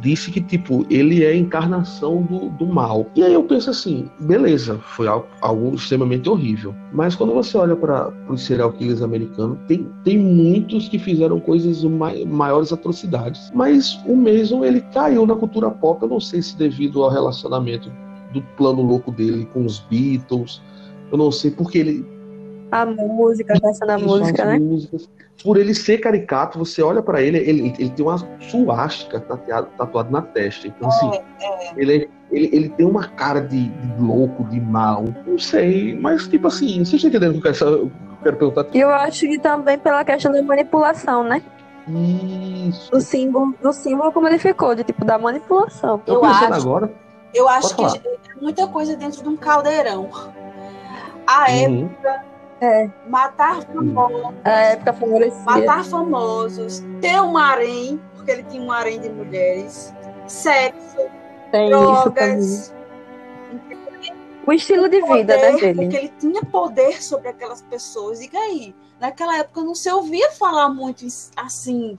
disse 0.00 0.30
que, 0.30 0.40
tipo, 0.40 0.86
ele 0.90 1.24
é 1.24 1.28
a 1.28 1.36
encarnação 1.36 2.22
do, 2.22 2.48
do 2.50 2.66
mal. 2.66 3.06
E 3.14 3.22
aí 3.22 3.32
eu 3.32 3.42
penso 3.44 3.70
assim, 3.70 4.08
beleza, 4.20 4.78
foi 4.78 5.08
algo, 5.08 5.26
algo 5.40 5.74
extremamente 5.74 6.28
horrível. 6.28 6.74
Mas 6.92 7.14
quando 7.14 7.34
você 7.34 7.56
olha 7.56 7.76
para 7.76 8.12
os 8.28 8.42
serial 8.42 8.72
killers 8.72 9.02
americanos, 9.02 9.58
tem, 9.66 9.88
tem 10.04 10.18
muitos 10.18 10.88
que 10.88 10.98
fizeram 10.98 11.40
coisas 11.40 11.82
mai, 11.84 12.24
maiores 12.24 12.72
atrocidades. 12.72 13.50
Mas 13.54 13.98
o 14.06 14.14
Mason, 14.14 14.64
ele 14.64 14.80
caiu 14.92 15.26
na 15.26 15.34
cultura 15.34 15.70
pop, 15.70 16.02
eu 16.02 16.08
não 16.08 16.20
sei 16.20 16.42
se 16.42 16.56
devido 16.56 17.02
ao 17.02 17.10
relacionamento 17.10 17.90
do 18.32 18.42
plano 18.56 18.82
louco 18.82 19.10
dele 19.10 19.48
com 19.52 19.64
os 19.64 19.80
Beatles, 19.80 20.60
eu 21.10 21.18
não 21.18 21.32
sei 21.32 21.50
porque 21.50 21.78
ele 21.78 22.17
a 22.70 22.86
música, 22.86 23.54
a 23.54 23.60
questão 23.60 23.88
da 23.88 23.98
música, 23.98 24.44
né? 24.44 24.58
Músicas. 24.58 25.08
Por 25.42 25.56
ele 25.56 25.72
ser 25.72 25.98
caricato, 25.98 26.58
você 26.58 26.82
olha 26.82 27.00
para 27.00 27.22
ele, 27.22 27.38
ele, 27.38 27.74
ele 27.78 27.90
tem 27.90 28.04
uma 28.04 28.18
suástica 28.40 29.20
tatuada 29.20 30.10
na 30.10 30.20
testa. 30.20 30.66
Então, 30.66 30.88
assim, 30.88 31.10
é, 31.12 31.68
é. 31.68 31.72
Ele, 31.76 32.10
ele, 32.32 32.50
ele 32.52 32.68
tem 32.70 32.84
uma 32.84 33.06
cara 33.08 33.40
de, 33.40 33.68
de, 33.68 34.02
louco, 34.02 34.44
de 34.44 34.60
mal. 34.60 35.04
Não 35.26 35.38
sei, 35.38 35.96
mas, 35.98 36.26
tipo 36.26 36.48
assim, 36.48 36.84
você 36.84 36.96
está 36.96 37.08
entendendo 37.08 37.36
o 37.36 37.40
que 37.40 37.48
eu 37.48 37.52
quero, 37.52 37.92
perguntar? 38.22 38.66
Eu 38.74 38.90
acho 38.90 39.20
que 39.20 39.38
também 39.38 39.78
pela 39.78 40.04
questão 40.04 40.32
da 40.32 40.42
manipulação, 40.42 41.22
né? 41.22 41.40
Isso. 42.68 42.90
Do 42.90 43.00
símbolo, 43.00 43.54
do 43.62 43.72
símbolo 43.72 44.12
como 44.12 44.26
ele 44.26 44.38
ficou, 44.38 44.74
de 44.74 44.82
tipo, 44.82 45.04
da 45.04 45.18
manipulação. 45.18 46.02
Eu, 46.04 46.14
eu 46.14 46.24
acho, 46.24 46.52
agora. 46.52 46.92
Eu 47.32 47.48
acho 47.48 47.76
que 47.76 47.84
é 47.84 47.90
muita 48.40 48.66
coisa 48.66 48.96
dentro 48.96 49.22
de 49.22 49.28
um 49.28 49.36
caldeirão. 49.36 50.10
A 51.26 51.50
uhum. 51.50 51.84
época 51.84 52.27
é. 52.60 52.90
Matar 53.06 53.62
famosos. 53.62 54.34
A 54.44 54.50
época. 54.50 54.96
Matar 55.44 55.84
famosos. 55.84 56.82
Ter 57.00 57.20
um 57.20 57.36
harém, 57.36 58.00
porque 58.14 58.30
ele 58.30 58.42
tinha 58.44 58.62
um 58.62 58.72
harém 58.72 59.00
de 59.00 59.08
mulheres. 59.08 59.94
Sexo. 60.26 60.98
Tem 61.50 61.70
drogas. 61.70 62.74
O 64.46 64.52
estilo 64.52 64.88
de 64.88 65.00
vida 65.02 65.34
poder, 65.34 65.52
né, 65.52 65.60
dele. 65.60 65.82
Porque 65.82 65.96
ele 65.96 66.12
tinha 66.18 66.42
poder 66.42 67.02
sobre 67.02 67.28
aquelas 67.28 67.62
pessoas. 67.62 68.20
E 68.20 68.30
aí, 68.36 68.74
naquela 68.98 69.38
época 69.38 69.62
não 69.62 69.74
se 69.74 69.90
ouvia 69.90 70.30
falar 70.32 70.68
muito 70.68 71.06
assim, 71.36 71.98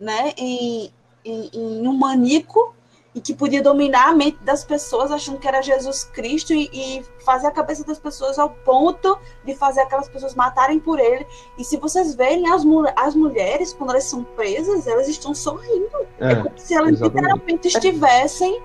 né? 0.00 0.32
Em, 0.36 0.90
em, 1.24 1.50
em 1.52 1.88
um 1.88 1.96
manico 1.96 2.74
e 3.16 3.20
que 3.20 3.32
podia 3.32 3.62
dominar 3.62 4.10
a 4.10 4.14
mente 4.14 4.36
das 4.44 4.62
pessoas, 4.62 5.10
achando 5.10 5.38
que 5.38 5.48
era 5.48 5.62
Jesus 5.62 6.04
Cristo 6.04 6.52
e, 6.52 6.68
e, 6.70 7.02
fazer 7.24 7.46
a 7.46 7.50
cabeça 7.50 7.82
das 7.82 7.98
pessoas 7.98 8.38
ao 8.38 8.50
ponto 8.50 9.18
de 9.42 9.54
fazer 9.54 9.80
aquelas 9.80 10.06
pessoas 10.06 10.34
matarem 10.34 10.78
por 10.78 11.00
ele. 11.00 11.26
E 11.58 11.64
se 11.64 11.78
vocês 11.78 12.14
verem 12.14 12.46
as, 12.50 12.62
as 12.94 13.14
mulheres, 13.14 13.72
quando 13.72 13.90
elas 13.90 14.04
são 14.04 14.22
presas, 14.22 14.86
elas 14.86 15.08
estão 15.08 15.34
sorrindo. 15.34 15.88
É, 16.20 16.32
é 16.32 16.34
como 16.36 16.52
se 16.56 16.74
elas 16.74 16.92
exatamente. 16.92 17.22
literalmente 17.22 17.68
estivessem 17.68 18.60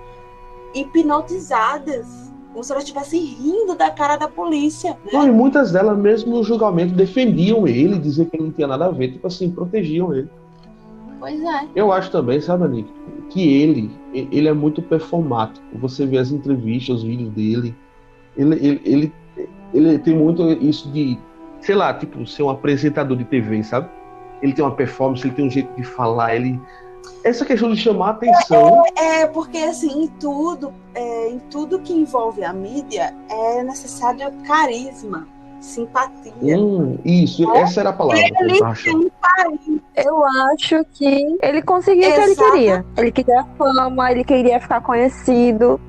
hipnotizadas. 0.74 2.30
Como 2.52 2.62
se 2.62 2.72
elas 2.72 2.84
estivessem 2.84 3.24
rindo 3.24 3.74
da 3.74 3.90
cara 3.90 4.18
da 4.18 4.28
polícia. 4.28 4.90
Né? 4.90 5.12
Não, 5.14 5.26
e 5.26 5.30
muitas 5.30 5.72
delas, 5.72 5.96
mesmo 5.96 6.36
no 6.36 6.44
julgamento, 6.44 6.92
defendiam 6.92 7.66
ele, 7.66 7.98
diziam 7.98 8.26
que 8.26 8.36
ele 8.36 8.44
não 8.44 8.52
tinha 8.52 8.66
nada 8.66 8.84
a 8.84 8.90
ver, 8.90 9.12
tipo 9.12 9.26
assim, 9.26 9.50
protegiam 9.50 10.14
ele. 10.14 10.28
Pois 11.18 11.40
é. 11.40 11.68
Eu 11.74 11.90
acho 11.90 12.10
também, 12.10 12.40
sabe, 12.40 12.68
Nick, 12.68 12.92
que 13.32 13.62
ele, 13.62 13.90
ele 14.12 14.48
é 14.48 14.52
muito 14.52 14.82
performático. 14.82 15.64
Você 15.78 16.06
vê 16.06 16.18
as 16.18 16.30
entrevistas, 16.30 16.96
os 16.96 17.02
vídeos 17.02 17.30
dele, 17.30 17.74
ele, 18.36 18.54
ele, 18.54 18.82
ele, 18.84 19.12
ele 19.72 19.98
tem 19.98 20.14
muito 20.14 20.42
isso 20.52 20.90
de, 20.90 21.18
sei 21.60 21.74
lá, 21.74 21.94
tipo, 21.94 22.26
ser 22.26 22.42
um 22.42 22.50
apresentador 22.50 23.16
de 23.16 23.24
TV, 23.24 23.62
sabe? 23.62 23.88
Ele 24.42 24.52
tem 24.52 24.64
uma 24.64 24.74
performance, 24.74 25.26
ele 25.26 25.34
tem 25.34 25.46
um 25.46 25.50
jeito 25.50 25.74
de 25.74 25.82
falar, 25.82 26.36
ele 26.36 26.60
essa 27.24 27.44
questão 27.44 27.72
de 27.72 27.80
chamar 27.80 28.08
a 28.08 28.10
atenção. 28.10 28.84
É, 28.96 29.22
é 29.22 29.26
porque 29.26 29.58
assim, 29.58 30.04
em 30.04 30.08
tudo, 30.08 30.72
é, 30.94 31.30
em 31.30 31.38
tudo 31.50 31.80
que 31.80 31.92
envolve 31.92 32.44
a 32.44 32.52
mídia, 32.52 33.14
é 33.28 33.62
necessário 33.62 34.30
carisma 34.46 35.26
simpatia. 35.62 36.58
Hum, 36.58 36.98
isso, 37.04 37.50
é? 37.52 37.60
essa 37.60 37.80
era 37.80 37.90
a 37.90 37.92
palavra. 37.92 38.20
Ele 38.20 38.60
tem 38.60 39.10
Eu 39.96 40.24
acho 40.26 40.84
que 40.92 41.38
ele 41.40 41.62
conseguiu 41.62 42.10
o 42.10 42.14
que 42.14 42.20
ele 42.20 42.34
queria. 42.36 42.84
Ele 42.96 43.12
queria 43.12 43.44
fama, 43.56 44.10
ele 44.10 44.24
queria 44.24 44.60
ficar 44.60 44.80
conhecido. 44.80 45.80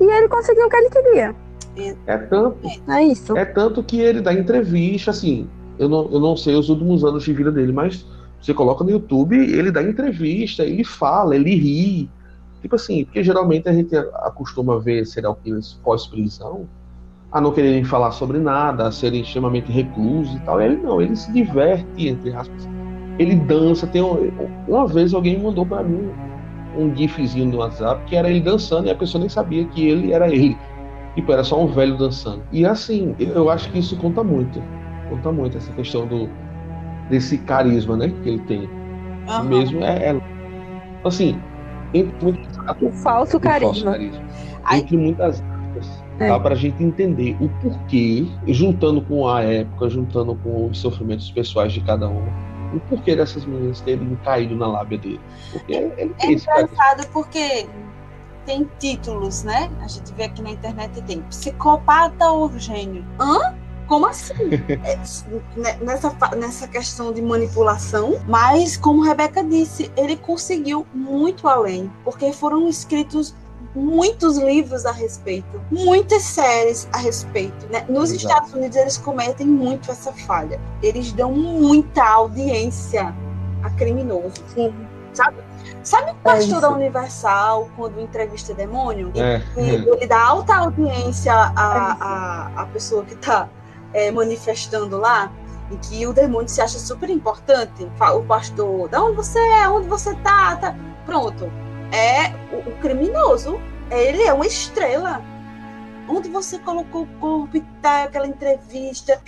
E 0.00 0.04
ele 0.04 0.28
conseguiu 0.28 0.66
o 0.66 0.70
que 0.70 0.76
ele 0.76 0.90
queria. 0.90 1.34
É 2.06 2.16
tanto. 2.16 2.56
É 2.88 3.02
isso. 3.02 3.36
É 3.36 3.44
tanto 3.44 3.82
que 3.82 4.00
ele 4.00 4.20
dá 4.20 4.32
entrevista, 4.32 5.10
assim. 5.10 5.48
Eu 5.78 5.88
não, 5.88 6.10
eu 6.10 6.20
não 6.20 6.36
sei 6.36 6.54
os 6.54 6.70
últimos 6.70 7.04
anos 7.04 7.24
de 7.24 7.32
vida 7.32 7.52
dele, 7.52 7.72
mas 7.72 8.06
você 8.40 8.54
coloca 8.54 8.84
no 8.84 8.90
YouTube, 8.90 9.36
ele 9.36 9.70
dá 9.70 9.82
entrevista, 9.82 10.62
ele 10.62 10.84
fala, 10.84 11.34
ele 11.34 11.54
ri. 11.54 12.10
Tipo 12.62 12.76
assim, 12.76 13.04
porque 13.04 13.22
geralmente 13.22 13.68
a 13.68 13.72
gente 13.72 13.94
acostuma 13.96 14.78
ver 14.78 15.04
serial 15.04 15.38
killers 15.42 15.78
pós-prisão 15.84 16.66
a 17.32 17.40
não 17.40 17.52
quererem 17.52 17.84
falar 17.84 18.12
sobre 18.12 18.38
nada, 18.38 18.86
a 18.86 18.92
serem 18.92 19.20
extremamente 19.22 19.70
reclusos 19.70 20.34
e 20.36 20.40
tal. 20.40 20.60
Ele 20.60 20.76
não, 20.76 21.00
ele 21.00 21.16
se 21.16 21.30
diverte, 21.32 22.08
entre 22.08 22.32
aspas. 22.34 22.68
Ele 23.18 23.34
dança. 23.34 23.86
Tem 23.86 24.02
um, 24.02 24.30
uma 24.68 24.86
vez 24.86 25.12
alguém 25.12 25.38
mandou 25.40 25.66
para 25.66 25.82
mim 25.82 26.08
um 26.76 26.94
gifzinho 26.94 27.46
no 27.46 27.58
WhatsApp 27.58 28.02
que 28.06 28.14
era 28.16 28.28
ele 28.28 28.40
dançando 28.40 28.86
e 28.86 28.90
a 28.90 28.94
pessoa 28.94 29.20
nem 29.20 29.28
sabia 29.28 29.64
que 29.66 29.86
ele 29.86 30.12
era 30.12 30.28
ele. 30.28 30.56
Tipo, 31.14 31.32
era 31.32 31.42
só 31.42 31.62
um 31.62 31.66
velho 31.66 31.96
dançando. 31.96 32.42
E 32.52 32.66
assim, 32.66 33.14
eu 33.18 33.48
acho 33.48 33.70
que 33.72 33.78
isso 33.78 33.96
conta 33.96 34.22
muito. 34.22 34.62
Conta 35.08 35.32
muito 35.32 35.56
essa 35.56 35.72
questão 35.72 36.06
do 36.06 36.28
desse 37.08 37.38
carisma, 37.38 37.96
né, 37.96 38.12
que 38.22 38.28
ele 38.28 38.40
tem. 38.40 38.68
Aham. 39.28 39.44
Mesmo 39.44 39.82
é, 39.82 40.10
é- 40.10 40.20
assim, 41.04 41.40
entre 41.94 42.12
muitas 42.22 42.56
O 42.56 42.60
falso 42.64 42.82
o 42.82 42.92
falso 42.92 43.40
carisma. 43.40 43.92
carisma. 43.92 44.22
Entre 44.72 44.96
muitas 44.96 45.42
É. 46.18 46.28
dá 46.28 46.40
pra 46.40 46.54
gente 46.54 46.82
entender 46.82 47.36
o 47.40 47.48
porquê, 47.60 48.26
juntando 48.48 49.02
com 49.02 49.28
a 49.28 49.42
época, 49.42 49.88
juntando 49.90 50.34
com 50.36 50.66
os 50.68 50.78
sofrimentos 50.78 51.30
pessoais 51.30 51.72
de 51.72 51.80
cada 51.82 52.08
uma, 52.08 52.32
o 52.74 52.80
porquê 52.88 53.14
dessas 53.14 53.44
meninas 53.44 53.80
terem 53.82 54.16
caído 54.24 54.56
na 54.56 54.66
lábia 54.66 54.98
dele. 54.98 55.20
Porque 55.52 55.72
ele 55.74 56.14
É 56.18 56.32
esse 56.32 56.46
carisma. 56.46 56.52
engraçado 56.62 57.06
porque 57.12 57.66
tem 58.46 58.68
títulos, 58.78 59.42
né? 59.44 59.70
A 59.80 59.88
gente 59.88 60.12
vê 60.14 60.24
aqui 60.24 60.40
na 60.42 60.50
internet 60.50 61.02
tem 61.02 61.20
psicopata 61.22 62.30
ou 62.30 62.50
gênio. 62.58 63.04
Hã? 63.20 63.54
Como 63.86 64.06
assim? 64.06 64.34
É, 64.82 64.96
ne- 65.56 65.84
nessa, 65.84 66.12
nessa 66.36 66.66
questão 66.68 67.12
de 67.12 67.22
manipulação, 67.22 68.18
mas 68.26 68.76
como 68.76 69.02
Rebeca 69.02 69.44
disse, 69.44 69.90
ele 69.96 70.16
conseguiu 70.16 70.84
muito 70.94 71.46
além, 71.46 71.90
porque 72.04 72.32
foram 72.32 72.68
escritos 72.68 73.34
muitos 73.76 74.38
livros 74.38 74.86
a 74.86 74.92
respeito, 74.92 75.60
muitas 75.70 76.22
séries 76.22 76.88
a 76.92 76.98
respeito. 76.98 77.66
né? 77.70 77.84
Nos 77.88 78.10
Exato. 78.10 78.26
Estados 78.26 78.54
Unidos 78.54 78.76
eles 78.76 78.96
cometem 78.96 79.46
muito 79.46 79.90
essa 79.90 80.12
falha. 80.12 80.58
Eles 80.82 81.12
dão 81.12 81.32
muita 81.32 82.02
audiência 82.02 83.14
a 83.62 83.70
criminoso. 83.70 84.42
Sim. 84.54 84.74
Sabe? 85.12 85.36
Sabe 85.82 86.10
o 86.10 86.14
pastor 86.16 86.48
isso. 86.48 86.60
da 86.60 86.70
Universal, 86.70 87.68
quando 87.76 88.00
entrevista 88.00 88.52
demônio? 88.54 89.12
É, 89.14 89.40
E 89.56 89.70
ele 89.70 90.06
dá 90.06 90.22
alta 90.22 90.54
audiência 90.56 91.32
à, 91.32 91.96
à, 92.56 92.62
à 92.62 92.66
pessoa 92.66 93.04
que 93.04 93.14
está 93.14 93.48
manifestando 94.12 94.98
lá, 94.98 95.30
em 95.70 95.76
que 95.78 96.06
o 96.06 96.12
demônio 96.12 96.48
se 96.48 96.60
acha 96.60 96.78
super 96.78 97.08
importante. 97.08 97.88
O 98.14 98.22
pastor, 98.22 98.88
da 98.88 99.02
onde 99.02 99.16
você 99.16 99.38
é? 99.38 99.68
Onde 99.68 99.88
você 99.88 100.14
tá? 100.16 100.56
tá? 100.56 100.74
Pronto. 101.04 101.50
É 101.92 102.54
o, 102.54 102.68
o 102.70 102.72
criminoso. 102.80 103.60
Ele 103.90 104.22
é 104.22 104.32
uma 104.32 104.46
estrela. 104.46 105.20
Onde 106.08 106.28
você 106.28 106.56
colocou 106.60 107.02
o 107.02 107.06
corpo 107.20 107.56
e 107.56 107.60
tá 107.82 108.04
aquela 108.04 108.28
entrevista? 108.28 109.20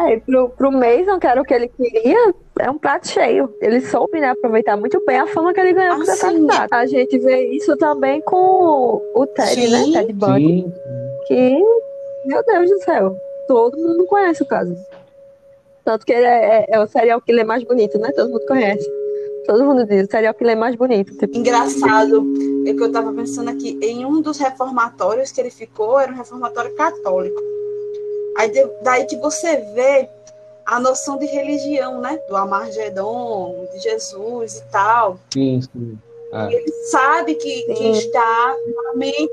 É, 0.00 0.18
pro, 0.18 0.48
pro 0.50 0.72
Mason, 0.72 1.20
que 1.20 1.26
era 1.28 1.40
o 1.40 1.44
que 1.44 1.54
ele 1.54 1.68
queria, 1.68 2.34
é 2.58 2.68
um 2.68 2.76
prato 2.76 3.06
cheio. 3.08 3.54
Ele 3.60 3.80
soube, 3.80 4.18
né, 4.20 4.30
aproveitar 4.30 4.76
muito 4.76 5.00
bem 5.06 5.18
a 5.20 5.28
fama 5.28 5.54
que 5.54 5.60
ele 5.60 5.72
ganhou 5.72 5.94
com 5.94 6.00
Ah, 6.00 6.12
assassinato. 6.12 6.74
A 6.74 6.86
gente 6.86 7.18
vê 7.20 7.50
isso 7.52 7.76
também 7.76 8.20
com 8.22 9.00
o 9.14 9.26
Ted, 9.28 9.54
Sim. 9.54 9.92
né? 9.92 10.00
Ted 10.00 10.12
Bundy. 10.12 10.64
Que, 11.28 11.56
meu 12.26 12.44
Deus 12.44 12.68
do 12.68 12.78
céu, 12.82 13.16
todo 13.46 13.78
mundo 13.78 14.04
conhece 14.06 14.42
o 14.42 14.46
caso. 14.46 14.74
Tanto 15.84 16.04
que 16.04 16.12
ele 16.12 16.26
é, 16.26 16.46
é- 16.62 16.66
é 16.68 16.80
o 16.80 16.86
serial 16.88 17.20
killer 17.20 17.46
mais 17.46 17.62
bonito, 17.62 17.96
né? 17.98 18.10
Todo 18.10 18.30
mundo 18.30 18.44
conhece. 18.46 18.90
Todo 19.46 19.64
mundo 19.64 19.84
diz, 19.86 20.06
o 20.06 20.10
serial 20.10 20.34
killer 20.34 20.56
mais 20.56 20.74
bonito. 20.74 21.14
Tipo, 21.16 21.36
Engraçado, 21.36 22.24
é 22.66 22.72
que 22.72 22.82
eu 22.82 22.86
estava 22.86 23.12
pensando 23.12 23.50
aqui, 23.50 23.78
em 23.82 24.04
um 24.06 24.20
dos 24.20 24.38
reformatórios 24.38 25.30
que 25.32 25.40
ele 25.40 25.50
ficou, 25.50 25.98
era 25.98 26.10
um 26.12 26.16
reformatório 26.16 26.74
católico. 26.74 27.40
Aí 28.38 28.50
de- 28.50 28.68
daí 28.82 29.04
que 29.06 29.16
você 29.16 29.56
vê 29.74 30.08
a 30.66 30.80
noção 30.80 31.18
de 31.18 31.26
religião, 31.26 32.00
né? 32.00 32.18
Do 32.28 32.36
Amargedon, 32.36 33.66
de 33.72 33.80
Jesus 33.80 34.56
e 34.58 34.64
tal. 34.72 35.18
sim, 35.32 35.60
sim. 35.60 35.98
É. 36.32 36.52
Ele 36.52 36.72
sabe 36.90 37.34
que, 37.36 37.62
que 37.74 37.90
está 37.92 38.56
na 38.84 38.94
mente 38.94 39.30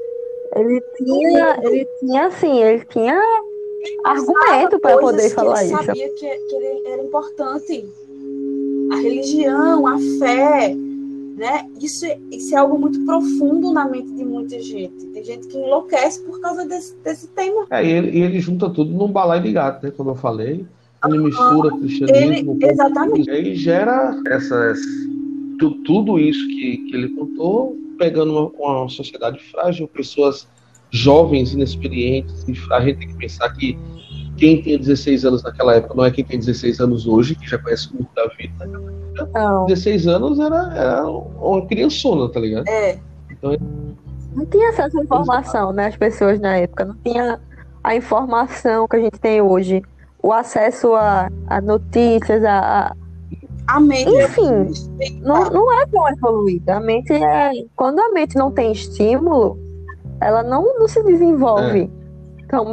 ele 0.55 0.81
tinha, 0.97 1.59
ele 1.63 1.87
tinha 1.99 2.27
assim, 2.27 2.61
ele 2.61 2.85
tinha 2.85 3.19
argumento 4.03 4.79
para 4.79 4.97
poder 4.97 5.29
falar 5.29 5.63
ele 5.63 5.73
isso. 5.73 5.83
sabia 5.83 6.09
que, 6.13 6.29
que 6.37 6.55
ele 6.55 6.87
era 6.87 7.01
importante. 7.01 7.89
A 8.91 8.95
religião, 8.97 9.87
a 9.87 9.97
fé, 10.19 10.75
né? 10.75 11.65
Isso, 11.81 12.05
é- 12.05 12.19
isso 12.31 12.53
é 12.53 12.57
algo 12.57 12.77
muito 12.77 13.03
profundo 13.05 13.71
na 13.71 13.87
mente 13.87 14.11
de 14.13 14.23
muita 14.23 14.59
gente. 14.61 15.05
Tem 15.07 15.23
gente 15.23 15.47
que 15.47 15.57
enlouquece 15.57 16.21
por 16.23 16.39
causa 16.41 16.65
desse, 16.65 16.95
desse 17.03 17.27
tema. 17.29 17.65
É, 17.69 17.83
e 17.85 17.89
ele, 17.89 18.17
e 18.17 18.21
ele 18.21 18.39
junta 18.39 18.69
tudo 18.69 18.91
num 18.93 19.07
balai 19.11 19.41
de 19.41 19.51
gato, 19.51 19.85
né? 19.85 19.91
Como 19.91 20.11
eu 20.11 20.15
falei. 20.15 20.65
Ele 21.03 21.17
mistura 21.17 21.71
cristianismo 21.77 22.57
Ele- 22.61 22.71
exatamente. 22.71 23.27
E 23.27 23.31
aí 23.31 23.55
gera 23.55 24.15
essas, 24.27 24.79
tu- 25.57 25.75
tudo 25.83 26.19
isso 26.19 26.45
que, 26.47 26.77
que 26.77 26.95
ele 26.95 27.09
contou, 27.09 27.75
pegando 27.97 28.31
uma, 28.59 28.79
uma 28.81 28.89
sociedade 28.89 29.39
frágil, 29.51 29.87
pessoas 29.87 30.47
jovens, 30.91 31.53
inexperientes. 31.53 32.45
E 32.47 32.53
a 32.73 32.81
gente 32.81 32.99
tem 32.99 33.07
que 33.07 33.15
pensar 33.17 33.49
que 33.53 33.75
quem 34.41 34.59
tem 34.59 34.75
16 34.75 35.23
anos 35.23 35.43
naquela 35.43 35.75
época 35.75 35.93
não 35.93 36.03
é 36.03 36.09
quem 36.09 36.25
tem 36.25 36.39
16 36.39 36.79
anos 36.79 37.05
hoje, 37.05 37.35
que 37.35 37.47
já 37.47 37.59
conhece 37.59 37.93
muito 37.93 38.09
da 38.15 38.25
vida. 38.35 38.67
Não, 39.35 39.67
16 39.67 40.07
anos 40.07 40.39
era, 40.39 40.73
era 40.75 41.07
uma 41.07 41.63
criançona, 41.67 42.27
tá 42.27 42.39
ligado? 42.39 42.67
É, 42.67 42.97
não 44.33 44.43
tinha 44.47 44.69
acesso 44.69 44.99
à 44.99 45.03
informação, 45.03 45.71
né? 45.71 45.85
As 45.89 45.95
pessoas 45.95 46.39
na 46.39 46.57
época 46.57 46.85
não 46.85 46.95
tinha 47.03 47.39
a 47.83 47.95
informação 47.95 48.87
que 48.87 48.95
a 48.95 48.99
gente 48.99 49.19
tem 49.19 49.39
hoje. 49.43 49.83
O 50.23 50.33
acesso 50.33 50.95
a, 50.95 51.29
a 51.45 51.61
notícias, 51.61 52.43
a, 52.43 52.59
a- 52.87 52.95
a 53.67 53.79
mente. 53.79 54.09
Enfim, 54.09 55.19
não, 55.21 55.51
não 55.51 55.71
é 55.71 55.85
tão 55.85 56.09
evoluída. 56.09 56.77
A 56.77 56.79
mente 56.79 57.13
é. 57.13 57.51
Quando 57.75 57.99
a 57.99 58.09
mente 58.09 58.35
não 58.35 58.51
tem 58.51 58.71
estímulo, 58.71 59.59
ela 60.19 60.41
não, 60.41 60.79
não 60.79 60.87
se 60.87 61.03
desenvolve 61.03 61.85
tão 61.85 62.00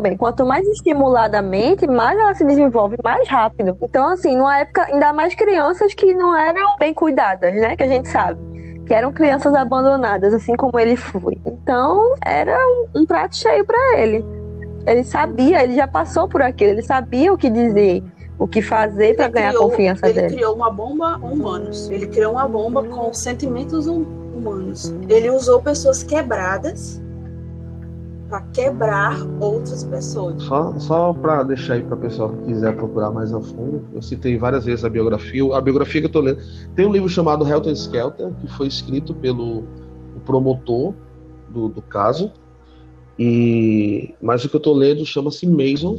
bem. 0.03 0.17
Quanto 0.17 0.45
mais 0.45 0.67
estimulada 0.69 1.39
a 1.39 1.43
mente, 1.43 1.87
mais 1.87 2.19
ela 2.19 2.35
se 2.35 2.45
desenvolve 2.45 2.97
mais 3.03 3.29
rápido. 3.29 3.77
Então, 3.83 4.09
assim, 4.11 4.37
numa 4.37 4.59
época, 4.59 4.85
ainda 4.85 5.13
mais 5.13 5.35
crianças 5.35 5.95
que 5.95 6.13
não 6.15 6.37
eram 6.37 6.77
bem 6.79 6.93
cuidadas, 6.95 7.55
né? 7.55 7.77
Que 7.77 7.83
a 7.85 7.89
gente 7.89 8.09
sabe. 8.09 8.39
Que 8.87 8.95
eram 8.95 9.13
crianças 9.13 9.55
abandonadas, 9.55 10.33
assim 10.35 10.57
como 10.57 10.79
ele 10.79 10.97
foi. 10.97 11.39
Então, 11.47 12.15
era 12.25 12.57
um, 12.59 13.01
um 13.03 13.07
prato 13.07 13.37
cheio 13.37 13.65
para 13.65 13.99
ele. 13.99 14.25
Ele 14.87 15.05
sabia, 15.05 15.63
ele 15.63 15.75
já 15.75 15.87
passou 15.87 16.27
por 16.29 16.41
aquilo, 16.41 16.71
ele 16.73 16.83
sabia 16.83 17.31
o 17.33 17.37
que 17.37 17.51
dizer, 17.51 18.03
o 18.39 18.49
que 18.49 18.63
fazer 18.63 19.15
para 19.17 19.27
Ele 19.27 19.35
ganhar 19.35 19.49
a 19.49 19.53
criou- 19.53 19.69
confiança 19.71 20.09
ele 20.09 20.21
dele. 20.23 20.35
criou 20.37 20.55
uma 20.55 20.71
bomba 20.71 21.17
humanos. 21.19 21.91
Ele 21.91 22.07
criou 22.07 22.33
uma 22.33 22.49
bomba 22.49 22.83
com 22.85 23.13
sentimentos 23.13 23.87
hum- 23.87 24.07
humanos. 24.35 24.95
Ele 25.09 25.29
usou 25.31 25.61
pessoas 25.61 26.03
quebradas 26.03 27.03
para 28.29 28.43
quebrar 28.53 29.17
outras 29.41 29.85
pessoas. 29.85 30.43
Só, 30.43 30.79
só 30.79 31.13
para 31.13 31.43
deixar 31.43 31.75
aí 31.75 31.83
para 31.83 31.95
o 31.95 31.99
pessoal 31.99 32.31
que 32.31 32.45
quiser 32.47 32.77
procurar 32.77 33.11
mais 33.11 33.33
a 33.33 33.41
fundo, 33.41 33.85
eu 33.95 34.03
citei 34.03 34.37
várias 34.37 34.65
vezes 34.65 34.85
a 34.85 34.89
biografia. 34.89 35.57
A 35.57 35.61
biografia 35.61 36.01
que 36.03 36.07
eu 36.07 36.13
tô 36.13 36.21
lendo 36.21 36.41
tem 36.75 36.87
um 36.87 36.93
livro 36.93 37.09
chamado 37.09 37.49
Helter 37.49 37.73
Skelter, 37.73 38.33
que 38.35 38.49
foi 38.49 38.67
escrito 38.67 39.15
pelo 39.15 39.65
promotor 40.29 40.93
do, 41.49 41.69
do 41.69 41.81
caso. 41.81 42.31
E 43.19 44.15
mas 44.21 44.45
o 44.45 44.49
que 44.49 44.57
eu 44.57 44.61
tô 44.61 44.73
lendo 44.75 45.05
chama-se 45.05 45.47
Mason, 45.47 45.99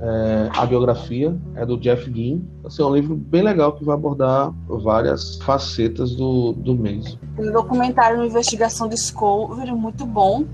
é, 0.00 0.48
a 0.56 0.66
biografia 0.66 1.36
é 1.54 1.64
do 1.64 1.76
Jeff 1.76 2.10
Dean. 2.10 2.40
Assim, 2.64 2.82
é 2.82 2.84
um 2.86 2.94
livro 2.94 3.14
bem 3.14 3.42
legal 3.42 3.74
que 3.74 3.84
vai 3.84 3.94
abordar 3.94 4.52
várias 4.66 5.36
facetas 5.42 6.16
do, 6.16 6.52
do 6.54 6.74
Mason. 6.74 7.18
Um 7.38 7.52
documentário 7.52 8.16
uma 8.16 8.26
investigação 8.26 8.88
de 8.88 8.96
Discovery 8.96 9.70
muito 9.70 10.04
bom. 10.04 10.44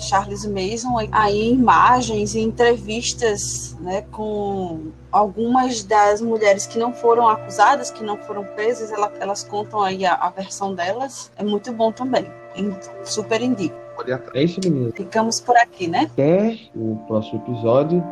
Charles 0.00 0.44
Mason, 0.46 0.96
aí 1.12 1.52
imagens 1.52 2.34
e 2.34 2.40
entrevistas 2.40 3.76
né, 3.80 4.02
com 4.10 4.90
algumas 5.10 5.82
das 5.82 6.20
mulheres 6.20 6.66
que 6.66 6.78
não 6.78 6.92
foram 6.92 7.28
acusadas, 7.28 7.90
que 7.90 8.02
não 8.04 8.16
foram 8.18 8.44
presas, 8.44 8.90
ela- 8.92 9.12
elas 9.20 9.42
contam 9.42 9.80
aí 9.82 10.04
a, 10.04 10.14
a 10.14 10.30
versão 10.30 10.74
delas. 10.74 11.30
É 11.36 11.44
muito 11.44 11.72
bom 11.72 11.90
também. 11.92 12.26
Super 13.04 13.42
indico. 13.42 13.74
É 14.34 14.42
isso, 14.42 14.60
meninas. 14.64 14.92
Ficamos 14.94 15.40
por 15.40 15.56
aqui, 15.56 15.86
né? 15.88 16.08
Até 16.12 16.58
o 16.74 16.96
próximo 17.06 17.42
episódio, 17.46 18.02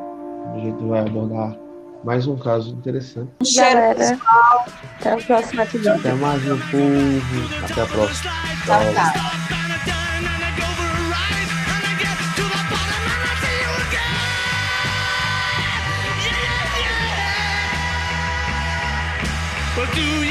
a 0.55 0.59
gente 0.59 0.83
vai 0.85 1.01
abordar 1.01 1.57
mais 2.03 2.27
um 2.27 2.37
caso 2.37 2.71
interessante. 2.75 3.31
Um 3.41 3.45
cheiro, 3.45 3.71
Galera, 3.81 4.19
até 5.01 5.15
o 5.15 5.25
próximo 5.25 5.61
episódio. 5.63 6.01
Até 6.01 6.13
mais, 6.15 6.43
meu 6.43 6.57
povo. 6.57 7.65
Até 7.71 7.81
a 7.83 7.87
próxima. 7.87 8.31
tchau, 8.67 8.81
tchau. 8.95 9.74
do 19.95 20.24